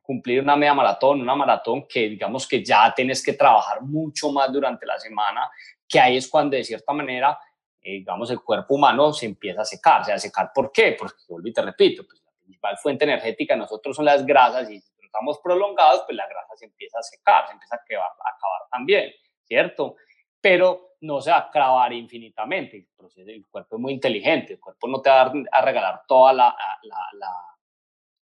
cumplir 0.00 0.40
una 0.40 0.54
media 0.54 0.72
maratón, 0.72 1.20
una 1.20 1.34
maratón 1.34 1.88
que 1.88 2.08
digamos 2.10 2.46
que 2.46 2.64
ya 2.64 2.94
tienes 2.94 3.20
que 3.24 3.32
trabajar 3.32 3.82
mucho 3.82 4.30
más 4.30 4.52
durante 4.52 4.86
la 4.86 5.00
semana, 5.00 5.50
que 5.88 5.98
ahí 5.98 6.16
es 6.16 6.28
cuando 6.28 6.56
de 6.56 6.62
cierta 6.62 6.92
manera, 6.92 7.36
eh, 7.82 7.94
digamos, 7.94 8.30
el 8.30 8.40
cuerpo 8.40 8.76
humano 8.76 9.12
se 9.12 9.26
empieza 9.26 9.62
a 9.62 9.64
secar. 9.64 10.04
¿Se 10.04 10.12
va 10.12 10.14
a 10.14 10.20
secar 10.20 10.52
por 10.54 10.70
qué? 10.70 10.94
Porque, 10.96 11.16
vuelvo 11.28 11.48
y 11.48 11.52
te 11.52 11.60
repito, 11.60 12.04
pues 12.06 12.22
la 12.24 12.30
principal 12.38 12.78
fuente 12.78 13.04
energética 13.04 13.54
de 13.54 13.60
nosotros 13.60 13.96
son 13.96 14.04
las 14.04 14.24
grasas 14.24 14.70
y 14.70 14.80
estamos 15.02 15.40
prolongados, 15.42 16.02
pues 16.06 16.16
la 16.16 16.28
grasa 16.28 16.54
se 16.54 16.66
empieza 16.66 17.00
a 17.00 17.02
secar, 17.02 17.48
se 17.48 17.54
empieza 17.54 17.74
a 17.74 17.78
acabar, 17.78 18.10
a 18.10 18.36
acabar 18.36 18.68
también, 18.70 19.10
¿cierto? 19.42 19.96
Pero 20.40 20.88
no 21.00 21.20
se 21.20 21.30
va 21.30 21.38
a 21.38 21.40
acabar 21.40 21.92
infinitamente. 21.92 22.88
El, 23.16 23.46
cuerpo 23.50 23.76
es 23.76 23.82
muy 23.82 23.92
inteligente, 23.92 24.54
el 24.54 24.60
cuerpo 24.60 24.86
no 24.86 25.00
te 25.00 25.10
va 25.10 25.32
a 25.52 25.62
regalar 25.62 26.02
toda 26.06 26.32
la, 26.32 26.56
la, 26.82 26.98
la, 27.12 27.57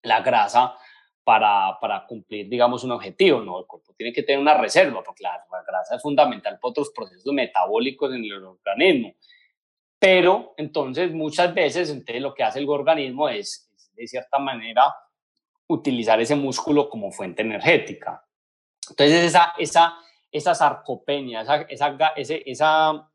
la 0.07 0.21
grasa 0.21 0.75
para, 1.25 1.79
para, 1.81 2.07
cumplir, 2.07 2.49
digamos, 2.49 2.85
un 2.85 2.93
objetivo, 2.93 3.41
¿no? 3.41 3.59
El 3.59 3.67
cuerpo 3.67 3.93
tiene 3.97 4.13
que 4.13 4.23
tener 4.23 4.41
una 4.41 4.55
reserva, 4.55 5.03
porque 5.03 5.25
la, 5.25 5.45
grasa 5.67 5.97
es 5.97 6.03
fundamental 6.03 6.59
para 6.61 6.71
otros 6.71 6.91
procesos 6.91 7.33
metabólicos 7.33 8.15
en 8.15 8.25
el 8.25 8.45
organismo. 8.45 9.15
Pero 9.99 10.55
entonces 10.57 11.13
muchas 11.13 11.53
veces 11.53 11.91
entonces 11.91 12.23
lo 12.23 12.35
que 12.35 12.45
hace 12.45 12.61
el 12.61 12.69
organismo 12.69 13.29
es, 13.29 13.69
es 13.75 13.95
de 13.95 14.07
cierta 14.07 14.39
manera 14.39 14.95
utilizar 15.67 16.21
ese 16.21 16.37
músculo 16.37 16.89
como 16.89 17.11
fuente 17.11 17.43
energética. 17.43 18.25
Entonces, 18.89 19.25
esa, 19.25 19.53
esa, 19.59 19.95
esa 20.31 20.55
sarcopenia, 20.55 21.43
esa, 21.43 21.63
esa, 21.63 21.97
ese, 22.15 22.43
esa, 22.47 23.11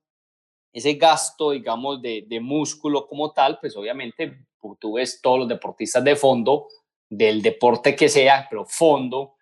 ese 0.73 0.93
gasto, 0.95 1.51
digamos, 1.51 2.01
de, 2.01 2.25
de, 2.27 2.39
músculo 2.39 3.07
como 3.07 3.31
tal, 3.31 3.57
pues 3.59 3.75
obviamente 3.77 4.45
tú 4.79 4.93
ves 4.93 5.21
todos 5.21 5.39
los 5.39 5.47
deportistas 5.47 6.03
de 6.03 6.15
fondo, 6.15 6.67
del 7.11 7.41
deporte 7.41 7.93
que 7.93 8.07
sea, 8.07 8.47
pero 8.49 8.65
fondo, 8.65 9.35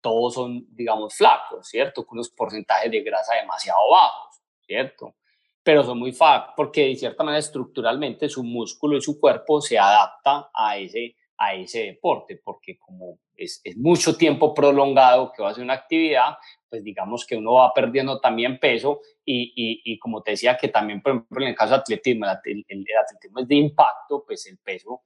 todos 0.00 0.32
son, 0.32 0.66
digamos, 0.70 1.14
flacos, 1.14 1.68
¿cierto? 1.68 2.06
Con 2.06 2.16
unos 2.16 2.30
porcentajes 2.30 2.90
de 2.90 3.02
grasa 3.02 3.34
demasiado 3.34 3.80
bajos, 3.90 4.42
¿cierto? 4.66 5.14
Pero 5.62 5.84
son 5.84 5.98
muy 5.98 6.12
flacos 6.12 6.54
porque 6.56 6.86
de 6.86 6.96
cierta 6.96 7.22
manera 7.22 7.38
estructuralmente 7.38 8.30
su 8.30 8.42
músculo 8.42 8.96
y 8.96 9.02
su 9.02 9.20
cuerpo 9.20 9.60
se 9.60 9.78
adapta 9.78 10.50
a 10.54 10.78
ese, 10.78 11.16
a 11.36 11.54
ese 11.54 11.84
deporte, 11.84 12.40
porque 12.42 12.78
como 12.78 13.18
es, 13.36 13.60
es 13.62 13.76
mucho 13.76 14.16
tiempo 14.16 14.54
prolongado 14.54 15.32
que 15.32 15.42
va 15.42 15.50
a 15.50 15.54
ser 15.54 15.64
una 15.64 15.74
actividad, 15.74 16.38
pues 16.70 16.82
digamos 16.82 17.26
que 17.26 17.36
uno 17.36 17.52
va 17.52 17.74
perdiendo 17.74 18.20
también 18.20 18.58
peso 18.58 19.02
y, 19.22 19.52
y, 19.54 19.82
y, 19.84 19.98
como 19.98 20.22
te 20.22 20.30
decía 20.30 20.56
que 20.56 20.68
también, 20.68 21.02
por 21.02 21.12
ejemplo, 21.12 21.42
en 21.42 21.50
el 21.50 21.54
caso 21.54 21.74
de 21.74 21.80
atletismo, 21.80 22.24
el, 22.24 22.64
atletismo 23.04 23.40
es 23.40 23.48
de 23.48 23.54
impacto, 23.56 24.24
pues 24.26 24.46
el 24.46 24.56
peso, 24.56 25.02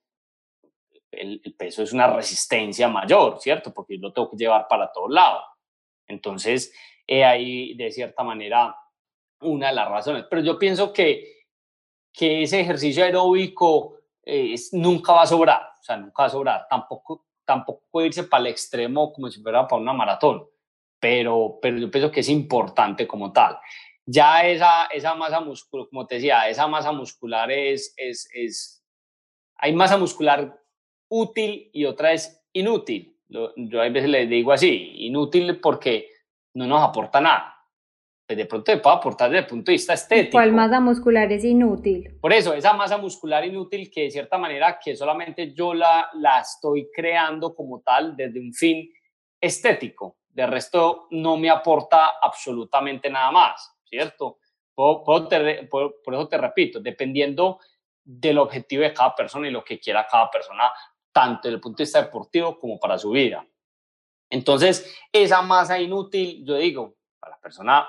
el, 1.18 1.54
peso 1.56 1.82
es 1.82 1.92
una 1.92 2.06
resistencia 2.06 2.88
mayor, 2.88 3.40
¿cierto? 3.40 3.72
Porque 3.72 3.96
yo 3.96 4.08
lo 4.08 4.12
tengo 4.12 4.30
que 4.30 4.36
llevar 4.36 4.66
para 4.68 4.90
todos 4.92 5.10
lados. 5.10 5.44
Entonces, 6.06 6.72
he 7.06 7.24
ahí 7.24 7.74
de 7.74 7.90
cierta 7.90 8.22
manera 8.22 8.76
una 9.40 9.68
de 9.68 9.74
las 9.74 9.88
razones. 9.88 10.24
Pero 10.28 10.42
yo 10.42 10.58
pienso 10.58 10.92
que, 10.92 11.44
que 12.12 12.42
ese 12.42 12.60
ejercicio 12.60 13.04
aeróbico 13.04 13.98
eh, 14.22 14.54
nunca 14.72 15.12
va 15.12 15.22
a 15.22 15.26
sobrar 15.26 15.76
o 15.78 15.84
sea, 15.86 15.96
nunca 15.98 16.22
va 16.24 16.26
a 16.26 16.30
sobrar. 16.30 16.66
Tampoco, 16.68 17.26
tampoco 17.44 17.84
puede 17.92 18.08
irse 18.08 18.24
para 18.24 18.40
el 18.40 18.46
extremo 18.48 19.12
como 19.12 19.30
si 19.30 19.40
fuera 19.40 19.68
para 19.68 19.80
una 19.80 19.92
maratón, 19.92 20.44
pero, 20.98 21.60
pero 21.62 21.78
yo 21.78 21.88
pienso 21.90 22.10
que 22.10 22.20
es 22.20 22.28
importante 22.28 23.06
como 23.06 23.32
tal. 23.32 23.56
Ya 24.04 24.44
esa, 24.44 24.86
esa 24.86 25.14
masa 25.14 25.40
muscular, 25.40 25.88
como 25.88 26.06
te 26.06 26.16
decía, 26.16 26.48
esa 26.48 26.66
masa 26.66 26.90
muscular 26.90 27.52
es, 27.52 27.94
es, 27.96 28.28
es, 28.34 28.84
hay 29.56 29.72
masa 29.72 29.96
muscular 29.96 30.60
útil 31.08 31.70
y 31.72 31.84
otra 31.84 32.12
es 32.12 32.44
inútil. 32.52 33.16
Yo 33.28 33.80
a 33.80 33.88
veces 33.88 34.08
le 34.08 34.26
digo 34.26 34.52
así, 34.52 34.92
inútil 35.06 35.60
porque 35.60 36.10
no 36.54 36.66
nos 36.66 36.82
aporta 36.82 37.20
nada 37.20 37.56
pues, 38.26 38.36
de 38.36 38.46
pronto 38.46 38.64
te 38.64 38.78
puede 38.78 38.96
aportar 38.96 39.30
desde 39.30 39.42
el 39.42 39.46
punto 39.46 39.70
de 39.70 39.74
vista 39.74 39.94
estético. 39.94 40.32
¿Cuál 40.32 40.52
masa 40.52 40.80
muscular 40.80 41.30
es 41.30 41.44
inútil? 41.44 42.18
Por 42.20 42.32
eso, 42.32 42.54
esa 42.54 42.72
masa 42.72 42.98
muscular 42.98 43.44
inútil 43.44 43.88
que 43.88 44.02
de 44.02 44.10
cierta 44.10 44.36
manera 44.36 44.80
que 44.82 44.96
solamente 44.96 45.52
yo 45.52 45.72
la, 45.72 46.10
la 46.14 46.40
estoy 46.40 46.90
creando 46.92 47.54
como 47.54 47.80
tal 47.82 48.16
desde 48.16 48.40
un 48.40 48.52
fin 48.52 48.90
estético. 49.40 50.16
De 50.28 50.44
resto 50.46 51.06
no 51.12 51.36
me 51.36 51.48
aporta 51.48 52.14
absolutamente 52.20 53.08
nada 53.08 53.30
más, 53.30 53.74
¿cierto? 53.84 54.38
por, 54.74 55.04
por 55.04 56.14
eso 56.14 56.28
te 56.28 56.36
repito, 56.36 56.80
dependiendo 56.80 57.60
del 58.04 58.38
objetivo 58.38 58.82
de 58.82 58.92
cada 58.92 59.14
persona 59.14 59.48
y 59.48 59.52
lo 59.52 59.64
que 59.64 59.78
quiera 59.78 60.06
cada 60.06 60.30
persona, 60.30 60.70
tanto 61.16 61.48
desde 61.48 61.54
el 61.54 61.60
punto 61.60 61.78
de 61.78 61.84
vista 61.84 62.02
deportivo 62.02 62.58
como 62.58 62.78
para 62.78 62.98
su 62.98 63.10
vida. 63.10 63.46
Entonces, 64.28 64.94
esa 65.10 65.40
masa 65.40 65.80
inútil, 65.80 66.44
yo 66.44 66.56
digo, 66.56 66.96
para 67.18 67.36
la 67.36 67.40
persona 67.40 67.88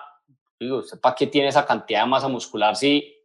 Digo, 0.59 0.77
¿usted 0.77 0.99
para 0.99 1.15
qué 1.15 1.27
tiene 1.27 1.49
esa 1.49 1.65
cantidad 1.65 2.01
de 2.01 2.09
masa 2.09 2.27
muscular 2.27 2.75
si, 2.75 3.15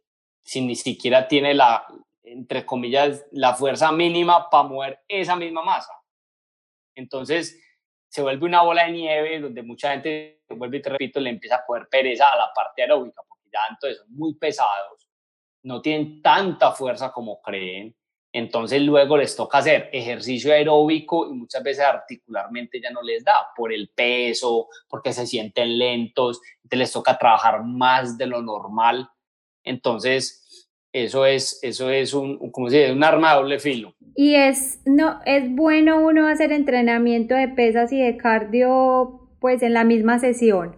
si 0.43 0.61
ni 0.61 0.75
siquiera 0.75 1.27
tiene 1.27 1.53
la, 1.53 1.85
entre 2.23 2.65
comillas, 2.65 3.25
la 3.31 3.55
fuerza 3.55 3.91
mínima 3.91 4.49
para 4.49 4.67
mover 4.67 5.03
esa 5.07 5.35
misma 5.35 5.63
masa? 5.63 5.93
Entonces, 6.95 7.59
se 8.07 8.21
vuelve 8.21 8.45
una 8.45 8.61
bola 8.61 8.85
de 8.85 8.91
nieve 8.91 9.39
donde 9.39 9.63
mucha 9.63 9.91
gente, 9.91 10.43
vuelve 10.49 10.77
y 10.77 10.81
te 10.83 10.89
repito, 10.89 11.19
le 11.19 11.31
empieza 11.31 11.55
a 11.55 11.65
poder 11.65 11.87
pereza 11.89 12.31
a 12.31 12.37
la 12.37 12.53
parte 12.53 12.83
aeróbica, 12.83 13.23
porque 13.27 13.49
ya 13.51 13.59
entonces 13.69 13.97
son 13.97 14.13
muy 14.13 14.35
pesados, 14.35 15.09
no 15.63 15.81
tienen 15.81 16.21
tanta 16.21 16.71
fuerza 16.71 17.11
como 17.11 17.41
creen, 17.41 17.95
entonces 18.33 18.81
luego 18.81 19.15
les 19.15 19.35
toca 19.35 19.59
hacer 19.59 19.89
ejercicio 19.93 20.51
aeróbico 20.51 21.29
y 21.29 21.33
muchas 21.33 21.61
veces 21.61 21.85
articularmente 21.85 22.81
ya 22.81 22.89
no 22.89 23.03
les 23.03 23.23
da 23.23 23.35
por 23.55 23.71
el 23.71 23.89
peso, 23.89 24.67
porque 24.89 25.13
se 25.13 25.27
sienten 25.27 25.77
lentos, 25.77 26.41
entonces 26.63 26.79
les 26.79 26.91
toca 26.91 27.17
trabajar 27.17 27.63
más 27.63 28.17
de 28.17 28.25
lo 28.25 28.41
normal. 28.41 29.07
Entonces, 29.63 30.71
eso 30.91 31.27
es, 31.27 31.59
eso 31.61 31.91
es 31.91 32.15
un, 32.15 32.51
como 32.51 32.69
se 32.69 32.91
un 32.91 33.03
arma 33.03 33.33
de 33.33 33.39
doble 33.39 33.59
filo. 33.59 33.93
Y 34.15 34.33
es, 34.33 34.81
no, 34.85 35.19
es 35.25 35.43
bueno 35.53 36.01
uno 36.01 36.27
hacer 36.27 36.51
entrenamiento 36.51 37.35
de 37.35 37.49
pesas 37.49 37.93
y 37.93 38.01
de 38.01 38.17
cardio 38.17 39.29
pues 39.39 39.61
en 39.61 39.73
la 39.73 39.83
misma 39.83 40.17
sesión. 40.17 40.75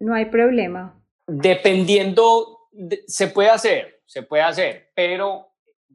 No 0.00 0.14
hay 0.14 0.26
problema. 0.26 1.00
Dependiendo, 1.28 2.70
se 3.06 3.28
puede 3.28 3.50
hacer, 3.50 4.00
se 4.04 4.24
puede 4.24 4.42
hacer, 4.42 4.90
pero 4.94 5.47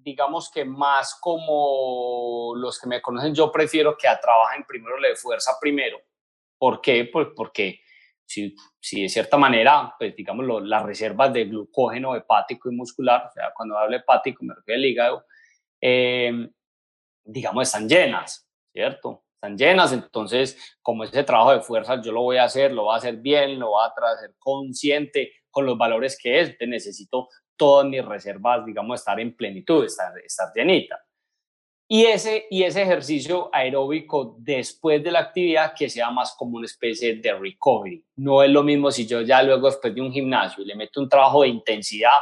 digamos 0.04 0.52
que 0.52 0.66
más 0.66 1.18
como 1.20 2.54
los 2.56 2.80
que 2.80 2.88
me 2.88 3.02
conocen, 3.02 3.34
yo 3.34 3.52
prefiero 3.52 3.98
que 3.98 4.08
a 4.08 4.20
trabajen 4.20 4.66
primero 4.68 5.00
le 5.00 5.10
de 5.10 5.16
fuerza 5.16 5.52
primero. 5.60 6.00
¿Por 6.58 6.82
qué? 6.82 7.10
Pues 7.12 7.28
porque 7.36 7.82
si, 8.26 8.56
si 8.80 9.04
de 9.04 9.10
cierta 9.10 9.38
manera, 9.38 9.94
pues 9.98 10.16
digamos, 10.16 10.46
las 10.64 10.84
reservas 10.84 11.32
de 11.34 11.46
glucógeno 11.46 12.16
hepático 12.16 12.70
y 12.70 12.76
muscular, 12.76 13.28
o 13.28 13.32
sea, 13.32 13.52
cuando 13.56 13.78
hablo 13.78 13.96
hepático 13.96 14.44
me 14.44 14.56
refiero 14.56 14.80
al 14.80 14.86
hígado, 14.86 15.26
eh, 15.82 16.50
digamos, 17.26 17.68
están 17.68 17.88
llenas, 17.88 18.48
¿cierto? 18.72 19.24
Están 19.36 19.58
llenas, 19.58 19.92
entonces, 19.92 20.78
como 20.82 21.04
ese 21.04 21.24
trabajo 21.24 21.52
de 21.52 21.62
fuerza 21.62 22.02
yo 22.02 22.12
lo 22.12 22.22
voy 22.22 22.38
a 22.38 22.46
hacer, 22.46 22.72
lo 22.72 22.84
voy 22.84 22.94
a 22.94 22.98
hacer 22.98 23.18
bien, 23.18 23.60
lo 23.60 23.72
voy 23.72 23.86
a 23.86 24.14
hacer 24.14 24.36
consciente 24.40 25.34
con 25.50 25.66
los 25.66 25.78
valores 25.78 26.18
que 26.22 26.40
es, 26.40 26.58
te 26.58 26.66
necesito 26.66 27.28
todas 27.56 27.88
mis 27.88 28.04
reservas, 28.04 28.66
digamos, 28.66 29.00
estar 29.00 29.20
en 29.20 29.36
plenitud, 29.36 29.86
estar, 29.86 30.12
estar 30.20 30.52
llenita. 30.54 31.00
Y 31.88 32.06
ese, 32.06 32.48
y 32.50 32.64
ese 32.64 32.82
ejercicio 32.82 33.50
aeróbico 33.54 34.36
después 34.40 35.04
de 35.04 35.12
la 35.12 35.20
actividad 35.20 35.74
que 35.78 35.90
sea 35.90 36.10
más 36.10 36.34
como 36.36 36.58
una 36.58 36.66
especie 36.66 37.18
de 37.18 37.34
recovery. 37.34 38.04
No 38.16 38.42
es 38.42 38.50
lo 38.50 38.64
mismo 38.64 38.90
si 38.90 39.06
yo 39.06 39.22
ya 39.22 39.44
luego 39.44 39.68
después 39.68 39.94
de 39.94 40.02
un 40.02 40.12
gimnasio 40.12 40.64
y 40.64 40.68
le 40.68 40.76
meto 40.76 41.02
un 41.02 41.10
trabajo 41.10 41.44
de 41.44 41.50
intensidad, 41.50 42.20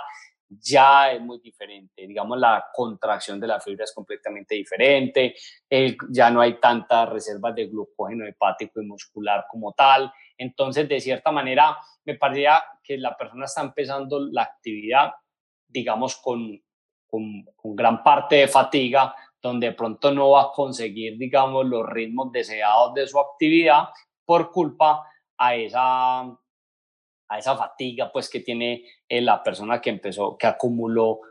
ya 0.49 1.11
es 1.11 1.21
muy 1.21 1.39
diferente. 1.39 2.05
Digamos, 2.05 2.37
la 2.37 2.65
contracción 2.73 3.39
de 3.39 3.47
la 3.47 3.59
fibra 3.59 3.85
es 3.85 3.93
completamente 3.93 4.55
diferente, 4.55 5.35
ya 6.09 6.29
no 6.29 6.41
hay 6.41 6.59
tantas 6.59 7.07
reservas 7.07 7.55
de 7.55 7.67
glucógeno 7.67 8.25
hepático 8.25 8.81
y 8.81 8.85
muscular 8.85 9.45
como 9.49 9.73
tal. 9.73 10.11
Entonces, 10.37 10.89
de 10.89 10.99
cierta 10.99 11.31
manera, 11.31 11.77
me 12.03 12.15
parecía 12.15 12.61
que 12.83 12.97
la 12.97 13.15
persona 13.15 13.45
está 13.45 13.61
empezando 13.61 14.19
la 14.19 14.43
actividad 14.43 15.11
digamos, 15.71 16.17
con, 16.17 16.61
con, 17.07 17.75
gran 17.75 18.03
parte 18.03 18.37
de 18.37 18.47
fatiga, 18.47 19.15
donde 19.41 19.67
de 19.67 19.73
pronto 19.73 20.11
no 20.11 20.31
va 20.31 20.43
a 20.43 20.51
conseguir, 20.51 21.17
digamos, 21.17 21.65
los 21.65 21.87
ritmos 21.87 22.31
deseados 22.31 22.93
de 22.93 23.07
su 23.07 23.19
actividad 23.19 23.89
por 24.25 24.51
culpa 24.51 25.07
a 25.37 25.55
esa, 25.55 26.21
a 26.21 27.37
esa 27.37 27.57
fatiga, 27.57 28.11
pues, 28.11 28.29
que 28.29 28.41
tiene 28.41 28.85
eh, 29.07 29.21
la 29.21 29.41
persona 29.41 29.81
que 29.81 29.89
empezó, 29.89 30.37
que 30.37 30.47
acumuló 30.47 31.21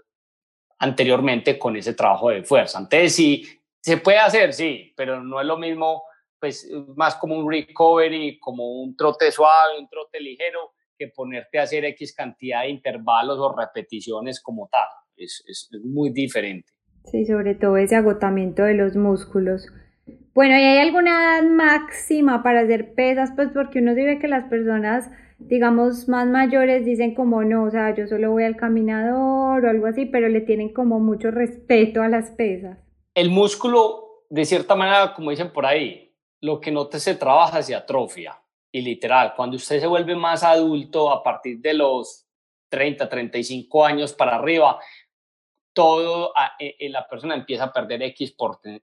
anteriormente 0.79 1.59
con 1.59 1.77
ese 1.77 1.95
trabajo 1.95 2.31
de 2.31 2.43
fuerza. 2.43 2.79
Entonces, 2.79 3.15
sí, 3.15 3.47
se 3.81 3.99
puede 3.99 4.19
hacer, 4.19 4.53
sí, 4.53 4.93
pero 4.97 5.23
no 5.23 5.41
es 5.41 5.47
lo 5.47 5.57
mismo, 5.57 6.03
pues, 6.39 6.69
más 6.97 7.15
como 7.17 7.37
un 7.37 7.51
recovery, 7.51 8.39
como 8.39 8.83
un 8.83 8.97
trote 8.97 9.31
suave, 9.31 9.79
un 9.79 9.89
trote 9.89 10.21
ligero, 10.21 10.73
que 11.01 11.09
ponerte 11.09 11.59
a 11.59 11.63
hacer 11.63 11.87
X 11.87 12.15
cantidad 12.15 12.61
de 12.61 12.69
intervalos 12.69 13.39
o 13.39 13.57
repeticiones 13.57 14.39
como 14.39 14.69
tal. 14.71 14.87
Es, 15.17 15.43
es, 15.49 15.71
muy 15.83 16.11
diferente. 16.11 16.71
Sí, 17.11 17.25
sobre 17.25 17.55
todo 17.55 17.79
ese 17.79 17.97
agotamiento 17.97 18.63
de 18.65 18.75
los 18.75 18.97
músculos. 18.97 19.67
Bueno, 20.35 20.59
¿y 20.59 20.63
hay 20.63 20.79
alguna 20.79 21.39
edad 21.39 21.49
máxima 21.49 22.43
para 22.43 22.61
hacer 22.61 22.93
pesas? 22.95 23.31
Pues 23.35 23.49
porque 23.55 23.79
uno 23.79 23.95
ve 23.95 24.19
que 24.21 24.29
las 24.29 24.45
personas, 24.45 25.11
digamos, 25.39 26.07
más 26.07 26.29
mayores 26.29 26.85
dicen 26.85 27.15
como 27.15 27.45
no, 27.45 27.65
o 27.65 27.71
sea, 27.71 27.95
yo 27.95 28.07
solo 28.07 28.31
voy 28.33 28.45
al 28.45 28.57
caminador 28.57 29.65
o 29.65 29.71
algo 29.71 29.87
así, 29.87 30.05
pero 30.05 30.29
le 30.29 30.43
tienen 30.43 30.75
como 30.75 31.01
mucho 31.01 31.31
respeto 31.31 32.03
a 32.03 32.09
las 32.09 32.31
pesas. 32.33 32.79
El 33.15 33.31
músculo, 33.31 34.25
de 34.29 34.45
cierta 34.45 34.77
manera, 34.77 35.15
como 35.15 35.31
dicen 35.31 35.51
por 35.51 35.65
ahí, 35.65 36.15
lo 36.43 36.61
que 36.61 36.71
no 36.71 36.89
te 36.89 37.01
se 37.01 37.15
trabaja 37.15 37.63
se 37.63 37.75
atrofia. 37.75 38.40
Y 38.73 38.83
literal, 38.83 39.35
cuando 39.35 39.57
usted 39.57 39.81
se 39.81 39.87
vuelve 39.87 40.15
más 40.15 40.43
adulto 40.43 41.11
a 41.11 41.23
partir 41.23 41.59
de 41.59 41.75
los 41.75 42.27
30, 42.69 43.09
35 43.09 43.85
años 43.85 44.13
para 44.13 44.37
arriba, 44.37 44.79
todo 45.73 46.33
en 46.59 46.75
e, 46.79 46.89
la 46.89 47.07
persona 47.09 47.35
empieza 47.35 47.65
a 47.65 47.73
perder 47.73 48.03
X 48.03 48.35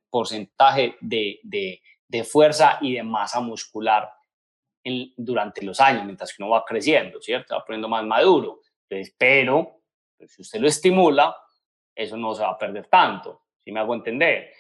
porcentaje 0.10 0.98
de, 1.00 1.40
de, 1.44 1.82
de 2.08 2.24
fuerza 2.24 2.80
y 2.82 2.94
de 2.94 3.04
masa 3.04 3.40
muscular 3.40 4.10
durante 5.18 5.64
los 5.64 5.80
años, 5.80 6.06
mientras 6.06 6.34
que 6.34 6.42
uno 6.42 6.52
va 6.52 6.64
creciendo, 6.66 7.22
¿cierto? 7.22 7.56
Va 7.56 7.66
poniendo 7.66 7.90
más 7.90 8.06
maduro. 8.06 8.62
Entonces, 8.90 9.14
pero 9.18 9.82
pues, 10.18 10.32
si 10.32 10.42
usted 10.42 10.60
lo 10.60 10.68
estimula, 10.68 11.36
eso 11.94 12.16
no 12.16 12.34
se 12.34 12.44
va 12.44 12.52
a 12.52 12.58
perder 12.58 12.88
tanto, 12.88 13.44
si 13.64 13.72
me 13.72 13.80
hago 13.80 13.94
entender. 13.94 14.52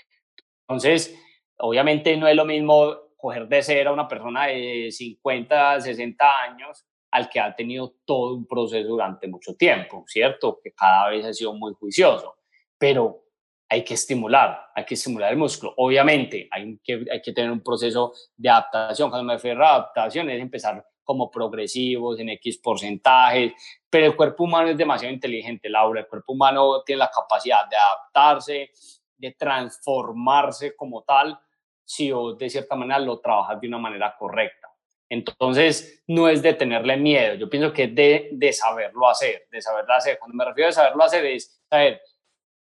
Entonces, 0.61 1.17
obviamente 1.57 2.17
no 2.17 2.27
es 2.27 2.35
lo 2.35 2.45
mismo 2.45 3.06
coger 3.17 3.47
de 3.47 3.63
cero 3.63 3.89
a 3.89 3.93
una 3.93 4.07
persona 4.07 4.45
de 4.45 4.89
50, 4.91 5.81
60 5.81 6.25
años 6.43 6.85
al 7.11 7.29
que 7.29 7.39
ha 7.39 7.55
tenido 7.55 7.95
todo 8.05 8.35
un 8.35 8.45
proceso 8.45 8.87
durante 8.87 9.27
mucho 9.27 9.55
tiempo, 9.55 10.03
¿cierto? 10.07 10.59
Que 10.63 10.71
cada 10.73 11.09
vez 11.09 11.25
ha 11.25 11.33
sido 11.33 11.53
muy 11.53 11.73
juicioso, 11.73 12.37
pero 12.77 13.23
hay 13.69 13.83
que 13.83 13.95
estimular, 13.95 14.69
hay 14.73 14.85
que 14.85 14.93
estimular 14.93 15.31
el 15.31 15.37
músculo. 15.37 15.73
Obviamente 15.77 16.47
hay 16.51 16.79
que, 16.83 17.05
hay 17.11 17.21
que 17.21 17.33
tener 17.33 17.51
un 17.51 17.61
proceso 17.61 18.13
de 18.35 18.49
adaptación. 18.49 19.09
Cuando 19.09 19.25
me 19.25 19.33
refiero 19.33 19.65
a 19.65 19.75
adaptación 19.75 20.29
es 20.29 20.39
empezar 20.39 20.85
como 21.03 21.31
progresivos, 21.31 22.19
en 22.19 22.29
X 22.29 22.57
porcentajes, 22.57 23.53
pero 23.89 24.07
el 24.07 24.15
cuerpo 24.15 24.43
humano 24.43 24.69
es 24.69 24.77
demasiado 24.77 25.13
inteligente, 25.13 25.69
Laura. 25.69 26.01
El 26.01 26.07
cuerpo 26.07 26.33
humano 26.33 26.83
tiene 26.85 26.99
la 26.99 27.09
capacidad 27.09 27.67
de 27.69 27.77
adaptarse, 27.77 28.71
de 29.17 29.31
transformarse 29.31 30.75
como 30.75 31.03
tal, 31.03 31.39
si 31.87 32.11
o 32.11 32.33
de 32.33 32.49
cierta 32.49 32.75
manera 32.75 32.99
lo 32.99 33.19
trabajas 33.19 33.61
de 33.61 33.67
una 33.67 33.77
manera 33.77 34.13
correcta. 34.19 34.67
Entonces, 35.09 36.03
no 36.07 36.27
es 36.27 36.41
de 36.41 36.53
tenerle 36.53 36.97
miedo, 36.97 37.35
yo 37.35 37.49
pienso 37.49 37.71
que 37.71 37.83
es 37.85 37.95
de, 37.95 38.29
de 38.33 38.51
saberlo 38.51 39.07
hacer, 39.07 39.47
de 39.49 39.61
saberlo 39.61 39.93
hacer. 39.93 40.19
Cuando 40.19 40.35
me 40.35 40.43
refiero 40.43 40.69
a 40.69 40.73
saberlo 40.73 41.03
hacer 41.03 41.25
es 41.25 41.63
saber 41.69 42.01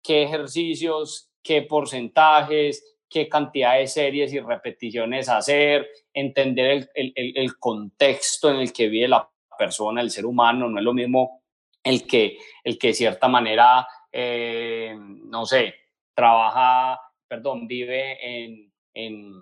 qué 0.02 0.22
ejercicios, 0.22 1.30
qué 1.42 1.60
porcentajes, 1.60 2.96
qué 3.10 3.28
cantidad 3.28 3.76
de 3.76 3.86
series 3.86 4.32
y 4.32 4.40
repeticiones 4.40 5.28
hacer, 5.28 5.86
entender 6.14 6.88
el, 6.94 7.12
el, 7.14 7.36
el, 7.36 7.58
contexto 7.58 8.48
en 8.50 8.56
el 8.56 8.72
que 8.72 8.88
vive 8.88 9.08
la 9.08 9.30
persona, 9.58 10.00
el 10.00 10.10
ser 10.10 10.24
humano, 10.24 10.70
no 10.70 10.78
es 10.78 10.84
lo 10.84 10.94
mismo 10.94 11.42
el 11.84 12.06
que, 12.06 12.38
el 12.64 12.78
que 12.78 12.88
de 12.88 12.94
cierta 12.94 13.28
manera, 13.28 13.86
eh, 14.10 14.96
no 14.96 15.44
sé, 15.44 15.74
trabaja, 16.14 16.98
perdón, 17.28 17.66
vive 17.66 18.44
en, 18.44 18.71
en, 18.94 19.34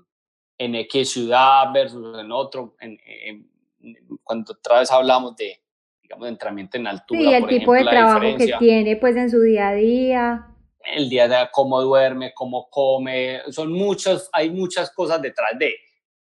en 0.59 0.74
X 0.74 1.11
ciudad 1.11 1.72
versus 1.72 2.18
en 2.18 2.32
otro, 2.32 2.76
en, 2.80 2.98
cuando 4.22 4.53
otra 4.53 4.80
vez 4.80 4.90
hablamos 4.90 5.36
de, 5.36 5.61
digamos, 6.03 6.24
de 6.24 6.30
entrenamiento 6.30 6.76
en 6.76 6.86
altura. 6.86 7.20
Sí, 7.20 7.34
el 7.34 7.46
tipo 7.46 7.72
de 7.74 7.84
trabajo 7.84 8.36
que 8.36 8.53
tiene 8.59 8.96
pues 8.96 9.16
en 9.16 9.30
su 9.30 9.40
día 9.40 9.68
a 9.68 9.74
día 9.74 10.46
el 10.84 11.09
día 11.09 11.28
de 11.28 11.48
cómo 11.53 11.80
duerme, 11.80 12.32
cómo 12.34 12.68
come, 12.70 13.42
son 13.51 13.72
muchas, 13.72 14.28
hay 14.32 14.51
muchas 14.51 14.90
cosas 14.90 15.20
detrás 15.20 15.59
de, 15.59 15.74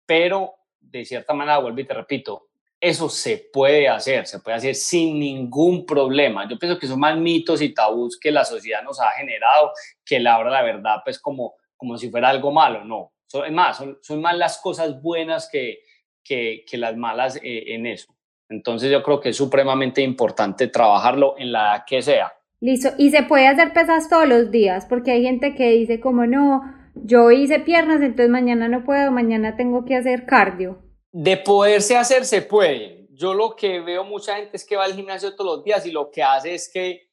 pero 0.04 0.54
de 0.80 1.04
cierta 1.04 1.34
manera, 1.34 1.58
vuelvo 1.58 1.80
y 1.80 1.84
te 1.84 1.94
repito, 1.94 2.48
eso 2.80 3.08
se 3.08 3.48
puede 3.52 3.88
hacer, 3.88 4.26
se 4.26 4.38
puede 4.40 4.56
hacer 4.58 4.74
sin 4.74 5.18
ningún 5.18 5.84
problema. 5.86 6.48
Yo 6.48 6.58
pienso 6.58 6.78
que 6.78 6.86
son 6.86 7.00
más 7.00 7.16
mitos 7.16 7.60
y 7.62 7.74
tabús 7.74 8.18
que 8.18 8.30
la 8.30 8.44
sociedad 8.44 8.82
nos 8.82 9.00
ha 9.00 9.10
generado, 9.12 9.72
que 10.04 10.20
la 10.20 10.38
verdad, 10.38 10.52
la 10.52 10.62
verdad, 10.62 10.96
pues 11.04 11.18
como, 11.18 11.54
como 11.76 11.96
si 11.96 12.10
fuera 12.10 12.28
algo 12.28 12.52
malo, 12.52 12.84
no. 12.84 13.12
Es 13.32 13.52
más, 13.52 13.76
son, 13.76 13.98
son, 14.02 14.20
más 14.20 14.36
las 14.36 14.58
cosas 14.58 15.00
buenas 15.02 15.48
que, 15.50 15.80
que, 16.22 16.64
que 16.68 16.78
las 16.78 16.96
malas 16.96 17.36
eh, 17.36 17.74
en 17.74 17.86
eso. 17.86 18.14
Entonces 18.48 18.90
yo 18.90 19.02
creo 19.02 19.20
que 19.20 19.30
es 19.30 19.36
supremamente 19.36 20.02
importante 20.02 20.68
trabajarlo 20.68 21.34
en 21.38 21.52
la 21.52 21.84
que 21.86 22.02
sea. 22.02 22.32
Listo, 22.60 22.90
y 22.96 23.10
se 23.10 23.22
puede 23.22 23.48
hacer 23.48 23.72
pesas 23.72 24.08
todos 24.08 24.26
los 24.26 24.50
días, 24.50 24.86
porque 24.86 25.10
hay 25.10 25.22
gente 25.22 25.54
que 25.54 25.70
dice 25.70 26.00
como 26.00 26.26
no, 26.26 26.62
yo 26.94 27.30
hice 27.30 27.60
piernas, 27.60 28.00
entonces 28.00 28.30
mañana 28.30 28.68
no 28.68 28.84
puedo, 28.84 29.10
mañana 29.10 29.56
tengo 29.56 29.84
que 29.84 29.96
hacer 29.96 30.24
cardio. 30.24 30.82
De 31.12 31.36
poderse 31.36 31.96
hacer, 31.96 32.24
se 32.24 32.42
puede. 32.42 33.08
Yo 33.10 33.34
lo 33.34 33.56
que 33.56 33.80
veo 33.80 34.04
mucha 34.04 34.36
gente 34.36 34.56
es 34.56 34.64
que 34.64 34.76
va 34.76 34.84
al 34.84 34.94
gimnasio 34.94 35.34
todos 35.34 35.56
los 35.56 35.64
días 35.64 35.86
y 35.86 35.90
lo 35.90 36.10
que 36.10 36.22
hace 36.22 36.54
es 36.54 36.70
que 36.72 37.05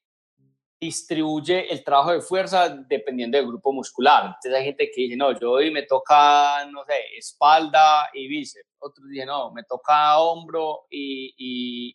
distribuye 0.83 1.71
el 1.71 1.83
trabajo 1.83 2.11
de 2.11 2.21
fuerza 2.21 2.69
dependiendo 2.69 3.37
del 3.37 3.47
grupo 3.47 3.71
muscular. 3.71 4.25
Entonces 4.25 4.53
hay 4.53 4.65
gente 4.65 4.91
que 4.93 5.01
dice, 5.01 5.15
no, 5.15 5.37
yo 5.39 5.51
hoy 5.51 5.71
me 5.71 5.83
toca, 5.83 6.65
no 6.65 6.83
sé, 6.85 7.17
espalda 7.17 8.09
y 8.13 8.27
bíceps. 8.27 8.69
Otros 8.79 9.07
dicen, 9.09 9.27
no, 9.27 9.51
me 9.51 9.63
toca 9.63 10.17
hombro 10.19 10.87
y, 10.89 11.33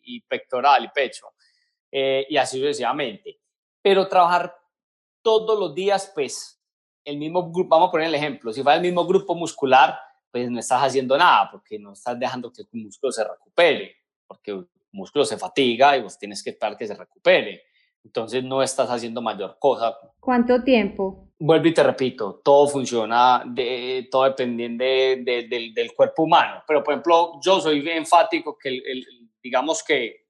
y 0.03 0.21
pectoral 0.23 0.85
y 0.85 0.89
pecho. 0.89 1.29
Eh, 1.91 2.27
y 2.29 2.37
así 2.37 2.59
sucesivamente. 2.59 3.41
Pero 3.81 4.09
trabajar 4.09 4.55
todos 5.23 5.59
los 5.59 5.75
días, 5.75 6.11
pues, 6.15 6.63
el 7.05 7.17
mismo 7.17 7.51
grupo, 7.51 7.71
vamos 7.71 7.89
a 7.89 7.93
poner 7.93 8.09
el 8.09 8.15
ejemplo, 8.15 8.53
si 8.53 8.63
va 8.63 8.75
el 8.75 8.83
mismo 8.83 9.07
grupo 9.07 9.35
muscular, 9.35 9.99
pues 10.31 10.51
no 10.51 10.59
estás 10.59 10.83
haciendo 10.83 11.17
nada, 11.17 11.49
porque 11.51 11.79
no 11.79 11.93
estás 11.93 12.19
dejando 12.19 12.53
que 12.53 12.63
el 12.63 12.69
músculo 12.73 13.11
se 13.11 13.25
recupere, 13.25 13.97
porque 14.27 14.51
el 14.51 14.69
músculo 14.93 15.25
se 15.25 15.39
fatiga 15.39 15.97
y 15.97 16.03
vos 16.03 16.19
tienes 16.19 16.43
que 16.43 16.51
esperar 16.51 16.77
que 16.77 16.87
se 16.87 16.95
recupere. 16.95 17.63
Entonces 18.05 18.43
no 18.45 18.63
estás 18.63 18.89
haciendo 18.89 19.21
mayor 19.21 19.57
cosa. 19.59 19.97
¿Cuánto 20.21 20.63
tiempo? 20.63 21.29
Vuelvo 21.39 21.69
y 21.69 21.75
te 21.75 21.83
repito, 21.83 22.41
todo 22.43 22.67
funciona, 22.69 23.43
de, 23.47 24.09
todo 24.11 24.25
dependiendo 24.25 24.85
de, 24.85 25.47
del, 25.49 25.73
del, 25.75 25.93
cuerpo 25.95 26.25
humano. 26.25 26.63
Pero, 26.67 26.83
por 26.83 26.95
ejemplo, 26.95 27.39
yo 27.43 27.61
soy 27.61 27.89
enfático 27.89 28.57
que, 28.59 28.71
el, 28.71 29.07
digamos 29.43 29.83
que 29.85 30.29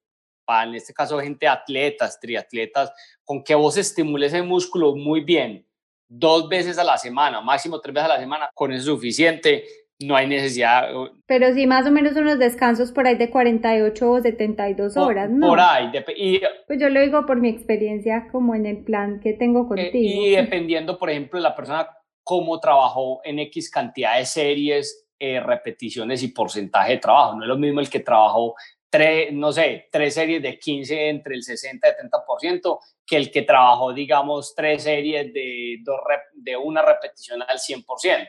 en 0.63 0.75
este 0.75 0.93
caso 0.93 1.19
gente 1.19 1.47
atletas, 1.47 2.19
triatletas, 2.19 2.91
con 3.23 3.43
que 3.43 3.55
vos 3.55 3.77
estimules 3.77 4.33
el 4.33 4.43
músculo 4.43 4.95
muy 4.95 5.21
bien, 5.21 5.65
dos 6.07 6.49
veces 6.49 6.77
a 6.79 6.83
la 6.83 6.97
semana, 6.97 7.41
máximo 7.41 7.79
tres 7.79 7.93
veces 7.93 8.09
a 8.09 8.13
la 8.15 8.19
semana, 8.19 8.49
con 8.53 8.71
eso 8.71 8.79
es 8.79 8.85
suficiente, 8.85 9.63
no 10.01 10.15
hay 10.15 10.27
necesidad. 10.27 10.89
Pero 11.25 11.53
sí, 11.53 11.67
más 11.67 11.85
o 11.85 11.91
menos 11.91 12.15
unos 12.15 12.39
descansos 12.39 12.91
por 12.91 13.05
ahí 13.05 13.15
de 13.15 13.29
48 13.29 14.11
o 14.11 14.21
72 14.21 14.95
horas, 14.97 15.29
¿no? 15.29 15.47
Por 15.47 15.59
ahí. 15.59 15.91
Y, 16.15 16.41
pues 16.67 16.79
yo 16.79 16.89
lo 16.89 17.01
digo 17.01 17.25
por 17.25 17.39
mi 17.41 17.49
experiencia 17.49 18.27
como 18.31 18.55
en 18.55 18.65
el 18.65 18.83
plan 18.83 19.19
que 19.19 19.33
tengo 19.33 19.63
eh, 19.63 19.67
contigo. 19.67 20.25
Y 20.25 20.31
dependiendo, 20.31 20.97
por 20.97 21.09
ejemplo, 21.09 21.37
de 21.37 21.43
la 21.43 21.55
persona 21.55 21.89
cómo 22.23 22.59
trabajó 22.59 23.21
en 23.23 23.39
X 23.39 23.69
cantidad 23.69 24.17
de 24.17 24.25
series, 24.25 25.07
eh, 25.19 25.39
repeticiones 25.41 26.23
y 26.23 26.29
porcentaje 26.29 26.93
de 26.93 26.99
trabajo. 26.99 27.35
No 27.35 27.43
es 27.43 27.49
lo 27.49 27.57
mismo 27.57 27.81
el 27.81 27.89
que 27.89 27.99
trabajó 27.99 28.55
tres, 28.89 29.33
no 29.33 29.51
sé, 29.51 29.89
tres 29.91 30.13
series 30.13 30.41
de 30.41 30.57
15 30.57 31.09
entre 31.09 31.35
el 31.35 31.43
60 31.43 31.87
y 31.87 31.91
70%, 31.91 32.79
que 33.05 33.17
el 33.17 33.31
que 33.31 33.41
trabajó, 33.41 33.93
digamos, 33.93 34.55
tres 34.55 34.83
series 34.83 35.33
de, 35.33 35.77
dos 35.83 35.99
de 36.33 36.55
una 36.55 36.81
repetición 36.81 37.41
al 37.41 37.57
100%. 37.57 38.27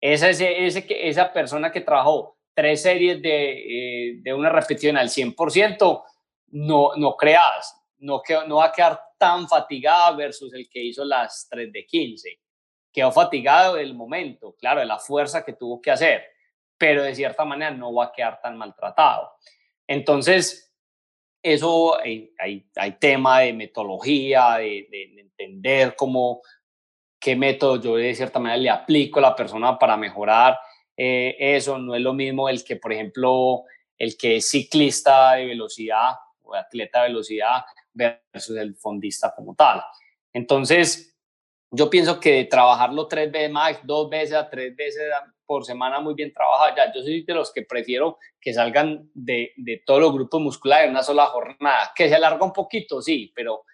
Esa, 0.00 0.30
ese, 0.30 0.86
esa 0.88 1.32
persona 1.32 1.72
que 1.72 1.80
trabajó 1.80 2.38
tres 2.54 2.82
series 2.82 3.20
de, 3.22 4.10
eh, 4.10 4.18
de 4.20 4.34
una 4.34 4.50
repetición 4.50 4.96
al 4.96 5.08
100%, 5.08 6.04
no, 6.50 6.90
no 6.96 7.16
creas, 7.16 7.74
no, 7.98 8.22
no 8.46 8.56
va 8.56 8.66
a 8.66 8.72
quedar 8.72 9.00
tan 9.18 9.48
fatigada 9.48 10.12
versus 10.12 10.52
el 10.54 10.68
que 10.68 10.82
hizo 10.82 11.04
las 11.04 11.46
tres 11.50 11.72
de 11.72 11.84
15. 11.84 12.40
Quedó 12.92 13.12
fatigado 13.12 13.74
del 13.74 13.94
momento, 13.94 14.54
claro, 14.58 14.80
de 14.80 14.86
la 14.86 14.98
fuerza 14.98 15.44
que 15.44 15.52
tuvo 15.52 15.80
que 15.80 15.90
hacer, 15.90 16.24
pero 16.76 17.02
de 17.02 17.14
cierta 17.14 17.44
manera 17.44 17.70
no 17.70 17.92
va 17.92 18.06
a 18.06 18.12
quedar 18.12 18.40
tan 18.40 18.56
maltratado. 18.56 19.32
Entonces, 19.86 20.68
eso 21.42 21.98
hay, 22.00 22.32
hay, 22.38 22.92
tema 22.98 23.40
de 23.40 23.52
metodología, 23.52 24.56
de, 24.56 24.88
entender 25.18 25.94
cómo, 25.96 26.42
qué 27.20 27.36
método 27.36 27.80
yo 27.80 27.96
de 27.96 28.14
cierta 28.14 28.38
manera 28.38 28.60
le 28.60 28.70
aplico 28.70 29.18
a 29.18 29.22
la 29.22 29.36
persona 29.36 29.78
para 29.78 29.96
mejorar 29.96 30.58
eh, 30.96 31.36
eso. 31.38 31.78
No 31.78 31.94
es 31.94 32.00
lo 32.00 32.12
mismo 32.12 32.48
el 32.48 32.64
que, 32.64 32.76
por 32.76 32.92
ejemplo, 32.92 33.64
el 33.96 34.16
que 34.16 34.36
es 34.36 34.50
ciclista 34.50 35.34
de 35.34 35.46
velocidad 35.46 36.12
o 36.42 36.54
atleta 36.54 37.02
de 37.02 37.08
velocidad 37.08 37.64
versus 37.92 38.56
el 38.56 38.74
fondista 38.76 39.34
como 39.34 39.54
tal. 39.54 39.82
Entonces, 40.32 41.16
yo 41.70 41.90
pienso 41.90 42.18
que 42.18 42.44
trabajarlo 42.44 43.06
tres 43.08 43.30
veces 43.30 43.50
más, 43.50 43.78
dos 43.84 44.08
veces 44.08 44.34
a 44.34 44.48
tres 44.48 44.74
veces 44.74 45.04
por 45.44 45.64
semana 45.64 46.00
muy 46.00 46.14
bien 46.14 46.32
trabajado. 46.32 46.76
Ya, 46.76 46.92
yo 46.92 47.02
soy 47.02 47.22
de 47.22 47.34
los 47.34 47.52
que 47.52 47.62
prefiero 47.62 48.18
que 48.40 48.54
salgan 48.54 49.10
de, 49.14 49.52
de 49.56 49.82
todos 49.84 50.00
los 50.00 50.12
grupos 50.12 50.40
musculares 50.40 50.86
en 50.86 50.92
una 50.92 51.02
sola 51.02 51.26
jornada. 51.26 51.92
Que 51.94 52.08
se 52.08 52.14
alarga 52.14 52.44
un 52.44 52.52
poquito, 52.52 53.02
sí, 53.02 53.32
pero 53.34 53.64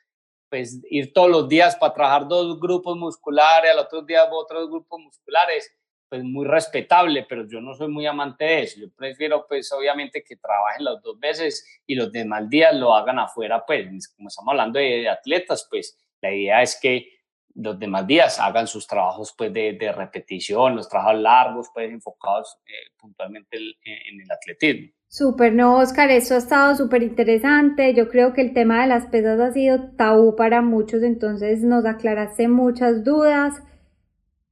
pues 0.48 0.80
ir 0.90 1.12
todos 1.12 1.30
los 1.30 1.48
días 1.48 1.76
para 1.76 1.94
trabajar 1.94 2.28
dos 2.28 2.60
grupos 2.60 2.96
musculares, 2.96 3.70
al 3.70 3.78
otro 3.78 4.02
día 4.02 4.24
otros 4.30 4.68
grupos 4.68 5.00
musculares, 5.00 5.72
pues 6.08 6.22
muy 6.22 6.46
respetable, 6.46 7.26
pero 7.28 7.46
yo 7.48 7.60
no 7.60 7.74
soy 7.74 7.88
muy 7.88 8.06
amante 8.06 8.44
de 8.44 8.62
eso. 8.62 8.80
Yo 8.80 8.86
prefiero 8.94 9.46
pues 9.48 9.72
obviamente 9.72 10.22
que 10.22 10.36
trabajen 10.36 10.84
las 10.84 11.02
dos 11.02 11.18
veces 11.18 11.66
y 11.86 11.94
los 11.94 12.12
demás 12.12 12.48
días 12.48 12.74
lo 12.74 12.94
hagan 12.94 13.18
afuera, 13.18 13.64
pues 13.66 14.08
como 14.14 14.28
estamos 14.28 14.52
hablando 14.52 14.78
de 14.78 15.08
atletas, 15.08 15.66
pues 15.68 15.98
la 16.20 16.32
idea 16.32 16.62
es 16.62 16.78
que 16.80 17.14
los 17.54 17.78
demás 17.78 18.06
días 18.06 18.38
hagan 18.40 18.66
sus 18.66 18.86
trabajos 18.86 19.34
pues, 19.36 19.52
de, 19.52 19.74
de 19.74 19.92
repetición, 19.92 20.76
los 20.76 20.88
trabajos 20.88 21.20
largos, 21.20 21.68
pues 21.72 21.90
enfocados 21.90 22.58
eh, 22.66 22.90
puntualmente 22.98 23.56
en, 23.56 24.20
el 24.20 24.30
atletismo. 24.30 24.92
Súper, 25.16 25.54
no, 25.54 25.78
Oscar, 25.78 26.10
eso 26.10 26.34
ha 26.34 26.38
estado 26.38 26.74
súper 26.74 27.04
interesante. 27.04 27.94
Yo 27.94 28.08
creo 28.08 28.32
que 28.32 28.40
el 28.40 28.52
tema 28.52 28.80
de 28.80 28.88
las 28.88 29.06
pesas 29.06 29.38
ha 29.38 29.52
sido 29.52 29.92
tabú 29.96 30.34
para 30.34 30.60
muchos, 30.60 31.04
entonces 31.04 31.62
nos 31.62 31.84
aclaraste 31.86 32.48
muchas 32.48 33.04
dudas. 33.04 33.62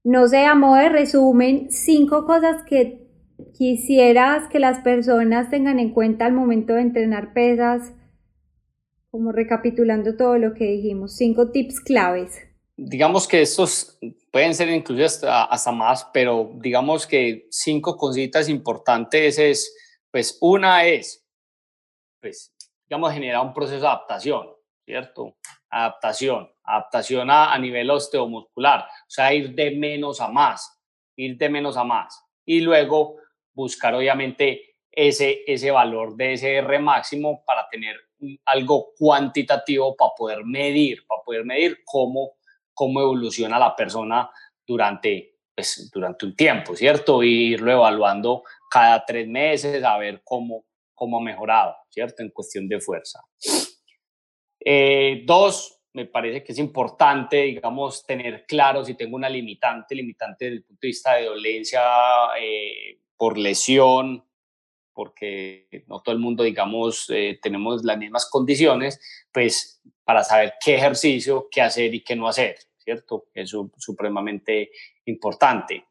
No 0.04 0.28
sé, 0.28 0.44
a 0.44 0.54
modo 0.54 0.76
de 0.76 0.88
resumen, 0.88 1.66
cinco 1.68 2.26
cosas 2.26 2.62
que 2.62 3.08
quisieras 3.54 4.48
que 4.48 4.60
las 4.60 4.78
personas 4.84 5.50
tengan 5.50 5.80
en 5.80 5.92
cuenta 5.92 6.26
al 6.26 6.32
momento 6.32 6.74
de 6.74 6.82
entrenar 6.82 7.32
pesas, 7.32 7.92
como 9.10 9.32
recapitulando 9.32 10.14
todo 10.14 10.38
lo 10.38 10.54
que 10.54 10.66
dijimos, 10.66 11.16
cinco 11.16 11.50
tips 11.50 11.80
claves 11.80 12.38
digamos 12.74 13.28
que 13.28 13.42
estos 13.42 13.98
pueden 14.32 14.54
ser 14.54 14.68
incluso 14.70 15.04
hasta, 15.04 15.44
hasta, 15.44 15.70
más, 15.70 16.08
pero 16.12 16.52
digamos 16.56 17.06
que 17.06 17.46
cinco 17.50 17.96
cositas 17.96 18.48
importantes 18.48 19.38
es, 19.38 19.72
pues 20.12 20.36
una 20.42 20.84
es, 20.84 21.26
pues, 22.20 22.54
digamos, 22.86 23.12
generar 23.12 23.44
un 23.44 23.54
proceso 23.54 23.80
de 23.80 23.86
adaptación, 23.86 24.46
¿cierto? 24.84 25.36
Adaptación, 25.70 26.52
adaptación 26.62 27.30
a, 27.30 27.58
nivel 27.58 27.90
osteomuscular, 27.90 28.80
o 28.82 29.10
sea, 29.10 29.32
ir 29.32 29.54
de 29.54 29.70
menos 29.70 30.20
a 30.20 30.28
más, 30.28 30.78
ir 31.16 31.38
de 31.38 31.48
menos 31.48 31.78
a 31.78 31.84
más. 31.84 32.22
Y 32.44 32.60
luego 32.60 33.16
buscar, 33.54 33.94
obviamente, 33.94 34.76
ese, 34.90 35.44
ese 35.46 35.70
valor 35.70 36.14
de 36.14 36.34
ese 36.34 36.56
R 36.56 36.78
máximo 36.78 37.42
para 37.46 37.66
tener 37.70 37.96
algo 38.44 38.92
cuantitativo 38.94 39.96
para 39.96 40.12
poder 40.14 40.44
medir, 40.44 41.06
para 41.06 41.22
poder 41.22 41.46
medir 41.46 41.78
cómo, 41.86 42.34
cómo 42.74 43.00
evoluciona 43.00 43.58
la 43.58 43.74
persona 43.74 44.30
durante, 44.66 45.36
pues, 45.54 45.90
durante 45.90 46.26
un 46.26 46.36
tiempo, 46.36 46.76
¿cierto? 46.76 47.22
Y 47.22 47.54
irlo 47.54 47.72
evaluando 47.72 48.44
cada 48.72 49.04
tres 49.04 49.28
meses 49.28 49.84
a 49.84 49.98
ver 49.98 50.22
cómo, 50.24 50.64
cómo 50.94 51.18
ha 51.18 51.22
mejorado, 51.22 51.76
¿cierto? 51.90 52.22
En 52.22 52.30
cuestión 52.30 52.66
de 52.68 52.80
fuerza. 52.80 53.20
Eh, 54.58 55.24
dos, 55.26 55.78
me 55.92 56.06
parece 56.06 56.42
que 56.42 56.52
es 56.52 56.58
importante, 56.58 57.42
digamos, 57.42 58.06
tener 58.06 58.46
claro 58.46 58.82
si 58.82 58.94
tengo 58.94 59.16
una 59.16 59.28
limitante, 59.28 59.94
limitante 59.94 60.46
desde 60.46 60.56
el 60.56 60.64
punto 60.64 60.80
de 60.80 60.88
vista 60.88 61.14
de 61.16 61.26
dolencia 61.26 61.82
eh, 62.40 62.98
por 63.14 63.36
lesión, 63.36 64.24
porque 64.94 65.84
no 65.86 66.00
todo 66.00 66.14
el 66.14 66.20
mundo, 66.20 66.42
digamos, 66.42 67.10
eh, 67.10 67.38
tenemos 67.42 67.84
las 67.84 67.98
mismas 67.98 68.28
condiciones, 68.30 68.98
pues 69.30 69.82
para 70.04 70.24
saber 70.24 70.54
qué 70.64 70.76
ejercicio, 70.76 71.48
qué 71.50 71.60
hacer 71.60 71.94
y 71.94 72.02
qué 72.02 72.16
no 72.16 72.26
hacer, 72.26 72.56
¿cierto? 72.78 73.26
Eso 73.34 73.70
es 73.76 73.84
supremamente 73.84 74.70
importante. 75.04 75.84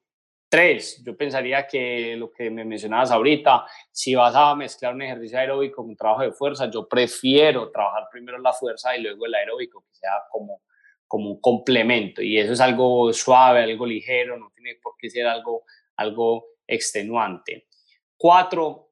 Tres, 0.52 1.02
yo 1.06 1.16
pensaría 1.16 1.66
que 1.66 2.18
lo 2.18 2.30
que 2.30 2.50
me 2.50 2.66
mencionabas 2.66 3.10
ahorita, 3.10 3.66
si 3.90 4.16
vas 4.16 4.36
a 4.36 4.54
mezclar 4.54 4.94
un 4.94 5.02
ejercicio 5.02 5.40
aeróbico 5.40 5.78
con 5.78 5.92
un 5.92 5.96
trabajo 5.96 6.24
de 6.24 6.34
fuerza, 6.34 6.70
yo 6.70 6.90
prefiero 6.90 7.72
trabajar 7.72 8.10
primero 8.12 8.38
la 8.38 8.52
fuerza 8.52 8.94
y 8.98 9.02
luego 9.02 9.26
el 9.28 9.34
aeróbico, 9.34 9.86
que 9.88 9.96
sea 9.96 10.12
como, 10.30 10.64
como 11.08 11.30
un 11.30 11.40
complemento. 11.40 12.22
Y 12.22 12.38
eso 12.38 12.52
es 12.52 12.60
algo 12.60 13.14
suave, 13.14 13.64
algo 13.64 13.86
ligero, 13.86 14.38
no 14.38 14.52
tiene 14.54 14.76
por 14.84 14.96
qué 14.98 15.10
ser 15.10 15.26
algo, 15.26 15.64
algo 15.96 16.48
extenuante. 16.68 17.68
Cuatro, 18.18 18.90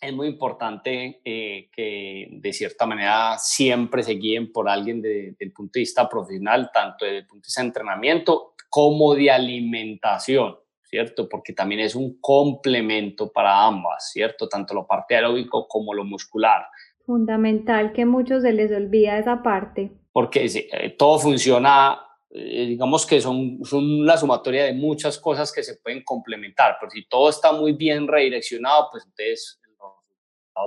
es 0.00 0.12
muy 0.12 0.26
importante 0.26 1.20
eh, 1.24 1.70
que 1.70 2.26
de 2.32 2.52
cierta 2.52 2.84
manera 2.84 3.38
siempre 3.38 4.02
se 4.02 4.14
guíen 4.14 4.50
por 4.50 4.68
alguien 4.68 5.00
desde 5.00 5.36
el 5.38 5.52
punto 5.52 5.74
de 5.74 5.82
vista 5.82 6.08
profesional, 6.08 6.68
tanto 6.74 7.04
desde 7.04 7.18
el 7.18 7.26
punto 7.28 7.44
de 7.44 7.46
vista 7.46 7.60
de 7.60 7.68
entrenamiento 7.68 8.54
como 8.68 9.14
de 9.14 9.30
alimentación, 9.30 10.56
¿cierto? 10.88 11.28
Porque 11.28 11.52
también 11.52 11.80
es 11.80 11.94
un 11.94 12.20
complemento 12.20 13.30
para 13.32 13.64
ambas, 13.66 14.10
¿cierto? 14.12 14.48
Tanto 14.48 14.74
la 14.74 14.86
parte 14.86 15.14
aeróbico 15.14 15.66
como 15.68 15.94
lo 15.94 16.04
muscular. 16.04 16.66
Fundamental 17.04 17.92
que 17.92 18.06
muchos 18.06 18.42
se 18.42 18.52
les 18.52 18.72
olvida 18.72 19.18
esa 19.18 19.42
parte. 19.42 19.92
Porque 20.12 20.46
eh, 20.46 20.90
todo 20.90 21.18
funciona 21.18 22.00
eh, 22.30 22.66
digamos 22.66 23.06
que 23.06 23.20
son, 23.20 23.60
son 23.64 24.04
la 24.04 24.16
sumatoria 24.16 24.64
de 24.64 24.74
muchas 24.74 25.18
cosas 25.18 25.52
que 25.52 25.62
se 25.62 25.76
pueden 25.76 26.02
complementar, 26.02 26.76
pero 26.78 26.90
si 26.90 27.08
todo 27.08 27.30
está 27.30 27.52
muy 27.52 27.72
bien 27.72 28.06
redireccionado, 28.06 28.88
pues 28.90 29.04
entonces 29.04 29.60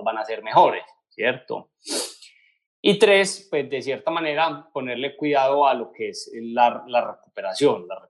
van 0.03 0.17
a 0.17 0.25
ser 0.25 0.41
mejores, 0.41 0.83
¿cierto? 1.09 1.71
Y 2.81 2.97
tres, 2.97 3.47
pues 3.49 3.69
de 3.69 3.81
cierta 3.81 4.09
manera 4.09 4.69
ponerle 4.73 5.17
cuidado 5.17 5.67
a 5.67 5.73
lo 5.73 5.91
que 5.91 6.09
es 6.09 6.31
la, 6.33 6.83
la 6.87 7.11
recuperación, 7.11 7.87
la 7.87 7.95
recuperación 7.95 8.08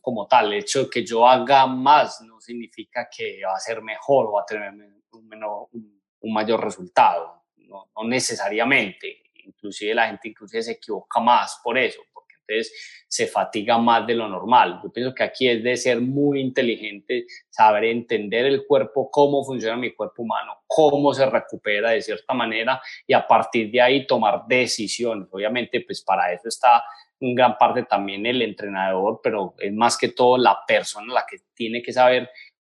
como 0.00 0.26
tal. 0.26 0.52
El 0.52 0.60
hecho 0.60 0.84
de 0.84 0.90
que 0.90 1.04
yo 1.04 1.26
haga 1.26 1.66
más 1.66 2.20
no 2.22 2.40
significa 2.40 3.08
que 3.14 3.40
va 3.44 3.54
a 3.54 3.60
ser 3.60 3.82
mejor 3.82 4.26
o 4.26 4.32
va 4.32 4.42
a 4.42 4.46
tener 4.46 4.72
un, 5.12 5.28
menor, 5.28 5.68
un, 5.72 6.32
mayor 6.32 6.62
resultado, 6.62 7.44
no, 7.56 7.90
no, 7.96 8.08
necesariamente. 8.08 9.22
Inclusive 9.44 9.94
la 9.94 10.06
gente 10.06 10.28
inclusive 10.28 10.62
se 10.62 10.72
equivoca 10.72 11.20
más 11.20 11.60
por 11.62 11.76
eso, 11.76 12.00
entonces 12.46 13.04
se 13.08 13.26
fatiga 13.26 13.78
más 13.78 14.06
de 14.06 14.14
lo 14.14 14.28
normal. 14.28 14.80
Yo 14.82 14.90
pienso 14.90 15.14
que 15.14 15.22
aquí 15.22 15.48
es 15.48 15.62
de 15.62 15.76
ser 15.76 16.00
muy 16.00 16.40
inteligente, 16.40 17.26
saber 17.50 17.84
entender 17.84 18.46
el 18.46 18.66
cuerpo, 18.66 19.10
cómo 19.10 19.44
funciona 19.44 19.76
mi 19.76 19.92
cuerpo 19.92 20.22
humano, 20.22 20.62
cómo 20.66 21.12
se 21.12 21.26
recupera 21.26 21.90
de 21.90 22.02
cierta 22.02 22.34
manera 22.34 22.80
y 23.06 23.12
a 23.12 23.26
partir 23.26 23.70
de 23.70 23.80
ahí 23.80 24.06
tomar 24.06 24.42
decisiones. 24.46 25.28
Obviamente, 25.30 25.80
pues 25.82 26.02
para 26.02 26.32
eso 26.32 26.48
está 26.48 26.82
en 27.20 27.34
gran 27.34 27.56
parte 27.56 27.84
también 27.84 28.26
el 28.26 28.42
entrenador, 28.42 29.20
pero 29.22 29.54
es 29.58 29.72
más 29.72 29.96
que 29.96 30.08
todo 30.08 30.38
la 30.38 30.58
persona 30.66 31.12
la 31.12 31.24
que 31.28 31.38
tiene 31.54 31.82
que 31.82 31.92
saber 31.92 32.30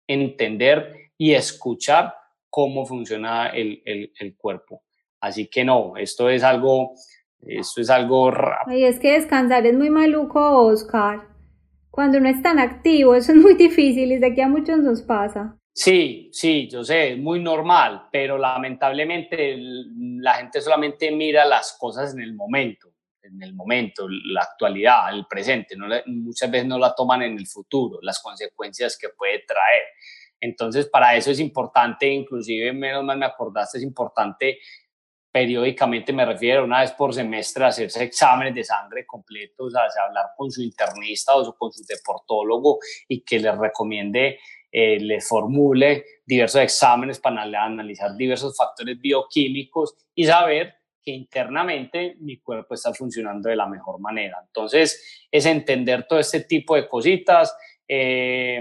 entender 0.07 1.11
y 1.19 1.33
escuchar 1.33 2.15
cómo 2.49 2.87
funciona 2.87 3.49
el, 3.49 3.83
el, 3.85 4.13
el 4.19 4.37
cuerpo. 4.37 4.83
Así 5.21 5.49
que 5.49 5.65
no, 5.65 5.97
esto 5.97 6.31
es 6.31 6.43
algo 6.43 6.95
eso 7.43 7.81
es 7.81 7.91
algo 7.91 8.31
rápido. 8.31 8.79
Y 8.79 8.85
es 8.85 8.99
que 8.99 9.13
descansar 9.13 9.67
es 9.67 9.77
muy 9.77 9.91
maluco, 9.91 10.65
Oscar. 10.65 11.29
Cuando 11.91 12.19
uno 12.19 12.29
es 12.29 12.43
tan 12.43 12.59
activo, 12.59 13.15
eso 13.15 13.33
es 13.33 13.39
muy 13.39 13.55
difícil 13.55 14.13
y 14.13 14.19
de 14.19 14.27
aquí 14.27 14.41
a 14.41 14.49
muchos 14.49 14.79
nos 14.79 15.03
pasa. 15.03 15.57
Sí, 15.73 16.31
sí, 16.33 16.69
yo 16.71 16.83
sé, 16.83 17.13
es 17.13 17.19
muy 17.19 17.39
normal, 17.39 18.09
pero 18.11 18.39
lamentablemente 18.39 19.57
la 19.59 20.35
gente 20.35 20.63
solamente 20.63 21.11
mira 21.11 21.45
las 21.45 21.77
cosas 21.79 22.15
en 22.15 22.21
el 22.21 22.35
momento, 22.35 22.95
en 23.21 23.43
el 23.43 23.55
momento, 23.55 24.07
la 24.09 24.41
actualidad, 24.41 25.13
el 25.13 25.27
presente, 25.27 25.77
no 25.77 25.87
muchas 26.07 26.51
veces 26.51 26.67
no 26.67 26.79
la 26.79 26.95
toman 26.95 27.23
en 27.23 27.37
el 27.39 27.47
futuro, 27.47 27.99
las 28.01 28.23
consecuencias 28.23 28.97
que 28.99 29.11
puede 29.11 29.45
traer. 29.47 29.83
Entonces, 30.41 30.89
para 30.89 31.15
eso 31.15 31.31
es 31.31 31.41
importante, 31.41 32.09
inclusive, 32.09 32.73
menos 32.73 33.05
mal 33.05 33.19
me 33.19 33.27
acordaste, 33.27 33.77
es 33.77 33.85
importante 33.85 34.59
periódicamente 35.37 36.15
me 36.15 36.25
refiero 36.25 36.65
una 36.65 36.81
vez 36.81 36.93
por 36.93 37.13
semestre 37.13 37.67
hacerse 37.67 38.05
exámenes 38.05 38.55
de 38.55 38.65
sangre 38.65 39.05
completos, 39.05 39.75
a 39.77 39.83
hablar 40.07 40.31
con 40.35 40.51
su 40.51 40.63
internista 40.63 41.37
o 41.37 41.55
con 41.55 41.71
su 41.71 41.85
deportólogo 41.85 42.79
y 43.07 43.21
que 43.21 43.39
le 43.39 43.53
recomiende, 43.55 44.39
eh, 44.73 44.99
le 44.99 45.21
formule 45.21 46.07
diversos 46.25 46.63
exámenes 46.63 47.21
para 47.21 47.43
analizar 47.43 48.17
diversos 48.17 48.57
factores 48.57 48.99
bioquímicos 48.99 49.95
y 50.15 50.25
saber 50.25 50.73
que 51.03 51.11
internamente 51.11 52.17
mi 52.21 52.39
cuerpo 52.39 52.73
está 52.73 52.95
funcionando 52.95 53.51
de 53.51 53.57
la 53.57 53.67
mejor 53.67 54.01
manera. 54.01 54.39
Entonces, 54.43 55.29
es 55.31 55.45
entender 55.45 56.07
todo 56.09 56.19
este 56.19 56.45
tipo 56.45 56.77
de 56.77 56.89
cositas. 56.89 57.55
Eh, 57.87 58.59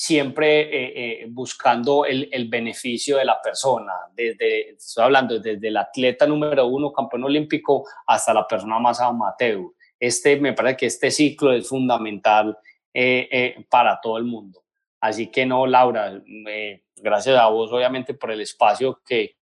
siempre 0.00 0.62
eh, 0.62 0.92
eh, 0.94 1.26
buscando 1.28 2.06
el, 2.06 2.26
el, 2.32 2.48
beneficio 2.48 3.18
de 3.18 3.26
la 3.26 3.38
persona, 3.42 3.92
desde, 4.14 4.70
estoy 4.70 5.04
hablando 5.04 5.38
desde 5.38 5.68
el 5.68 5.76
atleta 5.76 6.26
número 6.26 6.66
uno, 6.68 6.90
campeón 6.90 7.24
olímpico, 7.24 7.86
hasta 8.06 8.32
la 8.32 8.46
persona 8.46 8.78
más 8.78 8.98
amateur. 8.98 9.60
Este, 9.98 10.40
me 10.40 10.54
parece 10.54 10.78
que 10.78 10.86
este 10.86 11.10
ciclo 11.10 11.52
es 11.52 11.68
fundamental 11.68 12.56
eh, 12.94 13.62
para 13.68 14.00
todo 14.00 14.16
el 14.16 14.24
mundo. 14.24 14.64
Así 15.02 15.30
que 15.30 15.44
no, 15.44 15.66
Laura, 15.66 16.18
gracias 16.96 17.36
a 17.36 17.48
vos 17.48 17.70
obviamente 17.70 18.14
por 18.14 18.30
el 18.30 18.40
espacio 18.40 19.02
que, 19.04 19.36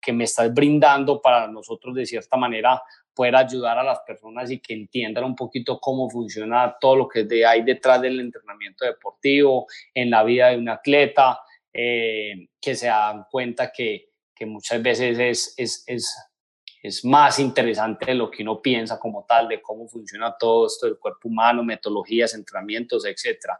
que 0.00 0.14
me 0.14 0.24
estás 0.24 0.54
brindando 0.54 1.20
para 1.20 1.48
nosotros 1.48 1.94
de 1.94 2.06
cierta 2.06 2.38
manera 2.38 2.82
poder 3.18 3.34
ayudar 3.34 3.76
a 3.76 3.82
las 3.82 3.98
personas 4.06 4.48
y 4.48 4.60
que 4.60 4.74
entiendan 4.74 5.24
un 5.24 5.34
poquito 5.34 5.80
cómo 5.80 6.08
funciona 6.08 6.76
todo 6.80 6.94
lo 6.94 7.08
que 7.08 7.26
hay 7.44 7.62
detrás 7.62 8.00
del 8.00 8.20
entrenamiento 8.20 8.84
deportivo, 8.84 9.66
en 9.92 10.10
la 10.10 10.22
vida 10.22 10.50
de 10.50 10.56
un 10.56 10.68
atleta, 10.68 11.40
eh, 11.72 12.46
que 12.60 12.76
se 12.76 12.86
dan 12.86 13.24
cuenta 13.28 13.72
que, 13.72 14.10
que 14.32 14.46
muchas 14.46 14.80
veces 14.80 15.18
es, 15.18 15.54
es, 15.56 15.84
es, 15.88 16.16
es, 16.80 17.04
más 17.04 17.40
interesante 17.40 18.06
de 18.06 18.14
lo 18.14 18.30
que 18.30 18.44
uno 18.44 18.62
piensa 18.62 19.00
como 19.00 19.24
tal, 19.28 19.48
de 19.48 19.60
cómo 19.60 19.88
funciona 19.88 20.36
todo 20.38 20.68
esto 20.68 20.86
del 20.86 20.96
cuerpo 20.96 21.26
humano, 21.26 21.64
metodologías, 21.64 22.34
entrenamientos, 22.34 23.04
etc. 23.04 23.50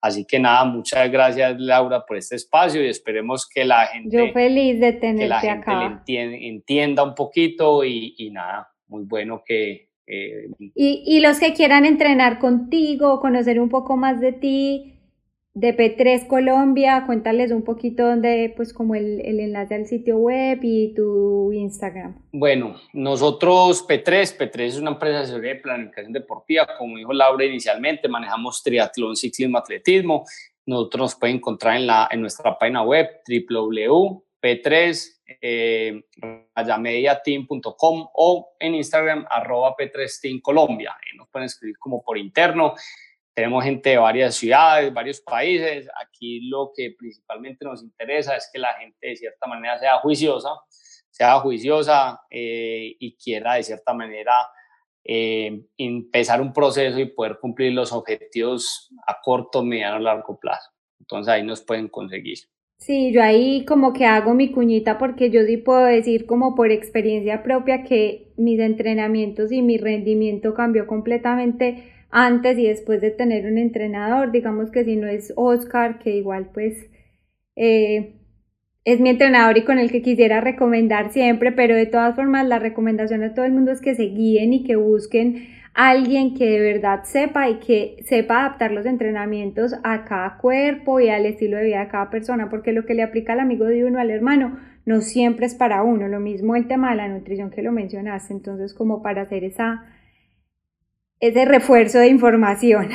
Así 0.00 0.24
que 0.24 0.38
nada, 0.38 0.64
muchas 0.66 1.10
gracias 1.10 1.58
Laura 1.58 2.06
por 2.06 2.16
este 2.16 2.36
espacio 2.36 2.80
y 2.80 2.88
esperemos 2.88 3.48
que 3.52 3.64
la 3.64 3.88
gente... 3.88 4.16
Yo 4.16 4.32
feliz 4.32 4.78
de 4.78 4.92
tenerte 4.92 5.24
que 5.24 5.28
la 5.28 5.40
gente 5.40 5.84
entienda, 5.84 6.36
entienda, 6.36 7.02
un 7.02 7.16
poquito 7.16 7.84
y, 7.84 8.14
y 8.16 8.30
nada, 8.30 8.70
muy 8.90 9.04
bueno 9.04 9.42
que... 9.46 9.88
Eh, 10.06 10.50
y, 10.58 11.04
y, 11.06 11.20
los 11.20 11.38
que 11.38 11.54
quieran 11.54 11.84
entrenar 11.84 12.40
contigo, 12.40 13.20
conocer 13.20 13.60
un 13.60 13.68
poco 13.68 13.96
más 13.96 14.20
de 14.20 14.32
ti, 14.32 15.00
de 15.54 15.76
P3 15.76 16.26
Colombia, 16.26 17.04
cuéntales 17.06 17.52
un 17.52 17.62
poquito 17.62 18.06
dónde, 18.06 18.52
pues 18.56 18.72
como 18.72 18.96
el, 18.96 19.20
el, 19.20 19.38
enlace 19.38 19.76
al 19.76 19.86
sitio 19.86 20.18
web 20.18 20.58
y 20.62 20.94
tu 20.94 21.52
Instagram. 21.52 22.20
Bueno, 22.32 22.76
nosotros 22.92 23.86
P3, 23.86 24.36
P3 24.36 24.60
es 24.62 24.78
una 24.78 24.92
empresa 24.92 25.38
de 25.38 25.54
planificación 25.56 26.12
deportiva, 26.12 26.66
como 26.76 26.96
dijo 26.96 27.12
Laura 27.12 27.44
inicialmente, 27.44 28.08
manejamos 28.08 28.62
triatlón, 28.64 29.14
ciclismo, 29.14 29.58
atletismo. 29.58 30.24
Nosotros 30.66 31.00
nos 31.00 31.14
pueden 31.14 31.36
encontrar 31.36 31.76
en, 31.76 31.86
la, 31.86 32.08
en 32.10 32.20
nuestra 32.20 32.58
página 32.58 32.82
web 32.82 33.08
www 33.28 34.24
p3 34.40 35.20
eh, 35.40 36.02
o 38.14 38.54
en 38.58 38.74
Instagram 38.74 39.26
arroba 39.30 39.76
p3 39.76 40.20
team 40.20 40.40
Colombia. 40.40 40.96
nos 41.16 41.28
pueden 41.28 41.46
escribir 41.46 41.78
como 41.78 42.02
por 42.02 42.18
interno. 42.18 42.74
Tenemos 43.32 43.64
gente 43.64 43.90
de 43.90 43.96
varias 43.98 44.34
ciudades, 44.34 44.92
varios 44.92 45.20
países. 45.20 45.88
Aquí 46.00 46.48
lo 46.48 46.72
que 46.74 46.94
principalmente 46.98 47.64
nos 47.64 47.82
interesa 47.82 48.36
es 48.36 48.50
que 48.52 48.58
la 48.58 48.74
gente 48.74 48.98
de 49.00 49.16
cierta 49.16 49.46
manera 49.46 49.78
sea 49.78 49.98
juiciosa, 49.98 50.50
sea 51.10 51.38
juiciosa 51.40 52.20
eh, 52.30 52.96
y 52.98 53.16
quiera 53.16 53.54
de 53.54 53.62
cierta 53.62 53.94
manera 53.94 54.34
eh, 55.04 55.62
empezar 55.78 56.40
un 56.40 56.52
proceso 56.52 56.98
y 56.98 57.06
poder 57.06 57.38
cumplir 57.38 57.72
los 57.72 57.92
objetivos 57.92 58.90
a 59.06 59.20
corto, 59.20 59.62
mediano, 59.62 59.98
largo 59.98 60.38
plazo. 60.38 60.70
Entonces 60.98 61.32
ahí 61.32 61.42
nos 61.42 61.62
pueden 61.62 61.88
conseguir. 61.88 62.38
Sí, 62.80 63.12
yo 63.12 63.22
ahí 63.22 63.64
como 63.66 63.92
que 63.92 64.06
hago 64.06 64.34
mi 64.34 64.50
cuñita 64.52 64.96
porque 64.98 65.30
yo 65.30 65.44
sí 65.44 65.58
puedo 65.58 65.84
decir 65.84 66.24
como 66.26 66.54
por 66.54 66.70
experiencia 66.72 67.42
propia 67.42 67.84
que 67.84 68.32
mis 68.38 68.58
entrenamientos 68.58 69.52
y 69.52 69.60
mi 69.60 69.76
rendimiento 69.76 70.54
cambió 70.54 70.86
completamente 70.86 71.84
antes 72.10 72.58
y 72.58 72.66
después 72.66 73.02
de 73.02 73.10
tener 73.10 73.46
un 73.46 73.58
entrenador. 73.58 74.32
Digamos 74.32 74.70
que 74.70 74.84
si 74.84 74.96
no 74.96 75.06
es 75.08 75.32
Oscar, 75.36 75.98
que 75.98 76.16
igual 76.16 76.50
pues 76.54 76.88
eh, 77.54 78.14
es 78.84 79.00
mi 79.00 79.10
entrenador 79.10 79.58
y 79.58 79.64
con 79.64 79.78
el 79.78 79.90
que 79.90 80.02
quisiera 80.02 80.40
recomendar 80.40 81.12
siempre, 81.12 81.52
pero 81.52 81.76
de 81.76 81.86
todas 81.86 82.16
formas 82.16 82.48
la 82.48 82.58
recomendación 82.58 83.22
a 83.22 83.34
todo 83.34 83.44
el 83.44 83.52
mundo 83.52 83.72
es 83.72 83.82
que 83.82 83.94
se 83.94 84.04
guíen 84.04 84.54
y 84.54 84.64
que 84.64 84.76
busquen 84.76 85.48
alguien 85.74 86.34
que 86.34 86.46
de 86.46 86.60
verdad 86.60 87.04
sepa 87.04 87.48
y 87.48 87.60
que 87.60 87.96
sepa 88.06 88.40
adaptar 88.40 88.72
los 88.72 88.86
entrenamientos 88.86 89.74
a 89.84 90.04
cada 90.04 90.38
cuerpo 90.38 91.00
y 91.00 91.08
al 91.08 91.26
estilo 91.26 91.56
de 91.56 91.64
vida 91.64 91.80
de 91.80 91.88
cada 91.88 92.10
persona, 92.10 92.50
porque 92.50 92.72
lo 92.72 92.84
que 92.84 92.94
le 92.94 93.02
aplica 93.02 93.32
al 93.32 93.40
amigo 93.40 93.64
de 93.64 93.84
uno, 93.84 94.00
al 94.00 94.10
hermano, 94.10 94.58
no 94.84 95.00
siempre 95.00 95.46
es 95.46 95.54
para 95.54 95.82
uno. 95.82 96.08
Lo 96.08 96.20
mismo 96.20 96.56
el 96.56 96.66
tema 96.66 96.90
de 96.90 96.96
la 96.96 97.08
nutrición 97.08 97.50
que 97.50 97.62
lo 97.62 97.72
mencionaste, 97.72 98.32
entonces 98.32 98.74
como 98.74 99.02
para 99.02 99.22
hacer 99.22 99.44
esa, 99.44 99.84
ese 101.20 101.44
refuerzo 101.44 101.98
de 101.98 102.08
información. 102.08 102.88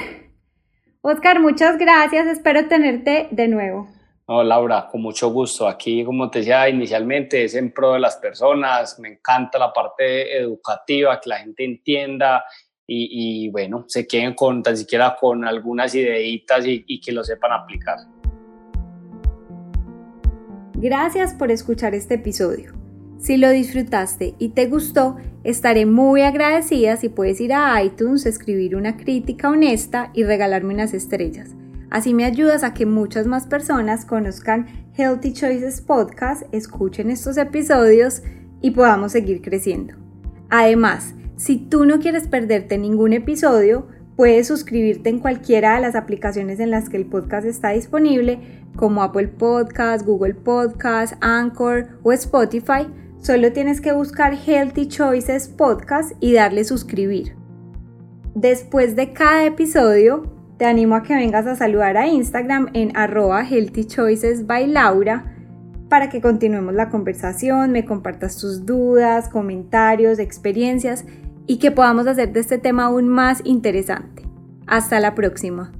Oscar, 1.01 1.39
muchas 1.39 1.77
gracias, 1.77 2.27
espero 2.27 2.67
tenerte 2.67 3.27
de 3.31 3.47
nuevo. 3.47 3.87
No, 4.27 4.43
Laura, 4.43 4.87
con 4.91 5.03
mucho 5.03 5.29
gusto. 5.29 5.67
Aquí, 5.67 6.03
como 6.03 6.31
te 6.31 6.39
decía 6.39 6.67
inicialmente, 6.67 7.43
es 7.43 7.53
en 7.53 7.71
pro 7.71 7.93
de 7.93 7.99
las 7.99 8.17
personas. 8.17 8.97
Me 8.97 9.09
encanta 9.09 9.59
la 9.59 9.71
parte 9.71 10.35
educativa, 10.35 11.19
que 11.21 11.29
la 11.29 11.37
gente 11.37 11.63
entienda 11.63 12.43
y, 12.87 13.49
bueno, 13.49 13.85
se 13.87 14.07
queden 14.07 14.33
con 14.33 14.61
tan 14.61 14.77
siquiera 14.77 15.15
con 15.19 15.45
algunas 15.45 15.93
ideitas 15.95 16.65
y, 16.65 16.83
y 16.87 17.01
que 17.01 17.11
lo 17.11 17.23
sepan 17.23 17.51
aplicar. 17.53 17.97
Gracias 20.75 21.33
por 21.33 21.51
escuchar 21.51 21.95
este 21.95 22.15
episodio. 22.15 22.73
Si 23.17 23.37
lo 23.37 23.49
disfrutaste 23.49 24.35
y 24.37 24.49
te 24.49 24.67
gustó, 24.67 25.15
estaré 25.43 25.85
muy 25.85 26.21
agradecida 26.21 26.97
si 26.97 27.09
puedes 27.09 27.41
ir 27.41 27.53
a 27.53 27.81
iTunes, 27.81 28.25
escribir 28.25 28.75
una 28.75 28.97
crítica 28.97 29.49
honesta 29.49 30.11
y 30.13 30.23
regalarme 30.23 30.73
unas 30.73 30.93
estrellas. 30.93 31.55
Así 31.89 32.13
me 32.13 32.25
ayudas 32.25 32.63
a 32.63 32.73
que 32.73 32.85
muchas 32.85 33.25
más 33.25 33.47
personas 33.47 34.05
conozcan 34.05 34.67
Healthy 34.97 35.33
Choices 35.33 35.81
Podcast, 35.81 36.43
escuchen 36.51 37.09
estos 37.09 37.37
episodios 37.37 38.21
y 38.61 38.71
podamos 38.71 39.13
seguir 39.13 39.41
creciendo. 39.41 39.95
Además, 40.49 41.15
si 41.37 41.57
tú 41.57 41.85
no 41.85 41.99
quieres 41.99 42.27
perderte 42.27 42.77
ningún 42.77 43.11
episodio, 43.11 43.87
puedes 44.15 44.47
suscribirte 44.47 45.09
en 45.09 45.19
cualquiera 45.19 45.75
de 45.75 45.81
las 45.81 45.95
aplicaciones 45.95 46.59
en 46.61 46.71
las 46.71 46.87
que 46.87 46.97
el 46.97 47.05
podcast 47.05 47.45
está 47.45 47.71
disponible, 47.71 48.39
como 48.77 49.03
Apple 49.03 49.27
Podcast, 49.27 50.05
Google 50.05 50.35
Podcast, 50.35 51.15
Anchor 51.19 51.99
o 52.03 52.13
Spotify. 52.13 52.87
Solo 53.19 53.51
tienes 53.51 53.81
que 53.81 53.91
buscar 53.91 54.33
Healthy 54.33 54.87
Choices 54.87 55.49
Podcast 55.49 56.13
y 56.21 56.33
darle 56.33 56.63
suscribir. 56.63 57.35
Después 58.33 58.95
de 58.95 59.11
cada 59.11 59.45
episodio, 59.45 60.31
te 60.57 60.65
animo 60.65 60.95
a 60.95 61.03
que 61.03 61.15
vengas 61.15 61.47
a 61.47 61.55
saludar 61.57 61.97
a 61.97 62.07
Instagram 62.07 62.69
en 62.73 62.95
arroba 62.95 63.43
Healthy 63.43 63.85
Choices 63.85 64.47
by 64.47 64.67
Laura 64.67 65.35
para 65.89 66.09
que 66.09 66.19
continuemos 66.19 66.73
la 66.73 66.89
conversación, 66.89 67.71
me 67.71 67.85
compartas 67.85 68.37
tus 68.37 68.65
dudas, 68.65 69.29
comentarios, 69.29 70.19
experiencias 70.19 71.05
y 71.47 71.57
que 71.57 71.71
podamos 71.71 72.07
hacer 72.07 72.33
de 72.33 72.39
este 72.39 72.57
tema 72.57 72.85
aún 72.85 73.07
más 73.07 73.41
interesante. 73.43 74.27
Hasta 74.67 74.99
la 74.99 75.15
próxima. 75.15 75.71